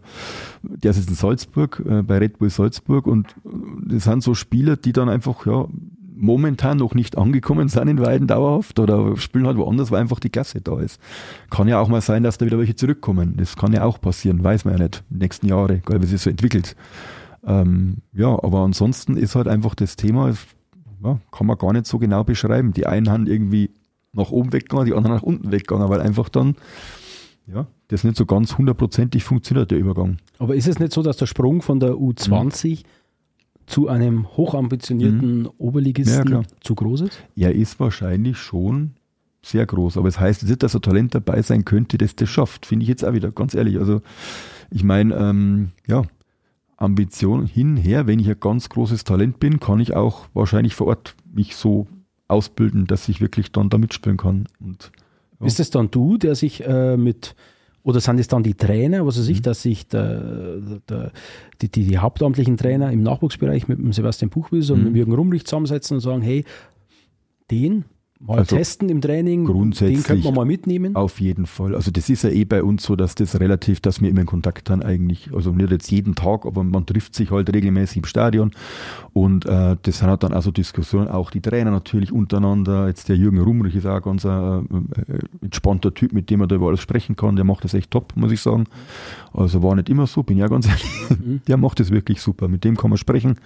der 0.63 0.91
ist 0.91 0.99
jetzt 0.99 1.09
in 1.09 1.15
Salzburg, 1.15 1.83
äh, 1.87 2.03
bei 2.03 2.19
Red 2.19 2.39
Bull 2.39 2.51
Salzburg 2.51 3.07
und 3.07 3.29
äh, 3.45 3.95
das 3.95 4.05
sind 4.05 4.23
so 4.23 4.35
Spieler, 4.35 4.77
die 4.77 4.93
dann 4.93 5.09
einfach, 5.09 5.47
ja, 5.47 5.67
momentan 6.17 6.79
noch 6.79 6.95
nicht 6.95 7.19
angekommen 7.19 7.69
sind 7.69 7.89
in 7.89 8.01
Weiden 8.01 8.27
dauerhaft 8.27 8.79
oder 8.79 9.17
spielen 9.17 9.47
halt 9.47 9.59
woanders, 9.59 9.91
weil 9.91 10.01
einfach 10.01 10.19
die 10.19 10.33
Gasse 10.33 10.61
da 10.61 10.81
ist. 10.81 11.01
Kann 11.51 11.69
ja 11.69 11.79
auch 11.79 11.89
mal 11.89 12.01
sein, 12.01 12.23
dass 12.23 12.39
da 12.39 12.47
wieder 12.47 12.59
welche 12.59 12.75
zurückkommen. 12.75 13.37
Das 13.37 13.57
kann 13.57 13.73
ja 13.73 13.85
auch 13.85 14.01
passieren, 14.01 14.43
weiß 14.43 14.65
man 14.65 14.79
ja 14.79 14.85
nicht. 14.85 15.05
Die 15.11 15.19
nächsten 15.19 15.47
Jahre, 15.47 15.83
wie 15.87 16.07
sich 16.07 16.21
so 16.21 16.31
entwickelt. 16.31 16.75
Ähm, 17.47 17.99
ja, 18.13 18.29
aber 18.29 18.61
ansonsten 18.61 19.17
ist 19.17 19.37
halt 19.37 19.47
einfach 19.47 19.75
das 19.75 19.97
Thema, 19.97 20.33
ja, 21.05 21.21
kann 21.31 21.47
man 21.47 21.59
gar 21.59 21.73
nicht 21.73 21.87
so 21.87 21.99
genau 21.99 22.25
beschreiben. 22.25 22.73
Die 22.73 22.87
einen 22.87 23.11
haben 23.11 23.27
irgendwie 23.27 23.71
nach 24.13 24.31
oben 24.31 24.53
weggegangen, 24.53 24.87
die 24.87 24.95
anderen 24.95 25.17
nach 25.17 25.23
unten 25.23 25.53
weggegangen, 25.53 25.89
weil 25.89 26.01
einfach 26.01 26.29
dann, 26.29 26.57
ja, 27.47 27.67
das 27.89 28.03
nicht 28.03 28.17
so 28.17 28.27
ganz 28.27 28.59
hundertprozentig 28.59 29.23
funktioniert, 29.23 29.71
der 29.71 29.79
Übergang. 29.79 30.17
Aber 30.39 30.57
ist 30.57 30.67
es 30.67 30.79
nicht 30.79 30.93
so, 30.93 31.03
dass 31.03 31.19
der 31.19 31.27
Sprung 31.27 31.63
von 31.63 31.79
der 31.79 31.93
U20 31.93 32.83
zu 33.67 33.89
einem 33.89 34.27
hochambitionierten 34.37 35.47
Oberligisten 35.59 36.15
Mhm. 36.15 36.19
Ja, 36.19 36.25
klar. 36.43 36.45
zu 36.61 36.75
groß 36.75 37.01
ist? 37.03 37.23
Er 37.37 37.55
ist 37.55 37.79
wahrscheinlich 37.81 38.37
schon 38.39 38.93
sehr 39.43 39.67
groß, 39.67 39.97
aber 39.97 40.09
es 40.09 40.19
heißt 40.19 40.45
nicht, 40.45 40.63
dass 40.63 40.75
ein 40.75 40.83
Talent 40.83 41.15
dabei 41.15 41.43
sein 41.43 41.65
könnte, 41.65 41.99
das 41.99 42.17
das 42.17 42.29
schafft, 42.29 42.67
finde 42.67 42.83
ich 42.85 42.89
jetzt 42.89 43.05
auch 43.05 43.13
wieder, 43.13 43.31
ganz 43.33 43.55
ehrlich. 43.55 43.79
Also 43.79 44.03
ich 44.71 44.83
meine, 44.85 45.15
ähm, 45.15 45.71
ja, 45.87 46.03
Ambition 46.77 47.47
hinher, 47.47 48.07
wenn 48.07 48.19
ich 48.19 48.29
ein 48.29 48.39
ganz 48.41 48.69
großes 48.69 49.05
Talent 49.05 49.41
bin, 49.41 49.61
kann 49.61 49.81
ich 49.81 49.95
auch 49.95 50.27
wahrscheinlich 50.35 50.75
vor 50.75 50.89
Ort 50.89 51.15
mich 51.33 51.57
so 51.57 51.87
ausbilden, 52.29 52.87
dass 52.87 53.09
ich 53.09 53.21
wirklich 53.21 53.53
dann 53.53 53.71
da 53.71 53.79
mitspielen 53.79 54.19
kann. 54.19 54.47
Und 54.61 54.91
Ja. 55.39 55.45
Bist 55.45 55.61
es 55.61 55.71
dann 55.71 55.91
du, 55.91 56.19
der 56.19 56.35
sich 56.35 56.67
äh, 56.67 56.97
mit, 56.97 57.35
oder 57.87 58.01
sind 58.01 58.19
es 58.19 58.27
dann 58.27 58.43
die 58.43 58.55
Trainer, 58.55 59.07
was 59.07 59.17
Mhm. 59.17 59.21
weiß 59.21 59.29
ich, 59.29 59.43
dass 59.43 59.63
sich 59.63 59.87
der, 59.87 60.59
der, 60.89 61.13
die, 61.63 61.69
die, 61.71 61.85
die 61.87 61.99
hauptamtlichen 61.99 62.57
Trainer 62.57 62.91
im 62.91 63.05
Nachwuchsbereich 63.05 63.69
mit 63.69 63.79
dem 63.79 63.93
Sebastian 63.93 64.29
Buchwieser 64.29 64.75
und 64.75 64.81
Mhm. 64.81 64.85
mit 64.87 64.93
dem 64.95 64.97
Jürgen 64.97 65.13
Rumrich 65.15 65.45
zusammensetzen 65.47 65.95
und 65.95 66.01
sagen, 66.01 66.21
hey, 66.21 66.45
den 67.53 67.85
mal 68.21 68.39
Also 68.39 68.57
testen 68.57 68.89
im 68.89 69.01
Training, 69.01 69.45
den 69.45 69.53
grundsätzlich 69.53 70.05
könnte 70.05 70.25
man 70.25 70.35
mal 70.35 70.45
mitnehmen. 70.45 70.97
Auf 70.97 71.21
jeden 71.21 71.47
Fall. 71.47 71.75
Also 71.75 71.91
das 71.91 72.09
ist 72.09 72.23
ja 72.23 72.31
eh 72.31 72.45
bei 72.45 72.63
uns 72.63 72.83
so, 72.83 72.97
dass 72.97 73.15
das 73.15 73.39
relativ, 73.41 73.81
dass 73.81 74.01
wir 74.01 74.09
immer 74.09 74.23
in 74.23 74.27
Kontakt 74.27 74.71
haben 74.71 74.83
eigentlich. 74.83 75.31
Also 75.35 75.53
nicht 75.53 75.71
jetzt 75.71 75.91
jeden 75.91 76.15
Tag, 76.15 76.47
aber 76.47 76.65
man 76.65 76.87
trifft 76.87 77.15
sich 77.15 77.31
halt 77.31 77.53
regelmäßig 77.53 77.99
im 77.99 78.05
Stadion 78.05 78.53
und 79.13 79.47
äh, 79.47 79.77
das 79.81 79.99
sind 79.99 80.09
halt 80.09 80.23
dann 80.23 80.33
also 80.33 80.51
Diskussionen, 80.51 81.09
auch 81.09 81.31
die 81.31 81.41
Trainer 81.41 81.71
natürlich 81.71 82.13
untereinander. 82.13 82.89
Jetzt 82.89 83.09
der 83.09 83.17
Jürgen 83.17 83.41
Rumrich 83.41 83.77
ist 83.77 83.87
auch 83.87 84.01
ganz 84.01 84.25
ein 84.25 84.89
äh, 85.09 85.45
entspannter 85.45 85.93
Typ, 85.93 86.13
mit 86.13 86.31
dem 86.31 86.41
man 86.41 86.49
da 86.49 86.57
über 86.57 86.69
alles 86.69 86.81
sprechen 86.81 87.17
kann. 87.17 87.37
Der 87.37 87.45
macht 87.45 87.65
das 87.65 87.75
echt 87.75 87.91
top, 87.91 88.13
muss 88.17 88.33
ich 88.33 88.41
sagen. 88.41 88.65
Also 89.33 89.63
war 89.63 89.75
nicht 89.75 89.89
immer 89.89 90.07
so, 90.07 90.23
bin 90.23 90.39
ja 90.39 90.49
ganz 90.49 90.67
ehrlich. 90.69 91.43
Der 91.47 91.57
macht 91.57 91.81
das 91.81 91.91
wirklich 91.91 92.21
super. 92.21 92.49
Mit 92.49 92.65
dem 92.65 92.77
kann 92.77 92.91
man 92.91 92.99
sprechen. 92.99 93.37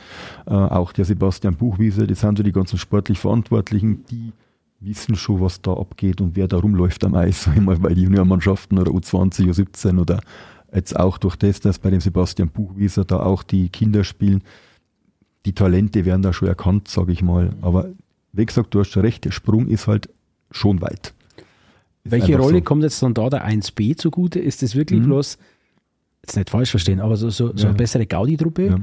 Äh, 0.47 0.55
auch 0.55 0.93
der 0.93 1.05
Sebastian 1.05 1.57
Buchwieser, 1.57 2.07
das 2.07 2.21
sind 2.21 2.39
so 2.39 2.45
die 2.45 2.53
ganzen 2.53 2.79
sportlich 2.79 3.19
Verantwortlichen, 3.19 4.05
die 4.11 4.33
wissen 4.81 5.15
schon, 5.17 5.41
was 5.41 5.61
da 5.63 5.73
abgeht 5.75 6.21
und 6.21 6.37
wer 6.37 6.49
da 6.49 6.57
rumläuft 6.59 7.05
am 7.05 7.15
Eis, 7.15 7.45
sag 7.45 7.57
ich 7.57 7.63
mal, 7.63 7.77
bei 7.77 7.91
den 7.95 8.05
Juniormannschaften 8.05 8.79
oder 8.79 8.91
U20, 8.93 9.47
U17 9.51 9.99
oder 10.01 10.21
jetzt 10.73 10.99
auch 10.99 11.19
durch 11.19 11.37
das, 11.37 11.61
dass 11.61 11.79
bei 11.79 11.91
dem 11.91 12.01
Sebastian 12.01 12.49
Buchwieser 12.49 13.05
da 13.05 13.21
auch 13.21 13.43
die 13.43 13.69
Kinder 13.69 14.05
spielen. 14.05 14.43
Die 15.47 15.53
Talente 15.55 16.05
werden 16.05 16.23
da 16.23 16.33
schon 16.33 16.49
erkannt, 16.49 16.89
sage 16.89 17.13
ich 17.13 17.23
mal. 17.23 17.51
Aber 17.63 17.87
wie 18.33 18.47
gesagt, 18.47 18.75
du 18.75 18.81
hast 18.81 18.91
schon 18.91 19.03
recht, 19.03 19.25
der 19.25 19.31
Sprung 19.33 19.67
ist 19.69 19.87
halt 19.87 20.09
schon 20.51 20.81
weit. 20.81 21.13
Ist 22.05 22.13
Welche 22.13 22.37
Rolle 22.39 22.59
so. 22.59 22.63
kommt 22.65 22.83
jetzt 22.83 23.03
dann 23.03 23.15
da 23.15 23.29
der 23.31 23.47
1b 23.47 23.97
zugute? 23.97 24.39
Ist 24.39 24.63
das 24.63 24.75
wirklich 24.75 25.01
Mhm. 25.01 25.07
bloß, 25.07 25.39
jetzt 26.23 26.37
nicht 26.37 26.51
falsch 26.51 26.71
verstehen, 26.71 27.01
aber 27.01 27.17
so, 27.17 27.31
so, 27.31 27.49
so 27.49 27.63
Ja. 27.65 27.69
eine 27.71 27.77
bessere 27.77 28.07
Gaudi-Truppe? 28.07 28.67
Ja. 28.67 28.79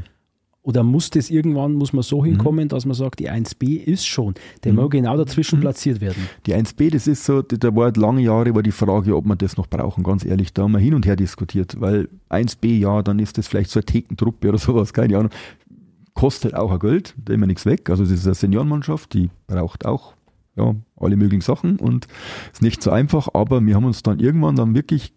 Oder 0.67 0.83
muss 0.83 1.09
das 1.09 1.29
irgendwann, 1.29 1.75
muss 1.75 1.93
man 1.93 2.03
so 2.03 2.25
hinkommen, 2.25 2.67
dass 2.67 2.85
man 2.85 2.93
sagt, 2.93 3.21
die 3.21 3.31
1b 3.31 3.77
ist 3.77 4.05
schon, 4.05 4.33
der 4.65 4.73
mag 4.73 4.89
genau 4.89 5.15
dazwischen 5.15 5.61
platziert 5.61 6.01
werden. 6.01 6.27
Die 6.45 6.53
1B, 6.53 6.91
das 6.91 7.07
ist 7.07 7.23
so, 7.23 7.41
da 7.41 7.73
war 7.73 7.85
halt 7.85 7.95
lange 7.95 8.21
Jahre 8.21 8.53
war 8.53 8.63
die 8.63 8.73
Frage, 8.73 9.15
ob 9.15 9.25
wir 9.25 9.37
das 9.37 9.55
noch 9.55 9.67
brauchen, 9.67 10.03
ganz 10.03 10.25
ehrlich. 10.25 10.51
Da 10.51 10.63
haben 10.63 10.73
wir 10.73 10.79
hin 10.79 10.93
und 10.93 11.05
her 11.05 11.15
diskutiert, 11.15 11.79
weil 11.79 12.09
1B, 12.29 12.79
ja, 12.79 13.01
dann 13.01 13.19
ist 13.19 13.37
das 13.37 13.47
vielleicht 13.47 13.69
so 13.69 13.79
eine 13.79 13.85
Thekentruppe 13.85 14.49
oder 14.49 14.57
sowas, 14.57 14.91
keine 14.91 15.17
Ahnung. 15.17 15.31
Kostet 16.13 16.53
auch 16.53 16.73
ein 16.73 16.79
Geld, 16.79 17.15
da 17.23 17.31
immer 17.31 17.47
nichts 17.47 17.65
weg. 17.65 17.89
Also 17.89 18.03
das 18.03 18.11
ist 18.11 18.25
eine 18.25 18.35
Seniorenmannschaft, 18.35 19.13
die 19.13 19.29
braucht 19.47 19.85
auch 19.85 20.15
ja, 20.57 20.75
alle 20.97 21.15
möglichen 21.15 21.43
Sachen 21.43 21.77
und 21.77 22.07
ist 22.51 22.61
nicht 22.61 22.83
so 22.83 22.91
einfach, 22.91 23.29
aber 23.33 23.65
wir 23.65 23.73
haben 23.73 23.85
uns 23.85 24.03
dann 24.03 24.19
irgendwann 24.19 24.57
dann 24.57 24.75
wirklich 24.75 25.13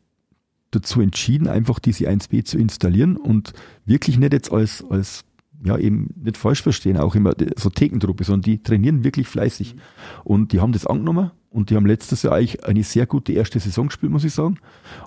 dazu 0.70 1.00
entschieden, 1.00 1.48
einfach 1.48 1.80
diese 1.80 2.08
1B 2.08 2.44
zu 2.44 2.56
installieren 2.56 3.16
und 3.16 3.52
wirklich 3.84 4.16
nicht 4.16 4.32
jetzt 4.32 4.52
als, 4.52 4.84
als 4.88 5.24
ja, 5.62 5.76
eben 5.76 6.08
nicht 6.16 6.36
falsch 6.36 6.62
verstehen, 6.62 6.96
auch 6.96 7.14
immer 7.14 7.34
so 7.56 7.70
Thekentruppe, 7.70 8.24
sondern 8.24 8.42
die 8.42 8.62
trainieren 8.62 9.04
wirklich 9.04 9.28
fleißig. 9.28 9.76
Und 10.24 10.52
die 10.52 10.60
haben 10.60 10.72
das 10.72 10.86
angenommen 10.86 11.30
und 11.50 11.70
die 11.70 11.76
haben 11.76 11.86
letztes 11.86 12.22
Jahr 12.22 12.34
eigentlich 12.34 12.64
eine 12.64 12.82
sehr 12.82 13.06
gute 13.06 13.32
erste 13.32 13.58
Saison 13.58 13.88
gespielt, 13.88 14.12
muss 14.12 14.24
ich 14.24 14.32
sagen. 14.32 14.56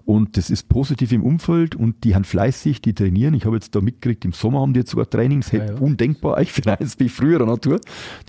Und 0.05 0.37
das 0.37 0.49
ist 0.49 0.69
positiv 0.69 1.11
im 1.11 1.23
Umfeld 1.23 1.75
und 1.75 2.03
die 2.03 2.15
haben 2.15 2.25
fleißig, 2.25 2.81
die 2.81 2.93
trainieren. 2.93 3.33
Ich 3.33 3.45
habe 3.45 3.55
jetzt 3.55 3.73
da 3.75 3.81
mitgekriegt, 3.81 4.25
im 4.25 4.33
Sommer 4.33 4.61
haben 4.61 4.73
die 4.73 4.81
jetzt 4.81 4.91
sogar 4.91 5.09
Trainings, 5.09 5.51
Ja, 5.51 5.65
ja. 5.65 5.75
undenkbar 5.75 6.37
eigentlich 6.37 6.51
für 6.51 6.79
eins 6.79 6.99
wie 6.99 7.09
früherer 7.09 7.45
Natur. 7.45 7.79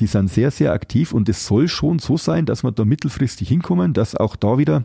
Die 0.00 0.06
sind 0.06 0.30
sehr, 0.30 0.50
sehr 0.50 0.72
aktiv 0.72 1.12
und 1.12 1.28
es 1.28 1.46
soll 1.46 1.68
schon 1.68 1.98
so 1.98 2.16
sein, 2.16 2.46
dass 2.46 2.62
wir 2.62 2.72
da 2.72 2.84
mittelfristig 2.84 3.48
hinkommen, 3.48 3.92
dass 3.92 4.14
auch 4.14 4.36
da 4.36 4.58
wieder 4.58 4.84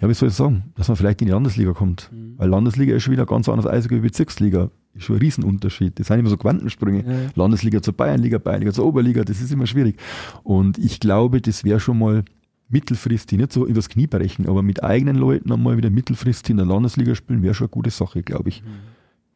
ja, 0.00 0.08
wie 0.08 0.14
soll 0.14 0.28
ich 0.28 0.34
sagen, 0.34 0.72
dass 0.76 0.88
man 0.88 0.96
vielleicht 0.96 1.20
in 1.22 1.26
die 1.26 1.32
Landesliga 1.32 1.72
kommt. 1.72 2.10
Mhm. 2.12 2.34
Weil 2.36 2.48
Landesliga 2.48 2.94
ist 2.94 3.02
schon 3.02 3.12
wieder 3.12 3.26
ganz 3.26 3.48
anders 3.48 3.90
wie 3.90 3.98
Bezirksliga. 3.98 4.70
Ist 4.94 5.04
schon 5.04 5.16
ein 5.16 5.20
Riesenunterschied. 5.20 5.98
Das 6.00 6.08
sind 6.08 6.18
immer 6.18 6.30
so 6.30 6.36
Quantensprünge. 6.36 7.04
Ja. 7.06 7.30
Landesliga 7.34 7.80
zur 7.82 7.94
Bayernliga, 7.94 8.38
Bayernliga 8.38 8.72
zur 8.72 8.86
Oberliga, 8.86 9.22
das 9.24 9.40
ist 9.40 9.52
immer 9.52 9.66
schwierig. 9.66 9.96
Und 10.42 10.78
ich 10.78 10.98
glaube, 11.00 11.40
das 11.40 11.64
wäre 11.64 11.78
schon 11.80 11.98
mal 11.98 12.24
mittelfristig, 12.68 13.38
nicht 13.38 13.52
so 13.52 13.66
übers 13.66 13.88
Knie 13.88 14.06
brechen, 14.06 14.46
aber 14.46 14.62
mit 14.62 14.82
eigenen 14.84 15.16
Leuten 15.16 15.52
einmal 15.52 15.76
wieder 15.76 15.90
mittelfristig 15.90 16.50
in 16.50 16.56
der 16.58 16.66
Landesliga 16.66 17.14
spielen, 17.14 17.42
wäre 17.42 17.54
schon 17.54 17.66
eine 17.66 17.70
gute 17.70 17.90
Sache, 17.90 18.22
glaube 18.22 18.48
ich. 18.50 18.62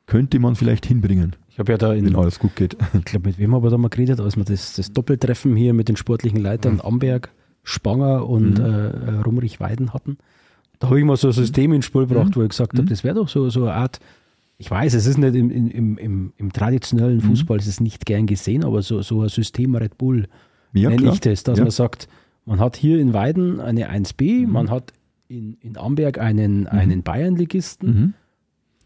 Könnte 0.07 0.39
man 0.41 0.57
vielleicht 0.57 0.85
hinbringen, 0.85 1.37
Ich 1.49 1.59
habe 1.59 1.73
ja 1.73 1.79
da 1.79 1.95
in, 1.95 2.05
wenn 2.05 2.17
alles 2.17 2.39
gut 2.39 2.57
geht. 2.57 2.77
ich 2.93 3.05
glaube, 3.05 3.29
mit 3.29 3.39
wem 3.39 3.55
haben 3.55 3.63
wir 3.63 3.71
da 3.71 3.79
mal 3.79 3.89
geredet, 3.89 4.21
als 4.21 4.37
wir 4.37 4.45
das, 4.45 4.75
das 4.75 4.93
Doppeltreffen 4.93 5.55
hier 5.57 5.73
mit 5.73 5.89
den 5.89 5.97
sportlichen 5.97 6.41
Leitern 6.41 6.81
Amberg, 6.83 7.31
Spanger 7.63 8.29
und 8.29 8.59
Mhm. 8.59 8.65
äh, 8.65 8.89
äh, 8.89 9.21
Rumrich 9.25 9.61
Weiden 9.61 9.95
hatten. 9.95 10.19
Da 10.81 10.89
habe 10.89 10.99
ich 10.99 11.05
mal 11.07 11.17
so 11.17 11.29
ein 11.29 11.33
System 11.33 11.73
ins 11.73 11.85
Spiel 11.87 12.07
gebracht, 12.07 12.35
wo 12.37 12.43
ich 12.43 12.49
gesagt 12.49 12.77
habe, 12.77 12.89
das 12.89 13.05
wäre 13.05 13.15
doch 13.15 13.29
so, 13.29 13.49
so 13.49 13.63
eine 13.63 13.75
Art, 13.75 14.01
ich 14.63 14.71
weiß, 14.71 14.95
es 14.95 15.07
ist 15.07 15.19
nicht 15.19 15.35
im, 15.35 15.51
im, 15.51 15.99
im, 15.99 16.33
im, 16.37 16.53
traditionellen 16.53 17.21
Fußball, 17.21 17.59
es 17.59 17.67
ist 17.67 17.81
nicht 17.81 18.07
gern 18.07 18.27
gesehen, 18.27 18.65
aber 18.65 18.81
so, 18.83 19.03
so 19.03 19.23
ein 19.23 19.29
System 19.29 19.75
Red 19.75 19.99
Bull 19.99 20.29
Ja, 20.73 20.89
nenne 20.91 21.03
klar. 21.03 21.15
ich 21.15 21.21
das, 21.21 21.43
dass 21.43 21.59
Ja. 21.59 21.65
man 21.65 21.73
sagt, 21.73 22.07
man 22.47 22.61
hat 22.61 22.77
hier 22.77 23.01
in 23.01 23.13
Weiden 23.13 23.59
eine 23.61 23.91
1b, 23.91 24.47
man 24.47 24.71
hat 24.71 24.93
in, 25.27 25.57
in 25.61 25.77
Amberg 25.77 26.19
einen, 26.19 26.69
einen 26.69 27.03
Bayernligisten, 27.03 27.89
Mhm. 27.89 28.15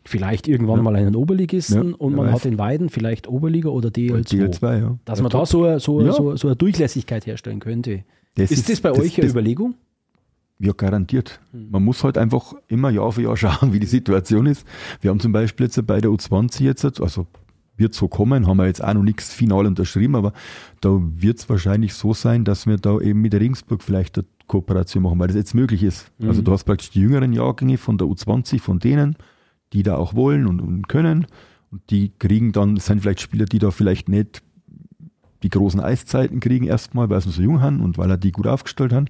vielleicht 0.04 0.48
irgendwann 0.48 0.76
Ja. 0.78 0.82
mal 0.82 0.96
einen 0.96 1.14
Oberligisten 1.14 1.92
und 1.92 2.14
man 2.14 2.26
weiß. 2.28 2.34
hat 2.36 2.46
in 2.46 2.58
Weiden 2.58 2.88
vielleicht 2.88 3.28
Oberliga 3.28 3.68
oder 3.68 3.90
DL2. 3.90 4.48
DL2, 4.48 4.78
ja. 4.78 4.98
Dass 5.04 5.20
man 5.20 5.30
da 5.30 5.38
top. 5.40 5.48
so, 5.48 5.64
eine- 5.64 5.80
so, 5.80 6.00
Ja. 6.00 6.12
so, 6.12 6.36
so 6.36 6.48
eine 6.48 6.56
Durchlässigkeit 6.56 7.26
herstellen 7.26 7.60
könnte. 7.60 8.04
Das 8.36 8.50
ist, 8.50 8.68
das 8.68 8.80
bei 8.80 8.92
euch 8.92 9.16
eine 9.18 9.26
das, 9.26 9.32
Überlegung? 9.32 9.74
Ja, 10.58 10.72
garantiert. 10.72 11.40
Hm. 11.52 11.70
Man 11.70 11.84
muss 11.84 12.02
halt 12.02 12.16
einfach 12.16 12.54
immer 12.68 12.90
Jahr 12.90 13.12
für 13.12 13.22
Jahr 13.22 13.36
schauen, 13.36 13.72
wie 13.72 13.80
die 13.80 13.86
Situation 13.86 14.46
ist. 14.46 14.66
Wir 15.00 15.10
haben 15.10 15.20
zum 15.20 15.32
Beispiel 15.32 15.66
jetzt 15.66 15.86
bei 15.86 16.00
der 16.00 16.10
U20 16.10 16.62
jetzt, 16.62 16.84
also 17.00 17.26
wird 17.76 17.94
so 17.94 18.08
kommen, 18.08 18.46
haben 18.46 18.56
wir 18.56 18.66
jetzt 18.66 18.82
auch 18.82 18.94
noch 18.94 19.02
nichts 19.02 19.34
final 19.34 19.66
unterschrieben, 19.66 20.16
aber 20.16 20.32
da 20.80 20.98
wird 20.98 21.38
es 21.38 21.48
wahrscheinlich 21.48 21.92
so 21.92 22.14
sein, 22.14 22.44
dass 22.44 22.66
wir 22.66 22.78
da 22.78 22.98
eben 23.00 23.20
mit 23.20 23.34
Regensburg 23.34 23.82
vielleicht 23.82 24.16
eine 24.16 24.26
Kooperation 24.46 25.02
machen, 25.02 25.18
weil 25.18 25.26
das 25.26 25.36
jetzt 25.36 25.54
möglich 25.54 25.82
ist. 25.82 26.10
Mhm. 26.18 26.28
Also 26.28 26.42
du 26.42 26.52
hast 26.52 26.64
praktisch 26.64 26.90
die 26.90 27.00
jüngeren 27.00 27.32
Jahrgänge 27.32 27.76
von 27.76 27.98
der 27.98 28.06
U20, 28.06 28.60
von 28.60 28.78
denen, 28.78 29.16
die 29.72 29.82
da 29.82 29.96
auch 29.96 30.14
wollen 30.14 30.46
und, 30.46 30.60
und 30.60 30.88
können. 30.88 31.26
Und 31.70 31.90
die 31.90 32.12
kriegen 32.18 32.52
dann, 32.52 32.76
das 32.76 32.86
sind 32.86 33.02
vielleicht 33.02 33.20
Spieler, 33.20 33.44
die 33.44 33.58
da 33.58 33.70
vielleicht 33.70 34.08
nicht 34.08 34.42
die 35.46 35.58
großen 35.58 35.80
Eiszeiten 35.80 36.40
kriegen 36.40 36.66
erstmal, 36.66 37.08
weil 37.08 37.20
sie 37.20 37.30
so 37.30 37.40
jung 37.40 37.62
haben 37.62 37.80
und 37.80 37.98
weil 37.98 38.10
er 38.10 38.16
die 38.16 38.32
gut 38.32 38.48
aufgestellt 38.48 38.92
haben. 38.92 39.06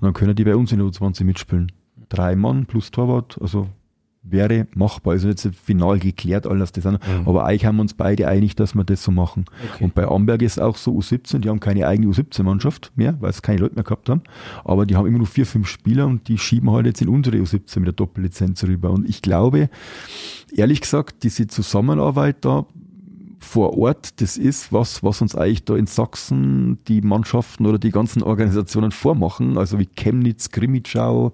Und 0.00 0.02
dann 0.02 0.12
können 0.12 0.36
die 0.36 0.44
bei 0.44 0.54
uns 0.54 0.70
in 0.70 0.78
der 0.78 0.86
U20 0.86 1.24
mitspielen. 1.24 1.72
drei 2.10 2.36
Mann 2.36 2.66
plus 2.66 2.90
Torwart, 2.90 3.38
also 3.40 3.68
wäre 4.22 4.66
machbar. 4.74 5.14
Also 5.14 5.28
jetzt 5.28 5.48
final 5.64 5.98
geklärt 5.98 6.46
alles 6.46 6.72
das. 6.72 6.84
Mhm. 6.84 6.98
Aber 7.24 7.46
eigentlich 7.46 7.64
haben 7.64 7.76
wir 7.76 7.82
uns 7.82 7.94
beide 7.94 8.28
einig, 8.28 8.54
dass 8.56 8.74
wir 8.74 8.84
das 8.84 9.02
so 9.02 9.10
machen. 9.10 9.46
Okay. 9.72 9.84
Und 9.84 9.94
bei 9.94 10.06
Amberg 10.06 10.42
ist 10.42 10.60
auch 10.60 10.76
so 10.76 10.92
U17, 10.92 11.38
die 11.38 11.48
haben 11.48 11.60
keine 11.60 11.86
eigene 11.86 12.12
U17-Mannschaft 12.12 12.92
mehr, 12.96 13.16
weil 13.20 13.30
es 13.30 13.40
keine 13.40 13.60
Leute 13.60 13.76
mehr 13.76 13.84
gehabt 13.84 14.10
haben. 14.10 14.22
Aber 14.64 14.84
die 14.84 14.96
haben 14.96 15.06
immer 15.06 15.18
nur 15.18 15.26
vier, 15.26 15.46
fünf 15.46 15.68
Spieler 15.68 16.06
und 16.06 16.28
die 16.28 16.36
schieben 16.36 16.70
halt 16.70 16.86
jetzt 16.86 17.00
in 17.00 17.08
unsere 17.08 17.38
U17 17.38 17.78
mit 17.78 17.86
der 17.86 17.94
Doppellizenz 17.94 18.62
rüber. 18.64 18.90
Und 18.90 19.08
ich 19.08 19.22
glaube, 19.22 19.70
ehrlich 20.54 20.82
gesagt, 20.82 21.22
diese 21.22 21.46
Zusammenarbeit 21.46 22.44
da 22.44 22.66
vor 23.38 23.78
Ort, 23.78 24.20
das 24.20 24.36
ist 24.36 24.72
was, 24.72 25.02
was 25.02 25.22
uns 25.22 25.34
eigentlich 25.34 25.64
da 25.64 25.76
in 25.76 25.86
Sachsen 25.86 26.78
die 26.88 27.00
Mannschaften 27.00 27.66
oder 27.66 27.78
die 27.78 27.90
ganzen 27.90 28.22
Organisationen 28.22 28.90
vormachen, 28.90 29.58
also 29.58 29.78
wie 29.78 29.86
Chemnitz, 29.86 30.50
Grimmitschau, 30.50 31.32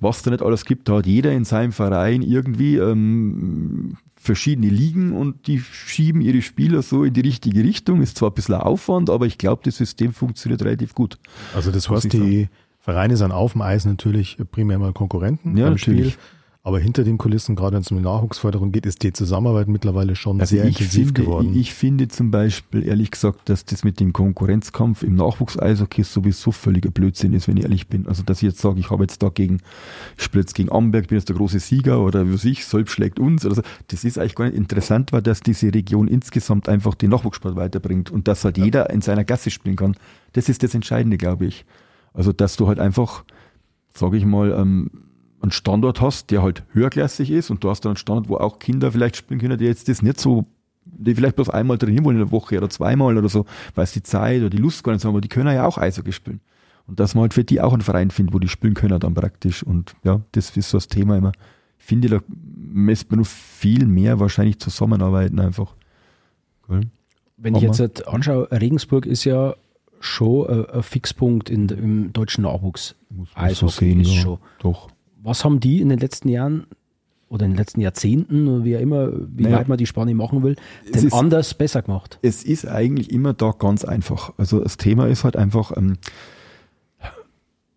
was 0.00 0.22
da 0.22 0.30
nicht 0.30 0.42
alles 0.42 0.64
gibt, 0.64 0.88
da 0.88 0.96
hat 0.96 1.06
jeder 1.06 1.32
in 1.32 1.44
seinem 1.44 1.72
Verein 1.72 2.22
irgendwie 2.22 2.76
ähm, 2.76 3.96
verschiedene 4.16 4.68
Ligen 4.68 5.12
und 5.12 5.46
die 5.46 5.60
schieben 5.60 6.20
ihre 6.20 6.42
Spieler 6.42 6.82
so 6.82 7.04
in 7.04 7.12
die 7.12 7.22
richtige 7.22 7.64
Richtung. 7.64 8.02
Ist 8.02 8.18
zwar 8.18 8.30
ein 8.30 8.34
bisschen 8.34 8.54
Aufwand, 8.54 9.10
aber 9.10 9.26
ich 9.26 9.38
glaube, 9.38 9.62
das 9.64 9.76
System 9.76 10.12
funktioniert 10.12 10.62
relativ 10.62 10.94
gut. 10.94 11.18
Also 11.54 11.70
das 11.70 11.90
heißt, 11.90 12.12
die 12.12 12.48
Vereine 12.78 13.16
sind 13.16 13.32
auf 13.32 13.52
dem 13.52 13.62
Eis 13.62 13.84
natürlich 13.84 14.38
primär 14.50 14.78
mal 14.78 14.92
Konkurrenten 14.92 15.56
ja, 15.56 15.70
natürlich. 15.70 16.14
Spiel. 16.14 16.24
Aber 16.64 16.78
hinter 16.78 17.02
den 17.02 17.18
Kulissen, 17.18 17.56
gerade 17.56 17.74
wenn 17.74 17.82
es 17.82 17.90
um 17.90 17.96
die 17.96 18.04
Nachwuchsförderung 18.04 18.70
geht, 18.70 18.86
ist 18.86 19.02
die 19.02 19.12
Zusammenarbeit 19.12 19.66
mittlerweile 19.66 20.14
schon 20.14 20.40
also 20.40 20.54
sehr 20.54 20.64
intensiv 20.64 21.06
finde, 21.06 21.22
geworden. 21.22 21.56
Ich 21.56 21.74
finde 21.74 22.06
zum 22.06 22.30
Beispiel, 22.30 22.86
ehrlich 22.86 23.10
gesagt, 23.10 23.48
dass 23.48 23.64
das 23.64 23.82
mit 23.82 23.98
dem 23.98 24.12
Konkurrenzkampf 24.12 25.02
im 25.02 25.16
Nachwuchs-Eishockey 25.16 26.04
sowieso 26.04 26.52
völliger 26.52 26.90
Blödsinn 26.90 27.32
ist, 27.32 27.48
wenn 27.48 27.56
ich 27.56 27.64
ehrlich 27.64 27.88
bin. 27.88 28.06
Also, 28.06 28.22
dass 28.22 28.38
ich 28.38 28.44
jetzt 28.44 28.60
sage, 28.60 28.78
ich 28.78 28.90
habe 28.90 29.02
jetzt 29.02 29.24
da 29.24 29.28
gegen, 29.28 29.58
ich 30.16 30.22
spiele 30.22 30.42
jetzt 30.42 30.54
gegen 30.54 30.70
Amberg, 30.70 31.08
bin 31.08 31.18
jetzt 31.18 31.28
der 31.28 31.34
große 31.34 31.58
Sieger 31.58 32.00
oder 32.00 32.30
wie 32.30 32.48
ich, 32.48 32.64
Solb 32.64 32.90
schlägt 32.90 33.18
uns 33.18 33.44
oder 33.44 33.56
so. 33.56 33.62
Das 33.88 34.04
ist 34.04 34.16
eigentlich 34.16 34.36
gar 34.36 34.44
nicht 34.44 34.56
interessant, 34.56 35.12
weil 35.12 35.22
dass 35.22 35.40
diese 35.40 35.74
Region 35.74 36.06
insgesamt 36.06 36.68
einfach 36.68 36.94
den 36.94 37.10
Nachwuchssport 37.10 37.56
weiterbringt 37.56 38.12
und 38.12 38.28
dass 38.28 38.44
halt 38.44 38.56
jeder 38.56 38.88
in 38.90 39.00
seiner 39.00 39.24
Gasse 39.24 39.50
spielen 39.50 39.74
kann. 39.74 39.96
Das 40.34 40.48
ist 40.48 40.62
das 40.62 40.74
Entscheidende, 40.74 41.18
glaube 41.18 41.44
ich. 41.44 41.64
Also, 42.14 42.32
dass 42.32 42.56
du 42.56 42.68
halt 42.68 42.78
einfach, 42.78 43.24
sage 43.94 44.16
ich 44.16 44.24
mal, 44.24 44.52
ähm, 44.52 44.90
einen 45.42 45.52
Standort 45.52 46.00
hast, 46.00 46.30
der 46.30 46.42
halt 46.42 46.62
höherklassig 46.72 47.30
ist 47.30 47.50
und 47.50 47.62
du 47.64 47.70
hast 47.70 47.84
dann 47.84 47.90
einen 47.90 47.96
Standort, 47.96 48.28
wo 48.28 48.36
auch 48.36 48.58
Kinder 48.58 48.92
vielleicht 48.92 49.16
spielen 49.16 49.40
können, 49.40 49.58
die 49.58 49.64
jetzt 49.64 49.88
das 49.88 50.02
nicht 50.02 50.20
so, 50.20 50.46
die 50.84 51.14
vielleicht 51.14 51.36
bloß 51.36 51.50
einmal 51.50 51.78
trainieren 51.78 52.04
wollen 52.04 52.16
in 52.16 52.24
der 52.24 52.32
Woche 52.32 52.56
oder 52.56 52.70
zweimal 52.70 53.16
oder 53.16 53.28
so, 53.28 53.46
weil 53.74 53.84
es 53.84 53.92
die 53.92 54.02
Zeit 54.02 54.40
oder 54.40 54.50
die 54.50 54.58
Lust 54.58 54.84
gar 54.84 54.92
nicht 54.92 55.04
haben, 55.04 55.10
aber 55.10 55.20
die 55.20 55.28
können 55.28 55.52
ja 55.54 55.66
auch 55.66 55.78
Eishockey 55.78 56.12
spielen. 56.12 56.40
Und 56.86 57.00
dass 57.00 57.14
man 57.14 57.22
halt 57.22 57.34
für 57.34 57.44
die 57.44 57.60
auch 57.60 57.72
einen 57.72 57.82
Verein 57.82 58.10
findet, 58.10 58.34
wo 58.34 58.38
die 58.38 58.48
spielen 58.48 58.74
können 58.74 58.98
dann 58.98 59.14
praktisch. 59.14 59.62
Und 59.62 59.94
ja, 60.02 60.20
das 60.32 60.56
ist 60.56 60.70
so 60.70 60.78
das 60.78 60.88
Thema 60.88 61.16
immer. 61.16 61.32
Ich 61.78 61.84
finde, 61.84 62.08
da 62.08 62.20
müsste 62.28 63.10
man 63.10 63.20
noch 63.20 63.26
viel 63.26 63.86
mehr 63.86 64.20
wahrscheinlich 64.20 64.58
zusammenarbeiten 64.58 65.38
einfach. 65.38 65.74
Cool. 66.68 66.82
Wenn 67.36 67.54
ich 67.54 67.62
jetzt 67.62 67.80
halt 67.80 68.06
anschaue, 68.06 68.48
Regensburg 68.50 69.06
ist 69.06 69.24
ja 69.24 69.54
schon 70.00 70.48
ein, 70.48 70.82
Fixpunkt 70.82 71.50
in, 71.50 71.68
im 71.68 72.12
deutschen 72.12 72.42
Nachwuchs. 72.42 72.94
Also 73.34 73.68
so 73.68 73.78
sehen, 73.78 74.00
ist 74.00 74.14
ja, 74.14 74.22
schon. 74.22 74.38
Doch 74.58 74.88
was 75.22 75.44
haben 75.44 75.60
die 75.60 75.80
in 75.80 75.88
den 75.88 75.98
letzten 75.98 76.28
Jahren 76.28 76.66
oder 77.28 77.46
in 77.46 77.52
den 77.52 77.58
letzten 77.58 77.80
Jahrzehnten 77.80 78.46
oder 78.48 78.64
wie 78.64 78.76
auch 78.76 78.80
immer, 78.80 79.10
wie 79.12 79.44
naja, 79.44 79.58
weit 79.58 79.68
man 79.68 79.78
die 79.78 79.86
Spanne 79.86 80.14
machen 80.14 80.42
will, 80.42 80.56
denn 80.92 81.06
ist, 81.06 81.14
anders 81.14 81.54
besser 81.54 81.82
gemacht? 81.82 82.18
Es 82.22 82.44
ist 82.44 82.66
eigentlich 82.66 83.10
immer 83.10 83.32
da 83.32 83.52
ganz 83.58 83.84
einfach. 83.84 84.34
Also 84.36 84.60
das 84.60 84.76
Thema 84.76 85.06
ist 85.08 85.24
halt 85.24 85.36
einfach, 85.36 85.74
ähm, 85.76 85.96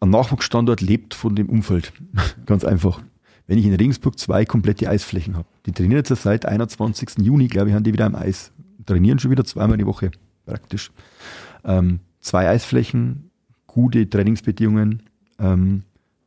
ein 0.01 0.09
Nachwuchsstandort 0.09 0.81
lebt 0.81 1.13
von 1.13 1.35
dem 1.35 1.49
Umfeld. 1.49 1.93
ganz 2.45 2.65
einfach. 2.65 3.01
Wenn 3.47 3.57
ich 3.57 3.65
in 3.65 3.73
Regensburg 3.73 4.19
zwei 4.19 4.43
komplette 4.43 4.89
Eisflächen 4.89 5.37
habe, 5.37 5.47
die 5.65 5.71
trainieren 5.71 6.03
jetzt 6.03 6.21
seit 6.21 6.45
21. 6.45 7.19
Juni, 7.19 7.47
glaube 7.47 7.69
ich, 7.69 7.75
haben 7.75 7.83
die 7.83 7.93
wieder 7.93 8.05
am 8.05 8.15
Eis. 8.15 8.51
Trainieren 8.85 9.19
schon 9.19 9.31
wieder 9.31 9.45
zweimal 9.45 9.77
die 9.77 9.85
Woche, 9.85 10.11
praktisch. 10.45 10.91
Ähm, 11.63 11.99
zwei 12.19 12.49
Eisflächen, 12.49 13.29
gute 13.67 14.09
Trainingsbedingungen, 14.09 15.03
ähm, 15.39 15.83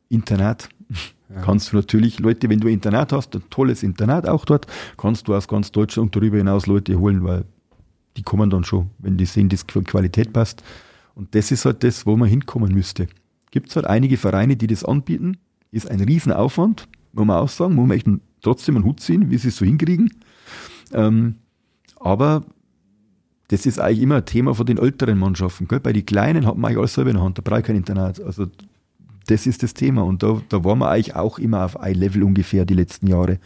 Internat, 0.07 0.69
ja. 1.29 1.41
Kannst 1.41 1.71
du 1.71 1.77
natürlich 1.77 2.19
Leute, 2.19 2.49
wenn 2.49 2.59
du 2.59 2.67
ein 2.67 2.73
Internat 2.73 3.13
hast, 3.13 3.35
ein 3.35 3.43
tolles 3.49 3.83
Internat 3.83 4.27
auch 4.27 4.45
dort, 4.45 4.65
kannst 4.97 5.27
du 5.27 5.35
aus 5.35 5.47
ganz 5.47 5.71
Deutschland 5.71 6.15
darüber 6.15 6.37
hinaus 6.37 6.65
Leute 6.65 6.99
holen, 6.99 7.23
weil 7.23 7.45
die 8.17 8.23
kommen 8.23 8.49
dann 8.49 8.63
schon, 8.63 8.89
wenn 8.97 9.17
die 9.17 9.25
sehen, 9.25 9.49
dass 9.49 9.67
Qualität 9.67 10.33
passt. 10.33 10.63
Und 11.15 11.35
das 11.35 11.51
ist 11.51 11.65
halt 11.65 11.83
das, 11.83 12.05
wo 12.05 12.17
man 12.17 12.27
hinkommen 12.27 12.73
müsste. 12.73 13.07
Gibt 13.51 13.69
es 13.69 13.75
halt 13.75 13.85
einige 13.85 14.17
Vereine, 14.17 14.55
die 14.55 14.67
das 14.67 14.83
anbieten, 14.83 15.37
ist 15.71 15.89
ein 15.89 15.99
Riesenaufwand, 16.01 16.87
muss 17.13 17.25
man 17.25 17.37
auch 17.37 17.49
sagen, 17.49 17.75
muss 17.75 17.87
man 17.87 17.97
echt 17.97 18.07
trotzdem 18.41 18.75
einen 18.75 18.85
Hut 18.85 18.99
ziehen, 18.99 19.29
wie 19.29 19.37
sie 19.37 19.49
es 19.49 19.57
so 19.57 19.65
hinkriegen. 19.65 20.11
Ähm, 20.93 21.35
aber 21.99 22.43
das 23.49 23.65
ist 23.65 23.79
eigentlich 23.79 24.01
immer 24.01 24.17
ein 24.17 24.25
Thema 24.25 24.53
von 24.53 24.65
den 24.65 24.77
älteren 24.77 25.17
Mannschaften. 25.19 25.67
Gell? 25.67 25.79
Bei 25.79 25.93
den 25.93 26.05
Kleinen 26.05 26.45
hat 26.45 26.57
man 26.57 26.69
eigentlich 26.69 26.79
alles 26.79 26.93
selber 26.93 27.09
in 27.11 27.15
der 27.17 27.23
Hand, 27.23 27.37
da 27.37 27.41
brauche 27.41 27.59
ich 27.59 27.65
kein 27.65 27.75
Internat. 27.75 28.21
Also 28.21 28.47
das 29.29 29.45
ist 29.45 29.63
das 29.63 29.73
Thema. 29.73 30.03
Und 30.03 30.23
da, 30.23 30.41
da 30.49 30.63
waren 30.63 30.79
wir 30.79 30.89
eigentlich 30.89 31.15
auch 31.15 31.39
immer 31.39 31.65
auf 31.65 31.79
ein 31.79 31.95
Level 31.95 32.23
ungefähr 32.23 32.65
die 32.65 32.73
letzten 32.73 33.07
Jahre. 33.07 33.39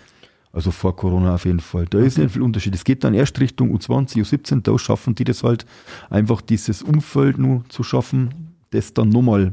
Also 0.52 0.70
vor 0.70 0.96
Corona 0.96 1.36
auf 1.36 1.46
jeden 1.46 1.60
Fall. 1.60 1.86
Da 1.90 1.98
okay. 1.98 2.08
ist 2.08 2.18
nicht 2.18 2.32
viel 2.32 2.44
Unterschied. 2.44 2.76
Es 2.76 2.84
geht 2.84 3.04
dann 3.04 3.16
erst 3.16 3.40
Richtung 3.40 3.76
U20, 3.76 4.22
U17, 4.22 4.62
da 4.62 4.78
schaffen 4.78 5.16
die 5.16 5.24
das 5.24 5.44
halt, 5.44 5.66
einfach 6.12 6.42
dieses 6.42 6.84
Umfeld 6.84 7.40
nur 7.40 7.64
zu 7.70 7.84
schaffen, 7.84 8.54
das 8.70 8.94
dann 8.94 9.10
nochmal 9.10 9.52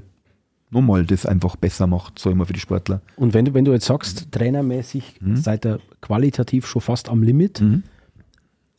nochmal 0.72 1.05
das 1.05 1.26
einfach 1.26 1.57
besser 1.57 1.89
macht, 1.89 2.18
so 2.20 2.31
immer 2.31 2.47
für 2.47 2.53
die 2.53 2.61
Sportler. 2.61 3.01
Und 3.16 3.35
wenn 3.35 3.45
du, 3.45 3.55
wenn 3.55 3.64
du 3.64 3.72
jetzt 3.72 3.87
sagst, 3.87 4.31
trainermäßig 4.31 5.16
mhm. 5.20 5.37
seid 5.37 5.66
ihr 5.66 5.81
qualitativ 6.01 6.66
schon 6.66 6.81
fast 6.81 7.09
am 7.09 7.24
Limit, 7.24 7.61
mhm. 7.61 7.83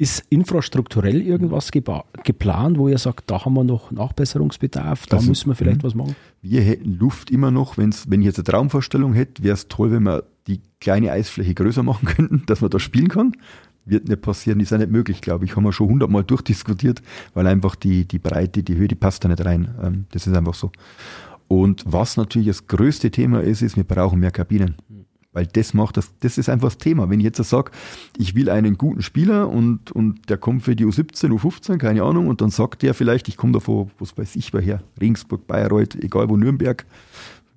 Ist 0.02 0.24
infrastrukturell 0.30 1.22
irgendwas 1.22 1.70
geplant, 1.72 2.80
wo 2.80 2.88
ihr 2.88 2.98
sagt, 2.98 3.30
da 3.30 3.46
haben 3.46 3.54
wir 3.54 3.64
noch 3.64 3.92
Nachbesserungsbedarf, 3.92 5.06
da 5.06 5.18
also, 5.18 5.30
müssen 5.30 5.50
wir 5.52 5.56
vielleicht 5.56 5.84
mh. 5.84 5.84
was 5.84 5.94
machen? 5.94 6.16
Wir 6.42 6.62
hätten 6.62 6.98
Luft 6.98 7.30
immer 7.30 7.52
noch, 7.52 7.78
wenn's, 7.78 8.10
wenn 8.10 8.22
ich 8.22 8.26
jetzt 8.26 8.40
eine 8.40 8.46
Traumvorstellung 8.46 9.14
hätte, 9.14 9.44
wäre 9.44 9.54
es 9.54 9.68
toll, 9.68 9.92
wenn 9.92 10.02
wir 10.02 10.24
die 10.48 10.60
kleine 10.80 11.12
Eisfläche 11.12 11.54
größer 11.54 11.84
machen 11.84 12.08
könnten, 12.16 12.42
dass 12.48 12.62
man 12.62 12.72
da 12.72 12.80
spielen 12.80 13.10
kann. 13.10 13.34
Wird 13.86 14.08
nicht 14.08 14.24
passieren, 14.24 14.60
ist 14.60 14.72
ja 14.72 14.80
nicht 14.80 14.90
möglich, 14.90 15.22
glaube 15.22 15.46
ich. 15.46 15.56
Haben 15.56 15.66
wir 15.66 15.72
schon 15.72 15.90
hundertmal 15.90 16.24
durchdiskutiert, 16.28 17.04
weil 17.36 17.46
einfach 17.46 17.76
die, 17.76 18.08
die 18.08 18.18
Breite, 18.18 18.64
die 18.64 18.76
Höhe, 18.76 18.88
die 18.88 18.96
passt 18.96 19.24
da 19.24 19.28
nicht 19.30 19.46
rein. 19.46 19.76
Ähm, 19.84 20.06
das 20.14 20.26
ist 20.26 20.36
einfach 20.36 20.56
so. 20.56 20.72
Und 21.48 21.84
was 21.86 22.18
natürlich 22.18 22.48
das 22.48 22.66
größte 22.66 23.12
Thema 23.12 23.42
ist, 23.42 23.62
ist, 23.62 23.76
wir 23.76 23.84
brauchen 23.84 24.20
mehr 24.20 24.32
Kabinen. 24.32 24.78
Weil 25.34 25.46
das 25.46 25.74
macht 25.74 25.96
das, 25.96 26.12
das 26.20 26.38
ist 26.38 26.50
einfach 26.50 26.68
das 26.68 26.78
Thema. 26.78 27.10
Wenn 27.10 27.20
ich 27.20 27.26
jetzt 27.26 27.38
sage, 27.38 27.72
ich 28.18 28.36
will 28.36 28.50
einen 28.50 28.78
guten 28.78 29.02
Spieler 29.02 29.50
und, 29.50 29.92
und 29.92 30.30
der 30.30 30.38
kommt 30.38 30.64
für 30.64 30.76
die 30.76 30.86
U17, 30.86 31.30
U15, 31.30 31.78
keine 31.78 32.04
Ahnung, 32.04 32.28
und 32.28 32.42
dann 32.42 32.50
sagt 32.50 32.82
der 32.82 32.94
vielleicht, 32.94 33.28
ich 33.30 33.38
komme 33.38 33.54
davon, 33.54 33.92
was 33.98 34.18
weiß 34.18 34.36
ich 34.36 34.54
woher, 34.54 34.84
Regensburg, 35.00 35.48
Bayreuth, 35.48 35.96
egal 35.96 36.30
wo, 36.30 36.36
Nürnberg, 36.36 36.86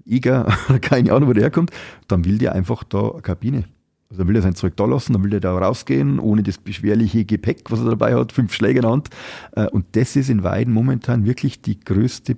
Eger, 0.06 0.46
keine 0.82 1.12
Ahnung, 1.12 1.30
wo 1.30 1.32
der 1.32 1.44
herkommt, 1.44 1.70
dann 2.06 2.24
will 2.24 2.38
der 2.38 2.52
einfach 2.52 2.84
da 2.84 3.10
eine 3.10 3.22
Kabine. 3.22 3.64
Also 4.10 4.22
dann 4.22 4.28
will 4.28 4.36
er 4.36 4.42
sein 4.42 4.54
Zeug 4.54 4.76
da 4.76 4.84
lassen, 4.84 5.14
dann 5.14 5.24
will 5.24 5.32
er 5.32 5.40
da 5.40 5.56
rausgehen, 5.56 6.20
ohne 6.20 6.44
das 6.44 6.58
beschwerliche 6.58 7.24
Gepäck, 7.24 7.70
was 7.70 7.80
er 7.80 7.90
dabei 7.90 8.14
hat, 8.14 8.30
fünf 8.30 8.52
Schläge 8.52 8.78
in 8.78 8.82
der 8.82 8.90
Hand. 8.92 9.08
Äh, 9.56 9.66
und 9.68 9.86
das 9.92 10.14
ist 10.14 10.30
in 10.30 10.44
Weiden 10.44 10.72
momentan 10.72 11.24
wirklich 11.24 11.62
die 11.62 11.80
größte 11.80 12.36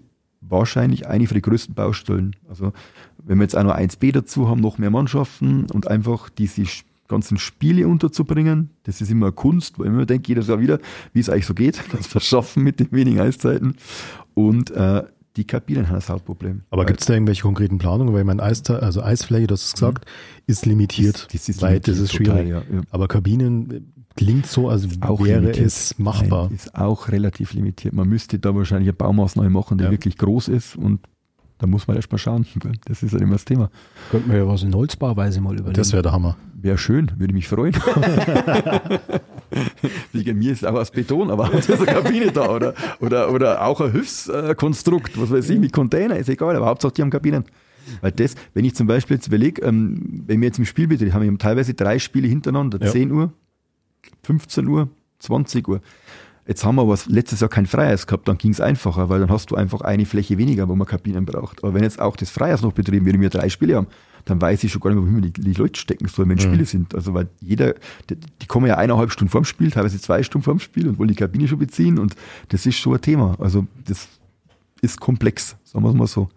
wahrscheinlich 0.49 1.07
eine 1.07 1.27
von 1.27 1.35
den 1.35 1.43
größten 1.43 1.75
Baustellen. 1.75 2.37
Also 2.49 2.73
wenn 3.19 3.39
wir 3.39 3.45
jetzt 3.45 3.57
auch 3.57 3.65
noch 3.65 3.77
1B 3.77 4.13
dazu 4.13 4.49
haben, 4.49 4.61
noch 4.61 4.79
mehr 4.79 4.91
Mannschaften 4.91 5.67
und 5.73 5.89
einfach 5.89 6.29
diese 6.31 6.65
ganzen 7.09 7.39
Spiele 7.39 7.87
unterzubringen, 7.89 8.71
das 8.85 9.01
ist 9.01 9.11
immer 9.11 9.33
Kunst, 9.33 9.79
weil 9.79 9.91
man 9.91 10.07
denkt 10.07 10.29
jedes 10.29 10.49
Jahr 10.49 10.61
wieder, 10.61 10.79
wie 11.13 11.21
es 11.21 11.29
eigentlich 11.29 11.47
so 11.47 11.55
geht, 11.55 11.83
das 11.93 12.07
Verschaffen 12.07 12.63
mit 12.63 12.81
den 12.81 12.93
wenigen 12.93 13.21
Eiszeiten. 13.21 13.77
Und 14.35 14.71
äh, 14.71 15.05
die 15.37 15.45
Kabinen 15.45 15.89
haben 15.89 15.97
das 15.97 16.09
Hauptproblem. 16.09 16.63
Aber 16.71 16.87
gibt 16.87 17.01
es 17.01 17.07
da 17.07 17.13
irgendwelche 17.13 17.43
konkreten 17.43 17.79
Planungen? 17.79 18.15
Weil 18.15 18.25
mein 18.25 18.41
Eis, 18.41 18.69
also 18.71 19.03
Eisfläche, 19.03 19.47
das 19.47 19.65
ist 19.65 19.75
gesagt, 19.75 20.07
mhm. 20.07 20.43
ist 20.47 20.67
limitiert. 20.67 21.27
Das, 21.27 21.33
das 21.33 21.49
ist, 21.51 21.61
limitiert, 21.61 21.89
das 21.89 21.99
ist 21.99 22.13
schwierig. 22.15 22.49
Total, 22.49 22.49
ja, 22.49 22.59
ja. 22.59 22.81
Aber 22.91 23.07
Kabinen 23.07 23.93
klingt 24.17 24.47
so, 24.47 24.69
als 24.69 24.89
auch 25.01 25.25
wäre 25.25 25.41
limitiert. 25.41 25.67
es 25.67 25.99
machbar. 25.99 26.45
Nein, 26.45 26.55
ist 26.55 26.75
auch 26.75 27.09
relativ 27.09 27.53
limitiert. 27.53 27.95
Man 27.95 28.09
müsste 28.09 28.39
da 28.39 28.55
wahrscheinlich 28.55 28.89
eine 28.89 28.95
Baumaßnahme 28.95 29.51
machen, 29.51 29.79
die 29.79 29.85
ja. 29.85 29.91
wirklich 29.91 30.19
groß 30.19 30.49
ist 30.49 30.77
und 30.77 31.01
da 31.59 31.67
muss 31.67 31.87
man 31.89 31.97
erst 31.97 32.13
mal 32.13 32.19
schauen. 32.19 32.47
Das 32.85 33.03
ist 33.03 33.13
halt 33.13 33.23
immer 33.23 33.33
das 33.33 33.47
Thema. 33.47 33.71
Könnten 34.11 34.31
wir 34.31 34.39
ja 34.39 34.47
was 34.47 34.63
in 34.63 34.75
Holzbauweise 34.75 35.41
mal 35.41 35.55
überlegen. 35.55 35.73
Das 35.73 35.93
wäre 35.93 36.03
der 36.03 36.13
Hammer. 36.13 36.37
Wäre 36.55 36.77
schön, 36.77 37.13
würde 37.17 37.33
mich 37.33 37.49
freuen. 37.49 37.75
Wegen 40.13 40.39
mir 40.39 40.53
ist 40.53 40.67
auch 40.67 40.75
aus 40.75 40.91
Beton, 40.91 41.31
aber 41.31 41.53
ist 41.55 41.71
eine 41.71 41.87
Kabine 41.87 42.33
da 42.33 42.51
oder, 42.51 42.75
oder, 43.01 43.33
oder 43.33 43.65
auch 43.65 43.81
ein 43.81 43.93
Hilfskonstrukt, 43.93 45.19
was 45.19 45.31
weiß 45.31 45.49
ich, 45.51 45.59
mit 45.59 45.73
Container, 45.73 46.17
ist 46.17 46.29
egal, 46.29 46.57
aber 46.57 46.67
Hauptsache 46.67 46.93
die 46.93 47.03
haben 47.03 47.11
Kabinen. 47.11 47.45
Weil 48.01 48.13
das, 48.13 48.35
wenn 48.53 48.65
ich 48.65 48.75
zum 48.75 48.87
Beispiel 48.87 49.17
jetzt 49.17 49.29
überlege, 49.29 49.63
ähm, 49.63 50.25
wenn 50.27 50.41
wir 50.41 50.49
jetzt 50.49 50.59
im 50.59 50.65
Spielbetrieb 50.65 51.13
haben, 51.13 51.23
wir 51.23 51.29
haben 51.29 51.39
teilweise 51.39 51.75
drei 51.75 51.99
Spiele 51.99 52.29
hintereinander, 52.29 52.85
ja. 52.85 52.91
10 52.91 53.13
Uhr, 53.13 53.33
15 54.25 54.67
Uhr, 54.67 54.89
20 55.21 55.67
Uhr. 55.69 55.81
Jetzt 56.47 56.65
haben 56.65 56.77
wir 56.77 56.83
aber 56.83 56.97
letztes 57.09 57.41
Jahr 57.41 57.51
kein 57.51 57.67
Freies 57.67 58.07
gehabt, 58.07 58.29
dann 58.29 58.39
ging 58.39 58.53
es 58.53 58.61
einfacher, 58.61 59.09
weil 59.09 59.19
dann 59.19 59.31
hast 59.31 59.51
du 59.51 59.57
einfach 59.57 59.81
eine 59.81 60.07
Fläche 60.07 60.39
weniger, 60.39 60.69
wo 60.69 60.77
man 60.77 60.87
Kabinen 60.87 61.25
braucht. 61.25 61.65
Aber 61.65 61.75
wenn 61.75 61.83
jetzt 61.83 62.01
auch 62.01 62.15
das 62.17 62.31
Freies 62.31 62.63
noch 62.63 62.73
betrieben 62.73 63.05
wird 63.05 63.17
und 63.17 63.23
wir 63.23 63.31
drei 63.31 63.49
Spiele 63.49 63.75
haben, 63.77 63.89
dann 64.27 64.41
weiß 64.41 64.63
ich 64.65 64.71
schon 64.73 64.81
gar 64.81 64.91
nicht 64.91 65.03
mehr, 65.03 65.11
wohin 65.13 65.23
die, 65.23 65.33
die 65.33 65.53
Leute 65.55 65.79
stecken 65.81 66.07
sollen, 66.09 66.29
wenn 66.29 66.39
Spiele 66.39 66.65
sind. 66.65 66.95
Also 66.95 67.15
weil 67.15 67.29
jeder, 67.41 67.75
die, 68.11 68.17
die 68.43 68.47
kommen 68.47 68.67
ja 68.67 68.77
eineinhalb 68.77 69.11
Stunden 69.11 69.31
vorm 69.31 69.45
Spiel, 69.45 69.71
teilweise 69.73 70.01
zwei 70.01 70.23
Stunden 70.23 70.45
vorm 70.45 70.59
Spiel 70.61 70.89
und 70.89 70.99
wollen 70.99 71.09
die 71.09 71.15
Kabine 71.17 71.49
schon 71.49 71.59
beziehen 71.59 71.99
und 71.99 72.15
das 72.49 72.65
ist 72.67 72.77
schon 72.77 72.95
ein 72.95 73.01
Thema. 73.01 73.37
Also 73.41 73.67
das 73.85 74.09
ist 74.83 75.01
komplex, 75.01 75.57
sagen 75.65 75.85
wir 75.85 75.91
es 75.91 75.97
mal 75.97 76.07
so. 76.07 76.29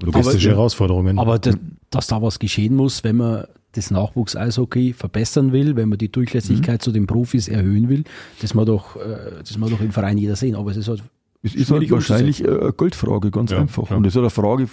Logistische 0.00 0.48
Aber- 0.50 0.56
Herausforderungen. 0.58 1.18
Aber 1.18 1.38
da, 1.38 1.52
dass 1.90 2.06
da 2.08 2.20
was 2.22 2.38
geschehen 2.38 2.74
muss, 2.74 3.04
wenn 3.04 3.16
man 3.16 3.44
das 3.72 3.90
Nachwuchs-Eishockey 3.90 4.92
verbessern 4.92 5.52
will, 5.52 5.76
wenn 5.76 5.88
man 5.88 5.98
die 5.98 6.10
Durchlässigkeit 6.10 6.82
zu 6.82 6.92
den 6.92 7.06
Profis 7.06 7.48
erhöhen 7.48 7.88
will, 7.88 8.04
das 8.40 8.54
man 8.54 8.66
doch, 8.66 8.96
äh, 8.96 9.38
das 9.38 9.56
man 9.58 9.70
doch 9.70 9.80
im 9.80 9.92
Verein 9.92 10.18
jeder 10.18 10.36
sehen. 10.36 10.56
Aber 10.56 10.70
es 10.70 10.76
ist 10.76 10.88
halt 10.88 11.02
Es 11.42 11.54
ist 11.54 11.70
halt 11.70 11.90
wahrscheinlich 11.90 12.46
eine 12.46 12.72
Geldfrage, 12.72 13.30
ganz 13.30 13.50
Ja, 13.52 13.60
einfach. 13.60 13.90
ja. 13.90 13.96
Und 13.96 14.04
das 14.04 14.12
ist 14.12 14.16
halt 14.16 14.24
eine 14.24 14.30
Frage 14.30 14.68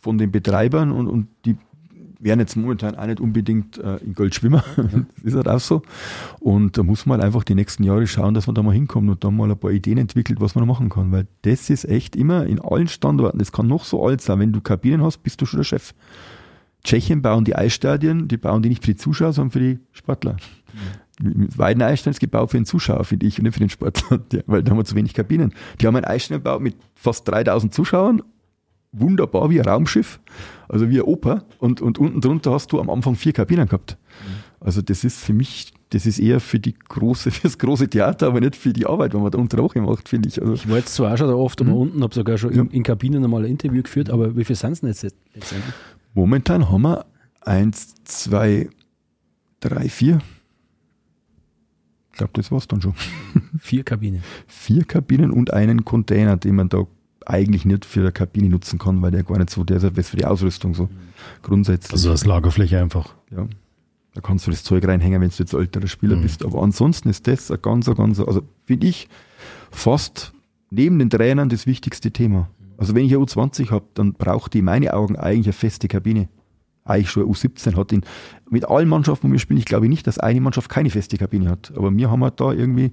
von 0.00 0.18
den 0.18 0.30
Betreibern 0.30 0.92
und, 0.92 1.08
und 1.08 1.28
die 1.46 1.56
werden 2.20 2.40
jetzt 2.40 2.56
momentan 2.56 2.94
auch 2.94 3.06
nicht 3.06 3.20
unbedingt 3.20 3.76
äh, 3.78 3.96
in 3.96 4.14
Gold 4.14 4.34
schwimmen. 4.34 4.62
Das 5.16 5.24
ist 5.24 5.34
halt 5.34 5.48
auch 5.48 5.60
so. 5.60 5.82
Und 6.40 6.76
da 6.78 6.82
muss 6.82 7.06
man 7.06 7.18
halt 7.18 7.26
einfach 7.26 7.44
die 7.44 7.54
nächsten 7.54 7.84
Jahre 7.84 8.06
schauen, 8.06 8.34
dass 8.34 8.46
man 8.46 8.54
da 8.54 8.62
mal 8.62 8.72
hinkommt 8.72 9.10
und 9.10 9.22
dann 9.24 9.36
mal 9.36 9.50
ein 9.50 9.58
paar 9.58 9.70
Ideen 9.70 9.98
entwickelt, 9.98 10.40
was 10.40 10.54
man 10.54 10.62
da 10.62 10.66
machen 10.66 10.88
kann. 10.88 11.12
Weil 11.12 11.26
das 11.42 11.68
ist 11.70 11.84
echt 11.86 12.16
immer 12.16 12.46
in 12.46 12.60
allen 12.60 12.88
Standorten, 12.88 13.38
das 13.38 13.52
kann 13.52 13.66
noch 13.66 13.84
so 13.84 14.06
alt 14.06 14.20
sein, 14.22 14.38
wenn 14.38 14.52
du 14.52 14.60
Kabinen 14.60 15.02
hast, 15.02 15.18
bist 15.22 15.40
du 15.40 15.46
schon 15.46 15.58
der 15.58 15.64
Chef. 15.64 15.92
Tschechien 16.84 17.22
bauen 17.22 17.44
die 17.44 17.56
Eisstadien, 17.56 18.28
die 18.28 18.36
bauen 18.36 18.62
die 18.62 18.68
nicht 18.68 18.84
für 18.84 18.92
die 18.92 18.96
Zuschauer, 18.96 19.32
sondern 19.32 19.50
für 19.50 19.60
die 19.60 19.78
Sportler. 19.92 20.36
Mit 21.20 21.56
Weiden 21.56 21.82
Eisstein 21.82 22.10
ist 22.10 22.20
gebaut 22.20 22.50
für 22.50 22.58
den 22.58 22.66
Zuschauer, 22.66 23.04
finde 23.04 23.26
ich, 23.26 23.38
und 23.38 23.44
nicht 23.44 23.54
für 23.54 23.60
den 23.60 23.70
Sportler, 23.70 24.20
Ja, 24.32 24.40
weil 24.46 24.62
da 24.62 24.70
haben 24.70 24.78
wir 24.78 24.84
zu 24.84 24.94
wenig 24.94 25.14
Kabinen. 25.14 25.54
Die 25.80 25.86
haben 25.86 25.96
ein 25.96 26.04
Eisstein 26.04 26.38
gebaut 26.38 26.60
mit 26.60 26.76
fast 26.94 27.26
3000 27.28 27.72
Zuschauern, 27.72 28.22
wunderbar 28.92 29.50
wie 29.50 29.60
ein 29.60 29.66
Raumschiff, 29.66 30.20
also 30.68 30.88
wie 30.88 30.94
eine 30.94 31.04
Oper, 31.04 31.44
und, 31.58 31.80
und 31.80 31.98
unten 31.98 32.20
drunter 32.20 32.52
hast 32.52 32.72
du 32.72 32.80
am 32.80 32.90
Anfang 32.90 33.14
vier 33.14 33.32
Kabinen 33.32 33.66
gehabt. 33.66 33.96
Also 34.60 34.80
das 34.82 35.04
ist 35.04 35.20
für 35.20 35.32
mich, 35.32 35.72
das 35.90 36.06
ist 36.06 36.18
eher 36.18 36.40
für 36.40 36.58
die 36.58 36.74
große, 36.74 37.30
fürs 37.30 37.58
große 37.58 37.88
Theater, 37.88 38.26
aber 38.26 38.40
nicht 38.40 38.56
für 38.56 38.72
die 38.72 38.86
Arbeit, 38.86 39.14
wenn 39.14 39.22
man 39.22 39.30
da 39.30 39.38
unter 39.38 39.58
Woche 39.58 39.80
macht, 39.80 40.08
finde 40.08 40.28
ich. 40.28 40.40
Also 40.40 40.54
Ich 40.54 40.68
war 40.68 40.78
jetzt 40.78 40.94
zwar 40.94 41.12
auch 41.12 41.18
schon 41.18 41.28
da 41.28 41.34
oft 41.34 41.60
aber 41.60 41.74
unten, 41.74 42.02
habe 42.02 42.14
sogar 42.14 42.38
schon 42.38 42.50
in, 42.50 42.70
in 42.70 42.82
Kabinen 42.82 43.24
einmal 43.24 43.44
ein 43.44 43.50
Interview 43.52 43.82
geführt, 43.82 44.10
aber 44.10 44.36
wie 44.36 44.44
viel 44.44 44.56
sind 44.56 44.72
es 44.72 44.80
denn 44.80 44.88
jetzt 44.90 45.02
letztendlich? 45.34 45.74
Momentan 46.14 46.70
haben 46.70 46.82
wir 46.82 47.04
eins, 47.40 47.94
zwei, 48.04 48.70
drei, 49.60 49.88
vier. 49.88 50.20
Ich 52.12 52.18
glaube, 52.18 52.32
das 52.34 52.52
war's 52.52 52.68
dann 52.68 52.80
schon. 52.80 52.94
Vier 53.58 53.82
Kabinen. 53.82 54.22
Vier 54.46 54.84
Kabinen 54.84 55.32
und 55.32 55.52
einen 55.52 55.84
Container, 55.84 56.36
den 56.36 56.54
man 56.54 56.68
da 56.68 56.86
eigentlich 57.26 57.64
nicht 57.64 57.84
für 57.84 58.00
eine 58.00 58.12
Kabine 58.12 58.50
nutzen 58.50 58.78
kann, 58.78 59.02
weil 59.02 59.10
der 59.10 59.24
gar 59.24 59.38
nicht 59.38 59.50
so, 59.50 59.64
der 59.64 59.82
ist 59.82 60.08
für 60.10 60.16
die 60.16 60.24
Ausrüstung 60.24 60.74
so 60.74 60.88
grundsätzlich. 61.42 61.92
also 61.92 62.10
das 62.10 62.24
Lagerfläche 62.24 62.80
einfach. 62.80 63.14
ja. 63.30 63.48
Da 64.14 64.20
kannst 64.20 64.46
du 64.46 64.52
das 64.52 64.62
Zeug 64.62 64.86
reinhängen, 64.86 65.20
wenn 65.20 65.30
du 65.30 65.34
jetzt 65.36 65.52
älterer 65.52 65.88
Spieler 65.88 66.14
bist. 66.14 66.44
Aber 66.44 66.62
ansonsten 66.62 67.08
ist 67.08 67.26
das 67.26 67.50
ein 67.50 67.60
ganz, 67.60 67.86
ganz, 67.86 68.20
also 68.20 68.42
finde 68.64 68.86
ich 68.86 69.08
fast 69.72 70.32
neben 70.70 71.00
den 71.00 71.10
Trainern 71.10 71.48
das 71.48 71.66
wichtigste 71.66 72.12
Thema. 72.12 72.48
Also 72.76 72.94
wenn 72.94 73.04
ich 73.04 73.14
eine 73.14 73.24
U20 73.24 73.70
habe, 73.70 73.86
dann 73.94 74.14
braucht 74.14 74.54
die 74.54 74.58
in 74.58 74.64
meinen 74.64 74.88
Augen 74.88 75.16
eigentlich 75.16 75.46
eine 75.46 75.52
feste 75.52 75.88
Kabine. 75.88 76.28
Eigentlich 76.86 77.10
schon 77.10 77.22
eine 77.22 77.32
U17 77.32 77.76
hat 77.76 77.92
in, 77.92 78.02
mit 78.50 78.68
allen 78.68 78.90
Mannschaften, 78.90 79.28
wo 79.28 79.32
wir 79.32 79.38
spielen, 79.38 79.58
ich 79.58 79.64
glaube 79.64 79.88
nicht, 79.88 80.06
dass 80.06 80.18
eine 80.18 80.38
Mannschaft 80.42 80.68
keine 80.68 80.90
feste 80.90 81.16
Kabine 81.16 81.48
hat. 81.48 81.72
Aber 81.74 81.90
wir 81.96 82.10
haben 82.10 82.22
halt 82.22 82.38
da 82.38 82.52
irgendwie, 82.52 82.92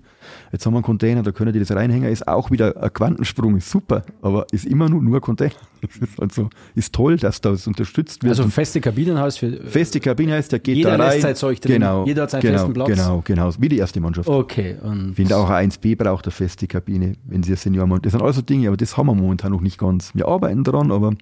jetzt 0.53 0.65
haben 0.65 0.73
wir 0.73 0.77
einen 0.77 0.85
Container, 0.85 1.23
da 1.23 1.33
können 1.33 1.51
die 1.51 1.59
das 1.59 1.71
reinhängen, 1.71 2.09
ist 2.09 2.25
auch 2.25 2.51
wieder 2.51 2.81
ein 2.81 2.93
Quantensprung, 2.93 3.57
ist 3.57 3.69
super, 3.69 4.03
aber 4.21 4.45
ist 4.53 4.65
immer 4.65 4.87
nur, 4.87 5.01
nur 5.01 5.15
ein 5.17 5.21
Container. 5.21 5.51
Ist 5.81 6.21
also, 6.21 6.49
ist 6.75 6.93
toll, 6.93 7.17
dass 7.17 7.41
das 7.41 7.67
unterstützt 7.67 8.23
wird. 8.23 8.29
Also 8.37 8.47
feste 8.49 8.79
Kabinen 8.79 9.17
heißt 9.17 9.39
für. 9.39 9.51
Feste 9.67 9.99
Kabine 9.99 10.33
heißt, 10.33 10.51
der 10.51 10.59
geht 10.59 10.77
Jeder 10.77 10.97
da 10.97 11.07
rein. 11.07 11.21
lässt 11.21 11.39
Zeug 11.39 11.59
drin. 11.59 11.73
Genau, 11.73 12.05
Jeder 12.05 12.23
hat 12.23 12.31
seinen 12.31 12.41
genau, 12.41 12.57
festen 12.59 12.73
Platz. 12.73 12.87
Genau, 12.87 13.21
genau. 13.25 13.51
Wie 13.59 13.67
die 13.67 13.77
erste 13.77 13.99
Mannschaft. 13.99 14.29
Okay. 14.29 14.77
Und 14.81 15.09
Ich 15.09 15.15
finde 15.15 15.35
auch 15.35 15.49
ein 15.49 15.69
1B 15.69 15.97
braucht 15.97 16.25
eine 16.25 16.31
feste 16.31 16.67
Kabine, 16.67 17.13
wenn 17.25 17.43
sie 17.43 17.51
ein 17.51 17.57
Senior 17.57 17.89
haben. 17.89 18.01
Das 18.01 18.11
sind 18.13 18.21
also 18.21 18.41
Dinge, 18.41 18.67
aber 18.67 18.77
das 18.77 18.95
haben 18.95 19.07
wir 19.07 19.15
momentan 19.15 19.51
noch 19.51 19.61
nicht 19.61 19.79
ganz. 19.79 20.13
Wir 20.13 20.27
arbeiten 20.27 20.63
dran, 20.63 20.91
aber 20.91 21.13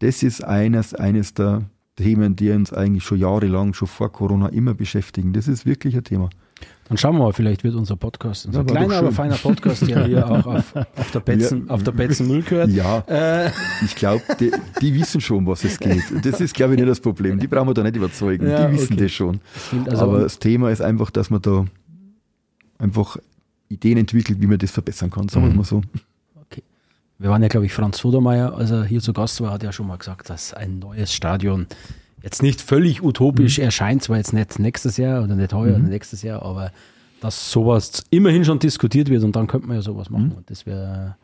das 0.00 0.22
ist 0.22 0.42
eines, 0.42 0.94
eines 0.94 1.34
der 1.34 1.62
Themen, 1.96 2.36
die 2.36 2.50
uns 2.50 2.72
eigentlich 2.72 3.04
schon 3.04 3.18
jahrelang, 3.18 3.74
schon 3.74 3.88
vor 3.88 4.12
Corona 4.12 4.48
immer 4.48 4.74
beschäftigen. 4.74 5.32
Das 5.32 5.48
ist 5.48 5.66
wirklich 5.66 5.96
ein 5.96 6.04
Thema. 6.04 6.30
Dann 6.88 6.96
schauen 6.96 7.16
wir 7.16 7.24
mal, 7.24 7.32
vielleicht 7.32 7.64
wird 7.64 7.74
unser 7.74 7.96
Podcast, 7.96 8.46
unser 8.46 8.60
Ja, 8.60 8.64
kleiner, 8.64 8.96
aber 8.98 9.10
feiner 9.12 9.34
Podcast, 9.36 9.86
der 9.88 10.04
hier 10.06 10.30
auch 10.30 10.46
auf, 10.46 10.76
auf 10.76 11.10
der 11.10 11.20
Betzen, 11.20 11.66
Ja. 11.66 11.74
auf 11.74 11.82
der 11.82 11.92
Betzen 11.92 12.28
Müll 12.28 12.42
gehört. 12.42 12.70
Ja, 12.70 13.00
Äh, 13.08 13.50
ich 13.84 13.96
glaube, 13.96 14.22
die, 14.38 14.52
die 14.80 14.94
wissen 14.94 15.20
schon, 15.20 15.46
was 15.46 15.64
es 15.64 15.78
geht. 15.80 16.04
Das 16.24 16.40
ist, 16.40 16.54
glaube 16.54 16.74
ich, 16.74 16.78
nicht 16.80 16.88
das 16.88 17.00
Problem. 17.00 17.38
Die 17.40 17.46
brauchen 17.48 17.68
wir 17.68 17.74
da 17.74 17.82
nicht 17.82 17.96
überzeugen. 17.96 18.48
Ja, 18.48 18.68
die 18.68 18.74
wissen 18.74 18.92
okay. 18.94 19.02
das 19.02 19.12
schon. 19.12 19.40
also- 19.86 20.02
aber 20.02 20.20
das 20.20 20.38
Thema 20.38 20.70
ist 20.70 20.80
einfach, 20.80 21.10
dass 21.10 21.28
man 21.30 21.42
da 21.42 21.64
einfach 22.78 23.16
Ideen 23.68 23.98
entwickelt, 23.98 24.40
wie 24.40 24.46
man 24.46 24.58
das 24.58 24.70
verbessern 24.70 25.10
kann, 25.10 25.28
sagen 25.28 25.46
wir 25.46 25.50
es 25.50 25.56
mal 25.56 25.64
so. 25.64 25.82
Wir 27.18 27.30
waren 27.30 27.42
ja, 27.42 27.48
glaube 27.48 27.66
ich, 27.66 27.72
Franz 27.72 27.98
Sodermeier, 27.98 28.54
als 28.54 28.70
er 28.70 28.84
hier 28.84 29.00
zu 29.00 29.12
Gast 29.12 29.40
war, 29.40 29.52
hat 29.52 29.62
ja 29.62 29.72
schon 29.72 29.86
mal 29.86 29.96
gesagt, 29.96 30.28
dass 30.28 30.52
ein 30.52 30.78
neues 30.78 31.12
Stadion 31.12 31.66
jetzt 32.22 32.42
nicht 32.42 32.60
völlig 32.60 33.02
utopisch 33.02 33.58
erscheint, 33.58 34.02
zwar 34.02 34.18
jetzt 34.18 34.32
nicht 34.32 34.58
nächstes 34.58 34.96
Jahr 34.96 35.22
oder 35.22 35.34
nicht 35.34 35.52
heuer 35.52 35.76
oder 35.76 35.78
nächstes 35.78 36.22
Jahr, 36.22 36.42
aber 36.42 36.72
dass 37.20 37.50
sowas 37.50 38.04
immerhin 38.10 38.44
schon 38.44 38.58
diskutiert 38.58 39.08
wird 39.08 39.24
und 39.24 39.34
dann 39.34 39.46
könnte 39.46 39.66
man 39.66 39.76
ja 39.76 39.82
sowas 39.82 40.10
machen. 40.10 40.32
Und 40.36 40.50
das 40.50 40.66
wäre. 40.66 41.16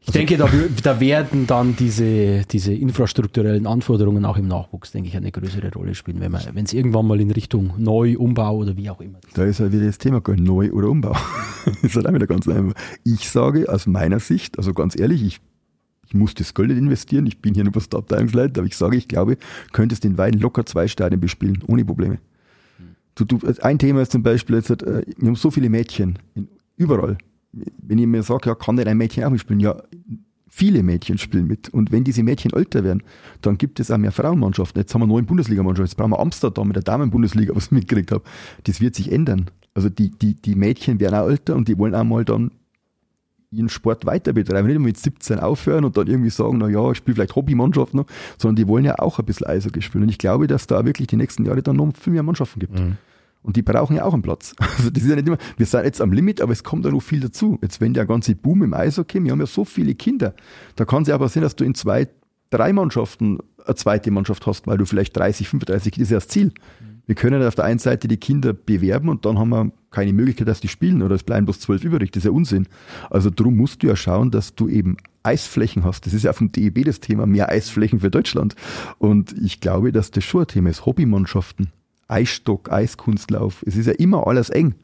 Ich 0.00 0.12
denke, 0.12 0.36
da, 0.38 0.48
da 0.82 1.00
werden 1.00 1.46
dann 1.46 1.76
diese, 1.76 2.42
diese 2.50 2.72
infrastrukturellen 2.72 3.66
Anforderungen 3.66 4.24
auch 4.24 4.38
im 4.38 4.48
Nachwuchs, 4.48 4.92
denke 4.92 5.08
ich, 5.08 5.16
eine 5.16 5.30
größere 5.30 5.70
Rolle 5.72 5.94
spielen, 5.94 6.20
wenn 6.20 6.64
es 6.64 6.72
irgendwann 6.72 7.06
mal 7.06 7.20
in 7.20 7.30
Richtung 7.30 7.74
Neu, 7.76 8.16
Umbau 8.16 8.56
oder 8.56 8.76
wie 8.76 8.88
auch 8.88 9.00
immer. 9.00 9.18
Da 9.34 9.44
ist 9.44 9.60
halt 9.60 9.72
wieder 9.72 9.84
das 9.84 9.98
Thema, 9.98 10.22
Neu- 10.36 10.70
oder 10.70 10.88
Umbau. 10.88 11.12
das 11.64 11.82
ist 11.82 11.96
halt 11.96 12.06
auch 12.06 12.14
wieder 12.14 12.26
ganz 12.26 12.48
einfach. 12.48 12.74
Ich 13.04 13.28
sage 13.28 13.70
aus 13.70 13.86
meiner 13.86 14.20
Sicht, 14.20 14.56
also 14.56 14.72
ganz 14.72 14.98
ehrlich, 14.98 15.22
ich, 15.22 15.40
ich 16.06 16.14
muss 16.14 16.32
das 16.34 16.54
Geld 16.54 16.68
nicht 16.68 16.78
investieren, 16.78 17.26
ich 17.26 17.42
bin 17.42 17.54
hier 17.54 17.64
nur 17.64 17.74
was 17.74 17.92
Abteilungsleiter, 17.92 18.60
aber 18.60 18.68
ich 18.68 18.76
sage, 18.76 18.96
ich 18.96 19.08
glaube, 19.08 19.36
könntest 19.72 20.04
in 20.06 20.16
Weiden 20.16 20.40
locker 20.40 20.64
zwei 20.64 20.88
Stadien 20.88 21.20
bespielen, 21.20 21.62
ohne 21.66 21.84
Probleme. 21.84 22.18
Du, 23.14 23.24
du, 23.24 23.40
ein 23.60 23.78
Thema 23.78 24.00
ist 24.02 24.12
zum 24.12 24.22
Beispiel, 24.22 24.56
jetzt, 24.56 24.70
äh, 24.70 25.02
wir 25.18 25.28
haben 25.28 25.36
so 25.36 25.50
viele 25.50 25.68
Mädchen, 25.68 26.18
überall. 26.76 27.18
Wenn 27.52 27.98
ich 27.98 28.06
mir 28.06 28.22
sage, 28.22 28.50
ja, 28.50 28.54
kann 28.54 28.74
nicht 28.74 28.86
ein 28.88 28.96
Mädchen 28.96 29.24
auch 29.24 29.30
mitspielen? 29.30 29.60
Ja, 29.60 29.82
viele 30.48 30.82
Mädchen 30.82 31.18
spielen 31.18 31.46
mit. 31.46 31.68
Und 31.68 31.92
wenn 31.92 32.04
diese 32.04 32.22
Mädchen 32.22 32.52
älter 32.52 32.84
werden, 32.84 33.02
dann 33.42 33.58
gibt 33.58 33.80
es 33.80 33.90
auch 33.90 33.98
mehr 33.98 34.12
Frauenmannschaften. 34.12 34.80
Jetzt 34.80 34.94
haben 34.94 35.02
wir 35.02 35.06
neun 35.06 35.26
Bundesligamannschaften. 35.26 35.86
Jetzt 35.86 35.96
brauchen 35.96 36.10
wir 36.10 36.20
Amsterdam 36.20 36.66
mit 36.68 36.76
der 36.76 36.82
Damenbundesliga, 36.82 37.54
was 37.54 37.66
ich 37.66 37.70
mitgekriegt 37.72 38.12
habe. 38.12 38.24
Das 38.64 38.80
wird 38.80 38.94
sich 38.94 39.12
ändern. 39.12 39.50
Also 39.74 39.88
die, 39.88 40.10
die, 40.10 40.34
die 40.34 40.54
Mädchen 40.54 40.98
werden 41.00 41.14
auch 41.14 41.28
älter 41.28 41.54
und 41.54 41.68
die 41.68 41.78
wollen 41.78 41.94
auch 41.94 42.04
mal 42.04 42.24
dann 42.24 42.50
ihren 43.50 43.68
Sport 43.68 44.04
weiter 44.04 44.32
betreiben. 44.32 44.66
Nicht 44.66 44.76
nur 44.76 44.84
mit 44.84 44.98
17 44.98 45.38
aufhören 45.38 45.84
und 45.84 45.96
dann 45.96 46.06
irgendwie 46.06 46.30
sagen, 46.30 46.58
na 46.58 46.68
ja, 46.68 46.90
ich 46.90 46.98
spiele 46.98 47.14
vielleicht 47.14 47.36
Hobbymannschaft 47.36 47.94
noch, 47.94 48.06
sondern 48.36 48.56
die 48.56 48.68
wollen 48.68 48.84
ja 48.84 48.98
auch 48.98 49.18
ein 49.18 49.24
bisschen 49.24 49.46
Eishockey 49.46 49.80
spielen. 49.80 50.04
Und 50.04 50.10
ich 50.10 50.18
glaube, 50.18 50.46
dass 50.46 50.66
da 50.66 50.84
wirklich 50.84 51.08
die 51.08 51.16
nächsten 51.16 51.46
Jahre 51.46 51.62
dann 51.62 51.76
noch 51.76 51.92
viel 51.98 52.12
mehr 52.12 52.22
Mannschaften 52.22 52.60
gibt. 52.60 52.78
Und 53.42 53.56
die 53.56 53.62
brauchen 53.62 53.96
ja 53.96 54.04
auch 54.04 54.14
einen 54.14 54.22
Platz. 54.22 54.54
Also 54.78 54.90
das 54.90 55.02
ist 55.02 55.08
ja 55.08 55.16
nicht 55.16 55.26
immer, 55.26 55.38
wir 55.56 55.66
sind 55.66 55.84
jetzt 55.84 56.00
am 56.00 56.12
Limit, 56.12 56.40
aber 56.40 56.52
es 56.52 56.64
kommt 56.64 56.84
ja 56.84 56.90
noch 56.90 57.00
viel 57.00 57.20
dazu. 57.20 57.58
Jetzt 57.62 57.80
wenn 57.80 57.94
der 57.94 58.06
ganze 58.06 58.34
Boom 58.34 58.62
im 58.62 58.74
Eishockey, 58.74 59.22
wir 59.22 59.32
haben 59.32 59.40
ja 59.40 59.46
so 59.46 59.64
viele 59.64 59.94
Kinder, 59.94 60.34
da 60.76 60.84
kann 60.84 61.02
es 61.02 61.08
ja 61.08 61.14
aber 61.14 61.28
sein, 61.28 61.42
dass 61.42 61.56
du 61.56 61.64
in 61.64 61.74
zwei, 61.74 62.08
drei 62.50 62.72
Mannschaften 62.72 63.38
eine 63.64 63.74
zweite 63.74 64.10
Mannschaft 64.10 64.46
hast, 64.46 64.66
weil 64.66 64.78
du 64.78 64.86
vielleicht 64.86 65.16
30, 65.16 65.48
35 65.48 65.92
Kinder, 65.92 66.02
das 66.02 66.08
ist 66.08 66.12
ja 66.12 66.16
das 66.16 66.28
Ziel. 66.28 66.52
Wir 67.06 67.14
können 67.14 67.42
auf 67.42 67.54
der 67.54 67.64
einen 67.64 67.78
Seite 67.78 68.06
die 68.06 68.18
Kinder 68.18 68.52
bewerben 68.52 69.08
und 69.08 69.24
dann 69.24 69.38
haben 69.38 69.48
wir 69.48 69.72
keine 69.90 70.12
Möglichkeit, 70.12 70.46
dass 70.46 70.60
die 70.60 70.68
spielen 70.68 71.00
oder 71.02 71.14
es 71.14 71.22
bleiben 71.22 71.46
bloß 71.46 71.58
zwölf 71.58 71.82
übrig. 71.82 72.12
Das 72.12 72.20
ist 72.20 72.24
ja 72.26 72.30
Unsinn. 72.32 72.68
Also 73.08 73.30
drum 73.34 73.56
musst 73.56 73.82
du 73.82 73.86
ja 73.86 73.96
schauen, 73.96 74.30
dass 74.30 74.54
du 74.54 74.68
eben 74.68 74.98
Eisflächen 75.22 75.84
hast. 75.84 76.04
Das 76.04 76.12
ist 76.12 76.24
ja 76.24 76.34
vom 76.34 76.52
DEB 76.52 76.84
das 76.84 77.00
Thema, 77.00 77.24
mehr 77.24 77.48
Eisflächen 77.48 78.00
für 78.00 78.10
Deutschland. 78.10 78.56
Und 78.98 79.34
ich 79.42 79.60
glaube, 79.60 79.90
dass 79.90 80.10
das 80.10 80.24
schon 80.24 80.42
ein 80.42 80.48
Thema 80.48 80.68
ist. 80.68 80.84
Hobbymannschaften, 80.84 81.70
Eisstock, 82.08 82.72
Eiskunstlauf. 82.72 83.62
Es 83.66 83.76
ist 83.76 83.86
ja 83.86 83.92
immer 83.92 84.26
alles 84.26 84.50
eng. 84.50 84.74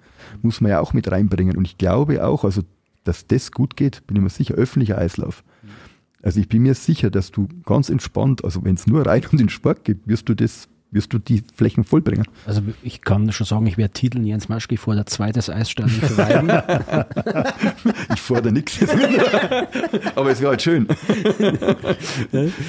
Muss 0.43 0.61
man 0.61 0.71
ja 0.71 0.81
auch 0.81 0.93
mit 0.93 1.11
reinbringen. 1.11 1.57
Und 1.57 1.67
ich 1.67 1.79
glaube 1.79 2.25
auch, 2.25 2.45
also, 2.45 2.63
dass 3.03 3.27
das 3.27 3.51
gut 3.51 3.77
geht, 3.77 4.07
bin 4.07 4.17
ich 4.17 4.23
mir 4.23 4.31
sicher, 4.31 4.55
öffentlicher 4.55 4.99
Eislauf. 4.99 5.43
Also 6.23 6.41
ich 6.41 6.49
bin 6.49 6.63
mir 6.63 6.75
sicher, 6.75 7.11
dass 7.11 7.31
du 7.31 7.49
ganz 7.67 7.91
entspannt, 7.91 8.45
also 8.45 8.65
wenn 8.65 8.77
es 8.77 8.87
nur 8.87 9.07
rein 9.07 9.23
um 9.31 9.37
den 9.37 9.51
Sport 9.51 9.85
geht, 9.85 9.99
wirst 10.07 10.27
du 10.29 10.35
das, 10.35 10.69
wirst 10.91 11.13
du 11.13 11.19
die 11.19 11.43
Flächen 11.55 11.85
vollbringen. 11.85 12.25
Also 12.47 12.63
ich 12.83 13.03
kann 13.03 13.31
schon 13.31 13.47
sagen, 13.47 13.67
ich 13.67 13.77
werde 13.77 13.93
titeln, 13.93 14.25
Jens 14.25 14.49
Maschke 14.49 14.79
vor 14.79 14.95
der 14.95 15.05
zweites 15.05 15.51
Eisstadion 15.51 16.01
für 16.01 16.17
Weiden. 16.17 16.51
Ich 18.15 18.21
fordere 18.21 18.53
nichts. 18.53 18.79
Aber 20.15 20.31
es 20.31 20.41
wäre 20.41 20.51
halt 20.51 20.63
schön. 20.63 20.87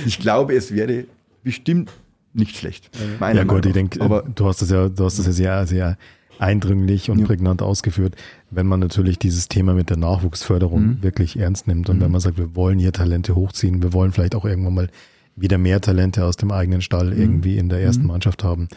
Ich 0.06 0.20
glaube, 0.20 0.54
es 0.56 0.74
wäre 0.74 1.06
bestimmt 1.44 1.92
nicht 2.36 2.58
schlecht. 2.58 2.90
Ja 2.96 3.02
gut, 3.10 3.20
Meinung 3.20 3.64
ich 3.66 3.74
denke. 3.74 4.02
Aber 4.02 4.24
du 4.24 4.46
hast 4.46 4.62
das 4.62 4.70
ja, 4.70 4.90
du 4.90 5.06
hast 5.06 5.18
das 5.20 5.26
ja 5.26 5.32
sehr, 5.32 5.68
sehr 5.68 5.98
eindringlich 6.38 7.10
und 7.10 7.20
Ja. 7.20 7.26
prägnant 7.26 7.62
ausgeführt, 7.62 8.16
wenn 8.52 8.68
man 8.68 8.80
natürlich 8.82 9.18
dieses 9.18 9.48
Thema 9.48 9.74
mit 9.74 9.90
der 9.90 9.98
Nachwuchsförderung 9.98 10.82
Mhm. 10.86 10.98
wirklich 11.04 11.40
ernst 11.40 11.66
nimmt 11.68 11.90
und 11.90 12.02
wenn 12.02 12.12
man 12.12 12.20
sagt, 12.22 12.38
wir 12.38 12.56
wollen 12.56 12.78
hier 12.78 12.92
Talente 12.92 13.36
hochziehen, 13.36 13.82
wir 13.82 13.94
wollen 13.94 14.12
vielleicht 14.12 14.36
auch 14.36 14.44
irgendwann 14.46 14.74
mal 14.74 14.90
wieder 15.38 15.58
mehr 15.58 15.80
Talente 15.82 16.26
aus 16.26 16.36
dem 16.36 16.52
eigenen 16.52 16.82
Stall 16.82 17.12
Mhm. 17.12 17.22
irgendwie 17.22 17.58
in 17.58 17.70
der 17.70 17.80
ersten 17.82 18.06
Mannschaft 18.06 18.44
haben, 18.44 18.68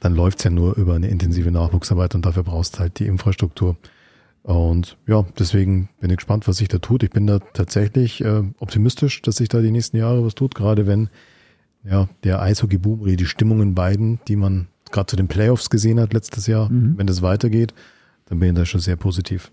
dann 0.00 0.14
läuft's 0.16 0.42
ja 0.44 0.50
nur 0.50 0.76
über 0.76 0.94
eine 0.94 1.08
intensive 1.08 1.50
Nachwuchsarbeit 1.50 2.14
und 2.16 2.26
dafür 2.26 2.42
brauchst 2.42 2.74
du 2.76 2.80
halt 2.80 2.98
die 2.98 3.06
Infrastruktur. 3.06 3.76
Und 4.42 4.96
ja, 5.08 5.24
deswegen 5.38 5.88
bin 6.00 6.10
ich 6.10 6.16
gespannt, 6.18 6.46
was 6.46 6.58
sich 6.58 6.68
da 6.68 6.78
tut. 6.78 7.02
Ich 7.02 7.10
bin 7.10 7.26
da 7.26 7.38
tatsächlich 7.52 8.22
äh, 8.24 8.42
optimistisch, 8.58 9.22
dass 9.22 9.36
sich 9.36 9.48
da 9.48 9.60
die 9.60 9.72
nächsten 9.72 9.96
Jahre 9.96 10.24
was 10.24 10.34
tut, 10.36 10.54
gerade 10.54 10.86
wenn 10.86 11.08
ja 11.88 12.08
der 12.24 12.42
Eishockey-Boom 12.42 13.00
oder 13.00 13.16
die 13.16 13.26
Stimmung 13.26 13.62
in 13.62 13.74
beiden, 13.74 14.20
die 14.28 14.36
man 14.36 14.68
gerade 14.90 15.06
zu 15.06 15.16
den 15.16 15.28
Playoffs 15.28 15.70
gesehen 15.70 16.00
hat 16.00 16.12
letztes 16.12 16.46
Jahr, 16.46 16.68
wenn 16.70 17.06
das 17.06 17.22
weitergeht, 17.22 17.74
dann 18.26 18.38
bin 18.38 18.50
ich 18.50 18.54
da 18.54 18.64
schon 18.64 18.80
sehr 18.80 18.96
positiv. 18.96 19.50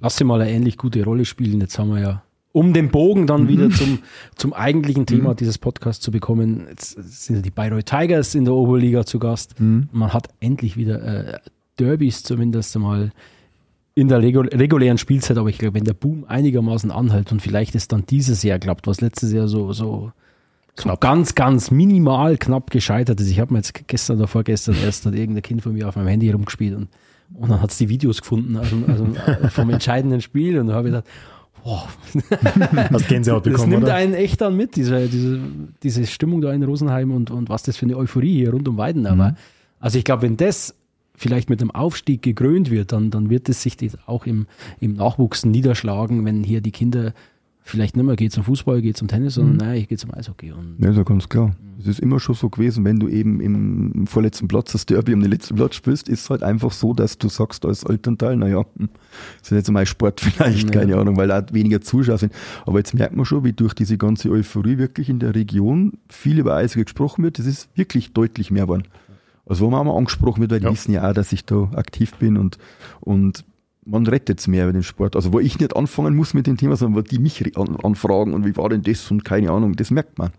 Lass 0.00 0.16
sie 0.16 0.24
mal 0.24 0.40
eine 0.40 0.50
ähnlich 0.50 0.78
gute 0.78 1.04
Rolle 1.04 1.24
spielen. 1.24 1.60
Jetzt 1.60 1.78
haben 1.78 1.90
wir 1.90 2.00
ja, 2.00 2.22
um 2.52 2.72
den 2.72 2.90
Bogen 2.90 3.26
dann 3.26 3.48
wieder 3.48 3.70
zum, 3.70 4.00
zum 4.36 4.52
eigentlichen 4.52 5.06
Thema 5.06 5.34
dieses 5.34 5.58
Podcasts 5.58 6.02
zu 6.02 6.10
bekommen, 6.10 6.66
jetzt 6.68 6.92
sind 6.92 7.36
ja 7.36 7.42
die 7.42 7.50
Bayreuth 7.50 7.86
Tigers 7.86 8.34
in 8.34 8.44
der 8.44 8.54
Oberliga 8.54 9.04
zu 9.04 9.18
Gast. 9.18 9.54
Man 9.92 10.12
hat 10.12 10.28
endlich 10.40 10.76
wieder 10.76 11.02
äh, 11.02 11.38
Derbys 11.78 12.22
zumindest 12.22 12.74
einmal 12.76 13.12
in 13.94 14.08
der 14.08 14.22
regu 14.22 14.40
regulären 14.40 14.98
Spielzeit, 14.98 15.36
aber 15.36 15.48
ich 15.48 15.58
glaube, 15.58 15.74
wenn 15.74 15.84
der 15.84 15.94
Boom 15.94 16.24
einigermaßen 16.26 16.90
anhält 16.90 17.32
und 17.32 17.42
vielleicht 17.42 17.74
es 17.74 17.88
dann 17.88 18.06
dieses 18.06 18.42
Jahr 18.42 18.58
klappt, 18.58 18.86
was 18.86 19.00
letztes 19.00 19.32
Jahr 19.32 19.48
so, 19.48 19.72
so, 19.72 20.12
so 20.74 20.94
ganz, 20.98 21.34
ganz 21.34 21.70
minimal 21.70 22.36
knapp 22.38 22.70
gescheitert 22.70 23.20
ist. 23.20 23.30
Ich 23.30 23.40
habe 23.40 23.52
mir 23.52 23.58
jetzt 23.58 23.86
gestern 23.86 24.18
oder 24.18 24.28
vorgestern 24.28 24.76
erst 24.82 25.06
hat 25.06 25.14
irgendein 25.14 25.42
Kind 25.42 25.62
von 25.62 25.72
mir 25.72 25.88
auf 25.88 25.96
meinem 25.96 26.08
Handy 26.08 26.30
rumgespielt 26.30 26.76
und, 26.76 26.88
und 27.34 27.50
dann 27.50 27.62
hat 27.62 27.70
es 27.70 27.78
die 27.78 27.88
Videos 27.88 28.20
gefunden 28.20 28.58
dem, 28.70 29.16
äh, 29.16 29.48
vom 29.48 29.70
entscheidenden 29.70 30.20
Spiel 30.20 30.58
und 30.58 30.68
da 30.68 30.74
habe 30.74 30.88
ich 30.88 30.94
gedacht, 30.94 31.08
boah, 31.62 31.88
Hast 32.90 33.08
Gänsehaut 33.08 33.46
das 33.46 33.52
bekommen, 33.52 33.70
nimmt 33.70 33.84
oder? 33.84 33.94
einen 33.94 34.14
echt 34.14 34.40
dann 34.40 34.56
mit, 34.56 34.76
diese, 34.76 35.08
diese, 35.08 35.40
diese 35.82 36.06
Stimmung 36.06 36.40
da 36.40 36.52
in 36.52 36.62
Rosenheim 36.62 37.10
und, 37.12 37.30
und 37.30 37.48
was 37.48 37.62
das 37.62 37.76
für 37.76 37.86
eine 37.86 37.96
Euphorie 37.96 38.34
hier 38.34 38.50
rund 38.50 38.68
um 38.68 38.76
Weiden 38.76 39.02
Mhm. 39.02 39.06
aber 39.06 39.36
Also 39.78 39.98
ich 39.98 40.04
glaube, 40.04 40.22
wenn 40.22 40.36
das 40.36 40.74
vielleicht 41.14 41.50
mit 41.50 41.60
einem 41.60 41.70
Aufstieg 41.70 42.22
gekrönt 42.22 42.70
wird, 42.70 42.92
dann, 42.92 43.10
dann 43.10 43.28
wird 43.28 43.48
es 43.48 43.62
sich 43.62 43.76
das 43.76 43.98
auch 44.06 44.26
im, 44.26 44.46
im 44.80 44.94
Nachwuchs 44.94 45.44
niederschlagen, 45.44 46.24
wenn 46.24 46.42
hier 46.42 46.60
die 46.60 46.72
Kinder 46.72 47.12
vielleicht 47.62 47.96
nicht 47.96 48.04
mehr 48.04 48.16
geht 48.16 48.32
zum 48.32 48.42
Fußball, 48.44 48.80
geht 48.82 48.96
zum 48.96 49.06
Tennis, 49.08 49.34
sondern 49.34 49.52
Mhm. 49.54 49.58
nein, 49.58 49.76
ich 49.78 49.88
gehe 49.88 49.98
zum 49.98 50.12
Eishockey. 50.14 50.52
Und 50.52 50.76
Ja, 50.82 50.90
ist 50.90 50.96
ja 50.96 51.02
ganz 51.02 51.28
klar. 51.28 51.54
Es 51.78 51.86
ist 51.86 52.00
immer 52.00 52.20
schon 52.20 52.34
so 52.34 52.50
gewesen, 52.50 52.84
wenn 52.84 52.98
du 53.00 53.08
eben 53.08 53.40
im 53.40 54.06
vorletzten 54.06 54.48
Platz 54.48 54.72
das 54.72 54.84
Derby 54.86 55.14
um 55.14 55.20
den 55.20 55.30
letzten 55.30 55.54
Platz 55.54 55.76
spielst, 55.76 56.08
ist 56.10 56.20
es 56.24 56.30
halt 56.30 56.42
einfach 56.42 56.72
so, 56.72 56.92
dass 56.92 57.16
du 57.16 57.28
sagst 57.28 57.64
als 57.64 57.84
Elternteil, 57.84 58.36
naja, 58.36 58.64
hm, 58.76 58.88
ist 59.40 59.50
jetzt 59.50 59.70
mal 59.70 59.86
Sport 59.86 60.20
vielleicht, 60.20 60.64
Ja. 60.74 60.80
keine 60.80 60.96
Ahnung, 60.96 61.16
weil 61.16 61.28
da 61.28 61.44
weniger 61.52 61.80
Zuschauer 61.80 62.18
sind. 62.18 62.32
Aber 62.66 62.78
jetzt 62.78 62.92
merkt 62.94 63.16
man 63.16 63.24
schon, 63.24 63.44
wie 63.44 63.52
durch 63.52 63.72
diese 63.74 63.96
ganze 63.96 64.30
Euphorie 64.30 64.76
wirklich 64.78 65.08
in 65.08 65.20
der 65.20 65.34
Region 65.34 65.92
viel 66.08 66.38
über 66.38 66.56
Eishockey 66.56 66.84
gesprochen 66.84 67.24
wird. 67.24 67.38
Das 67.38 67.46
ist 67.46 67.68
wirklich 67.76 68.12
deutlich 68.12 68.50
mehr 68.50 68.64
geworden. 68.64 68.84
Also 69.46 69.64
wo 69.64 69.70
man 69.70 69.80
auch 69.80 69.84
mal 69.84 69.96
angesprochen 69.96 70.42
wird, 70.42 70.50
weil 70.52 70.60
die 70.60 70.66
Ja. 70.66 70.72
wissen 70.72 70.92
ja 70.92 71.08
auch, 71.08 71.14
dass 71.14 71.32
ich 71.32 71.44
da 71.46 71.70
aktiv 71.74 72.14
bin 72.16 72.36
und, 72.36 72.58
und 73.00 73.44
man 73.90 74.06
rettet 74.06 74.40
es 74.40 74.46
mehr 74.46 74.64
über 74.64 74.72
den 74.72 74.82
Sport. 74.82 75.16
Also 75.16 75.32
wo 75.32 75.40
ich 75.40 75.58
nicht 75.58 75.76
anfangen 75.76 76.14
muss 76.14 76.32
mit 76.32 76.46
dem 76.46 76.56
Thema, 76.56 76.76
sondern 76.76 76.98
wo 76.98 77.06
die 77.06 77.18
mich 77.18 77.56
anfragen 77.56 78.32
und 78.32 78.46
wie 78.46 78.56
war 78.56 78.68
denn 78.68 78.82
das 78.82 79.10
und 79.10 79.24
keine 79.24 79.50
Ahnung, 79.50 79.74
das 79.76 79.90
merkt 79.90 80.18
man. 80.18 80.30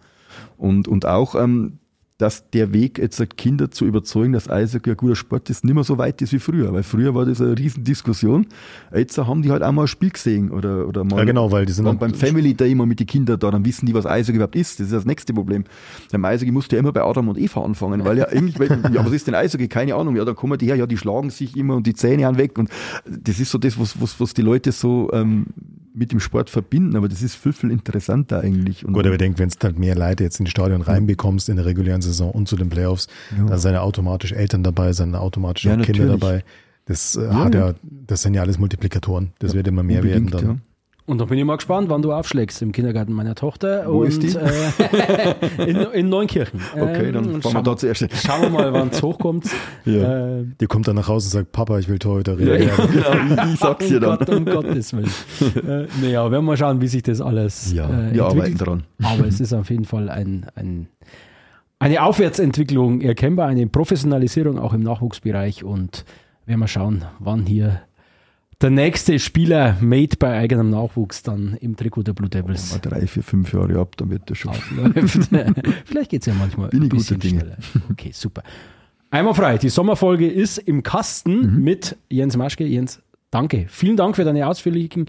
Und, 0.58 0.88
und 0.88 1.06
auch, 1.06 1.36
ähm, 1.36 1.80
dass 2.22 2.48
der 2.52 2.72
Weg, 2.72 3.00
jetzt 3.00 3.20
Kinder 3.36 3.72
zu 3.72 3.86
überzeugen, 3.86 4.34
dass 4.34 4.48
Eishockey 4.48 4.92
ein 4.92 4.98
guter 4.98 5.16
Sport 5.16 5.50
ist, 5.50 5.64
nicht 5.64 5.74
mehr 5.74 5.84
so 5.84 5.98
weit 5.98 6.22
ist 6.22 6.32
wie 6.32 6.38
früher. 6.38 6.72
Weil 6.72 6.84
früher 6.84 7.16
war 7.16 7.26
das 7.26 7.42
eine 7.42 7.58
Riesendiskussion. 7.58 8.46
Jetzt 8.94 9.18
haben 9.18 9.42
die 9.42 9.50
halt 9.50 9.64
auch 9.64 9.72
mal 9.72 9.84
ein 9.84 9.88
Spiel 9.88 10.12
gesehen 10.12 10.52
oder, 10.52 10.88
oder 10.88 11.04
mal 11.04 11.18
Ja, 11.18 11.24
genau, 11.24 11.52
weil 11.52 11.66
die 11.66 11.74
sind 11.74 12.00
beim 12.00 12.14
Family 12.14 12.54
Day 12.54 12.74
immer 12.74 12.86
mit 12.86 13.00
den 13.00 13.08
Kindern 13.08 13.40
da, 13.40 13.50
dann 13.50 13.66
wissen 13.66 13.88
die, 13.88 13.96
was 13.96 14.06
Eishockey 14.06 14.36
überhaupt 14.36 14.56
ist. 14.56 14.80
Das 14.80 14.88
ist 14.88 14.94
das 14.94 15.06
nächste 15.06 15.34
Problem. 15.34 15.64
Beim 16.12 16.24
Eishockey 16.24 16.52
musst 16.52 16.72
du 16.72 16.76
ja 16.76 16.82
immer 16.82 16.92
bei 16.92 17.02
Adam 17.02 17.28
und 17.28 17.40
Eva 17.40 17.64
anfangen, 17.64 18.06
weil 18.06 18.20
ja 18.20 18.28
irgendwie, 18.32 18.66
ja, 18.66 19.04
was 19.04 19.14
ist 19.14 19.26
denn 19.26 19.34
Eishockey? 19.34 19.68
Keine 19.68 19.96
Ahnung. 19.96 20.16
Ja, 20.16 20.24
dann 20.24 20.36
kommen 20.36 20.60
die 20.60 20.68
her, 20.68 20.76
ja, 20.76 20.86
die 20.86 20.98
schlagen 20.98 21.32
sich 21.32 21.58
immer 21.58 21.76
und 21.76 21.88
die 21.88 21.96
Zähne 21.96 22.28
an 22.28 22.38
weg 22.38 22.60
und 22.60 22.70
das 23.06 23.40
ist 23.40 23.50
so 23.50 23.58
das, 23.58 23.80
was, 23.80 24.00
was, 24.00 24.20
was 24.20 24.36
die 24.36 24.44
Leute 24.44 24.72
so 24.72 25.10
ähm, 25.12 25.48
mit 25.94 26.12
dem 26.12 26.20
Sport 26.20 26.50
verbinden, 26.50 26.96
aber 26.96 27.10
das 27.10 27.22
ist 27.22 27.36
viel, 27.36 27.54
viel 27.54 27.72
interessanter 27.72 28.40
eigentlich. 28.42 28.86
Und 28.86 28.94
Gut, 28.94 29.06
aber 29.06 29.14
ich 29.16 29.20
denke, 29.20 29.40
wenn 29.40 29.50
du 29.50 29.56
halt 29.62 29.78
mehr 29.78 29.96
Leute 29.96 30.24
jetzt 30.24 30.40
ins 30.40 30.50
Stadion 30.50 30.82
reinbekommst 30.82 31.50
in 31.50 31.58
der 31.58 31.66
regulären 31.66 32.02
Saison 32.02 32.32
und 32.32 32.48
zu 32.48 32.56
den 32.56 32.70
Playoffs, 32.70 33.08
dann 33.36 33.58
sind 33.58 33.74
ja 33.74 33.82
automatisch 33.82 34.32
Eltern 34.32 34.64
dabei, 34.64 34.94
sind 34.94 35.16
automatisch 35.16 35.66
Ja, 35.66 35.78
auch 35.78 35.82
Kinder 35.82 36.08
dabei. 36.08 36.44
Das 36.86 37.16
äh, 37.16 37.24
Ja, 37.24 37.34
hat 37.46 37.56
ja. 37.56 37.68
ja, 37.70 37.76
das 37.84 38.22
sind 38.22 38.34
ja 38.34 38.42
alles 38.42 38.58
Multiplikatoren. 38.58 39.34
Das 39.40 39.54
wird 39.54 39.68
immer 39.68 39.84
mehr 39.84 40.04
werden 40.04 40.28
dann. 40.28 40.62
Und 41.08 41.18
da 41.20 41.26
bin 41.26 41.38
ich 41.38 41.44
mal 41.44 41.56
gespannt, 41.56 41.90
wann 41.90 42.02
du 42.02 42.14
aufschlägst 42.14 42.62
im 42.62 42.72
Kindergarten 42.72 43.12
meiner 43.12 43.36
Tochter. 43.36 43.84
Wo 43.88 44.02
und, 44.02 44.08
ist 44.08 44.22
die? 44.24 44.30
Äh, 44.38 45.36
in, 45.70 45.76
in 45.78 46.10
Neunkirchen. 46.10 46.62
Okay, 46.74 47.08
Ähm, 47.08 47.14
dann 47.14 47.26
und 47.26 47.42
fahren 47.42 47.44
wir 47.44 47.52
schauen, 47.52 47.64
da 47.64 47.78
zuerst. 47.78 48.08
schauen 48.26 48.42
wir 48.44 48.50
mal, 48.50 48.72
wann 48.74 48.90
es 48.90 49.02
hochkommt. 49.04 49.46
Ja. 49.84 50.38
Äh, 50.40 50.46
Die 50.62 50.68
kommt 50.68 50.88
dann 50.88 50.96
nach 50.96 51.08
Hause 51.08 51.26
und 51.28 51.32
sagt, 51.32 51.52
Papa, 51.52 51.80
ich 51.80 51.90
will 51.90 52.00
Torhüterin 52.00 52.48
Ja, 52.48 52.54
werden. 52.60 52.90
genau, 53.30 53.44
ich, 53.54 53.60
sag's 53.60 53.88
dir 53.88 53.96
um 53.96 54.02
dann. 54.02 54.18
Gott, 54.20 54.30
um 54.30 54.46
Gottes 54.46 54.94
Willen. 54.94 55.10
äh, 55.68 55.88
naja, 56.02 56.24
werden 56.24 56.32
wir 56.32 56.42
mal 56.44 56.58
schauen, 56.58 56.82
wie 56.82 56.88
sich 56.88 57.04
das 57.04 57.20
alles 57.20 57.74
Ja, 57.74 57.90
äh, 57.90 58.14
Wir 58.14 58.24
arbeiten 58.26 58.40
entwickelt. 58.52 58.68
dran. 58.68 58.84
Aber 59.04 59.28
es 59.28 59.40
ist 59.42 59.54
auf 59.54 59.70
jeden 59.70 59.86
Fall 59.86 60.08
ein, 60.10 60.46
ein, 60.56 60.88
eine 61.80 62.04
Aufwärtsentwicklung 62.04 63.02
erkennbar, 63.02 63.48
eine 63.48 63.66
Professionalisierung 63.68 64.60
auch 64.60 64.74
im 64.74 64.82
Nachwuchsbereich 64.84 65.64
und 65.64 66.06
werden 66.46 66.60
wir 66.60 66.68
schauen, 66.68 67.06
wann 67.20 67.46
hier 67.46 67.82
der 68.62 68.70
nächste 68.70 69.18
Spieler 69.20 69.78
made 69.82 70.16
bei 70.18 70.38
eigenem 70.38 70.70
Nachwuchs 70.70 71.24
dann 71.24 71.58
im 71.62 71.76
Trikot 71.76 72.04
der 72.04 72.14
Blue 72.14 72.30
Devils 72.30 72.72
Mal 72.72 72.80
drei, 72.80 73.08
vier, 73.08 73.24
fünf 73.24 73.52
Jahre 73.54 73.80
ab, 73.80 73.96
dann 73.98 74.10
wird 74.10 74.30
das 74.30 74.38
schon. 74.38 74.54
Vielleicht 75.86 76.10
geht 76.12 76.22
es 76.22 76.26
ja 76.28 76.34
manchmal 76.34 76.70
Bin 76.70 76.84
ein 76.84 76.90
bisschen 76.90 77.20
Dinge. 77.20 77.40
schneller. 77.42 77.58
Okay, 77.92 78.12
super. 78.14 78.44
Einmal 79.10 79.34
frei. 79.34 79.58
Die 79.58 79.70
Sommerfolge 79.70 80.28
ist 80.30 80.58
im 80.58 80.84
Kasten 80.84 81.56
Mhm. 81.58 81.64
mit 81.64 81.98
Jens 82.10 82.38
Maschke. 82.38 82.66
Jens, 82.66 83.02
danke. 83.30 83.66
Vielen 83.68 83.98
Dank 83.98 84.16
für 84.16 84.24
deine 84.24 84.48
ausführlichen 84.48 85.08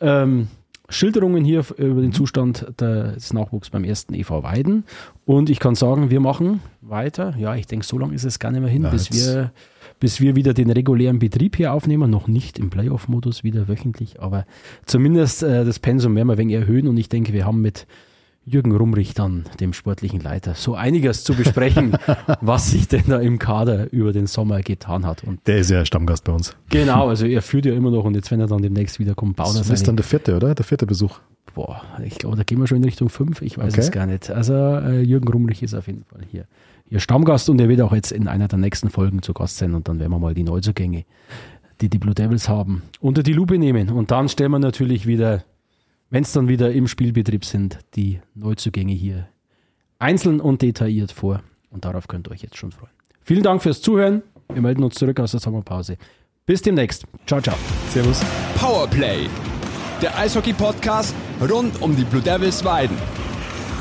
ähm, 0.00 0.48
Schilderungen 0.88 1.44
hier 1.44 1.64
über 1.78 2.00
den 2.02 2.12
Zustand 2.12 2.66
des 2.80 3.32
Nachwuchs 3.32 3.70
beim 3.70 3.84
ersten 3.84 4.12
EV 4.14 4.42
Weiden. 4.42 4.84
Und 5.24 5.48
ich 5.50 5.58
kann 5.60 5.74
sagen, 5.74 6.10
wir 6.10 6.20
machen 6.20 6.60
weiter. 6.82 7.34
Ja, 7.38 7.54
ich 7.54 7.66
denke, 7.66 7.86
so 7.86 7.98
lange 7.98 8.14
ist 8.14 8.24
es 8.24 8.38
gar 8.38 8.50
nicht 8.50 8.60
mehr 8.60 8.68
hin, 8.70 8.82
Na, 8.82 8.90
bis 8.90 9.10
wir 9.12 9.50
bis 10.00 10.20
wir 10.20 10.36
wieder 10.36 10.54
den 10.54 10.70
regulären 10.70 11.18
Betrieb 11.18 11.56
hier 11.56 11.72
aufnehmen. 11.72 12.10
Noch 12.10 12.28
nicht 12.28 12.58
im 12.58 12.70
Playoff-Modus, 12.70 13.44
wieder 13.44 13.68
wöchentlich, 13.68 14.20
aber 14.20 14.44
zumindest 14.86 15.42
äh, 15.42 15.64
das 15.64 15.78
Pensum 15.78 16.14
werden 16.16 16.28
wir 16.28 16.32
ein 16.34 16.38
wenig 16.38 16.56
erhöhen. 16.56 16.88
Und 16.88 16.96
ich 16.96 17.08
denke, 17.08 17.32
wir 17.32 17.46
haben 17.46 17.60
mit 17.62 17.86
Jürgen 18.46 18.72
Rumrich 18.76 19.14
dann, 19.14 19.44
dem 19.58 19.72
sportlichen 19.72 20.20
Leiter, 20.20 20.52
so 20.54 20.74
einiges 20.74 21.24
zu 21.24 21.32
besprechen, 21.34 21.96
was 22.42 22.70
sich 22.70 22.88
denn 22.88 23.04
da 23.06 23.18
im 23.18 23.38
Kader 23.38 23.90
über 23.90 24.12
den 24.12 24.26
Sommer 24.26 24.60
getan 24.60 25.06
hat. 25.06 25.24
Und 25.24 25.40
Der 25.46 25.56
ist 25.58 25.70
ja 25.70 25.86
Stammgast 25.86 26.24
bei 26.24 26.32
uns. 26.32 26.54
genau, 26.68 27.08
also 27.08 27.24
er 27.26 27.40
führt 27.40 27.64
ja 27.64 27.72
immer 27.72 27.90
noch 27.90 28.04
und 28.04 28.14
jetzt, 28.14 28.30
wenn 28.30 28.40
er 28.40 28.46
dann 28.46 28.60
demnächst 28.60 28.98
wieder 28.98 29.14
kommt, 29.14 29.36
bauen 29.36 29.54
Das 29.56 29.70
ist 29.70 29.88
dann 29.88 29.96
der 29.96 30.04
vierte, 30.04 30.36
oder? 30.36 30.54
Der 30.54 30.64
vierte 30.66 30.84
Besuch. 30.84 31.20
Boah, 31.54 31.80
ich 32.04 32.18
glaube, 32.18 32.36
da 32.36 32.42
gehen 32.42 32.58
wir 32.58 32.66
schon 32.66 32.78
in 32.78 32.84
Richtung 32.84 33.08
fünf. 33.08 33.40
Ich 33.40 33.56
weiß 33.56 33.72
Okay. 33.72 33.80
es 33.80 33.90
gar 33.90 34.04
nicht. 34.06 34.28
Also 34.30 34.52
äh, 34.54 35.00
Jürgen 35.00 35.28
Rumrich 35.28 35.62
ist 35.62 35.72
auf 35.72 35.86
jeden 35.86 36.04
Fall 36.04 36.20
hier, 36.30 36.44
hier 36.94 37.00
Stammgast 37.00 37.50
und 37.50 37.60
er 37.60 37.68
wird 37.68 37.80
auch 37.80 37.92
jetzt 37.92 38.12
in 38.12 38.28
einer 38.28 38.46
der 38.46 38.60
nächsten 38.60 38.88
Folgen 38.88 39.20
zu 39.20 39.34
Gast 39.34 39.56
sein 39.56 39.74
und 39.74 39.88
dann 39.88 39.98
werden 39.98 40.12
wir 40.12 40.20
mal 40.20 40.32
die 40.32 40.44
Neuzugänge, 40.44 41.04
die 41.80 41.88
die 41.88 41.98
Blue 41.98 42.14
Devils 42.14 42.48
haben, 42.48 42.84
unter 43.00 43.24
die 43.24 43.32
Lupe 43.32 43.58
nehmen. 43.58 43.90
Und 43.90 44.12
dann 44.12 44.28
stellen 44.28 44.52
wir 44.52 44.60
natürlich 44.60 45.04
wieder, 45.04 45.42
wenn 46.10 46.22
es 46.22 46.30
dann 46.30 46.46
wieder 46.46 46.70
im 46.70 46.86
Spielbetrieb 46.86 47.44
sind, 47.44 47.80
die 47.96 48.20
Neuzugänge 48.36 48.92
hier 48.92 49.26
einzeln 49.98 50.40
und 50.40 50.62
detailliert 50.62 51.10
vor. 51.10 51.40
Und 51.68 51.84
darauf 51.84 52.06
könnt 52.06 52.28
ihr 52.28 52.30
euch 52.30 52.42
jetzt 52.42 52.58
schon 52.58 52.70
freuen. 52.70 52.92
Vielen 53.22 53.42
Dank 53.42 53.60
fürs 53.60 53.82
Zuhören. 53.82 54.22
Wir 54.52 54.62
melden 54.62 54.84
uns 54.84 54.94
zurück 54.94 55.18
aus 55.18 55.32
der 55.32 55.40
Sommerpause. 55.40 55.96
Bis 56.46 56.62
demnächst. 56.62 57.06
Ciao, 57.26 57.40
ciao. 57.40 57.56
Servus. 57.90 58.22
Powerplay, 58.56 59.26
der 60.00 60.16
Eishockey-Podcast 60.16 61.12
rund 61.50 61.82
um 61.82 61.96
die 61.96 62.04
Blue 62.04 62.22
Devils 62.22 62.64
Weiden 62.64 62.96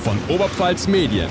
von 0.01 0.17
Oberpfalz 0.29 0.87
Medien. 0.87 1.29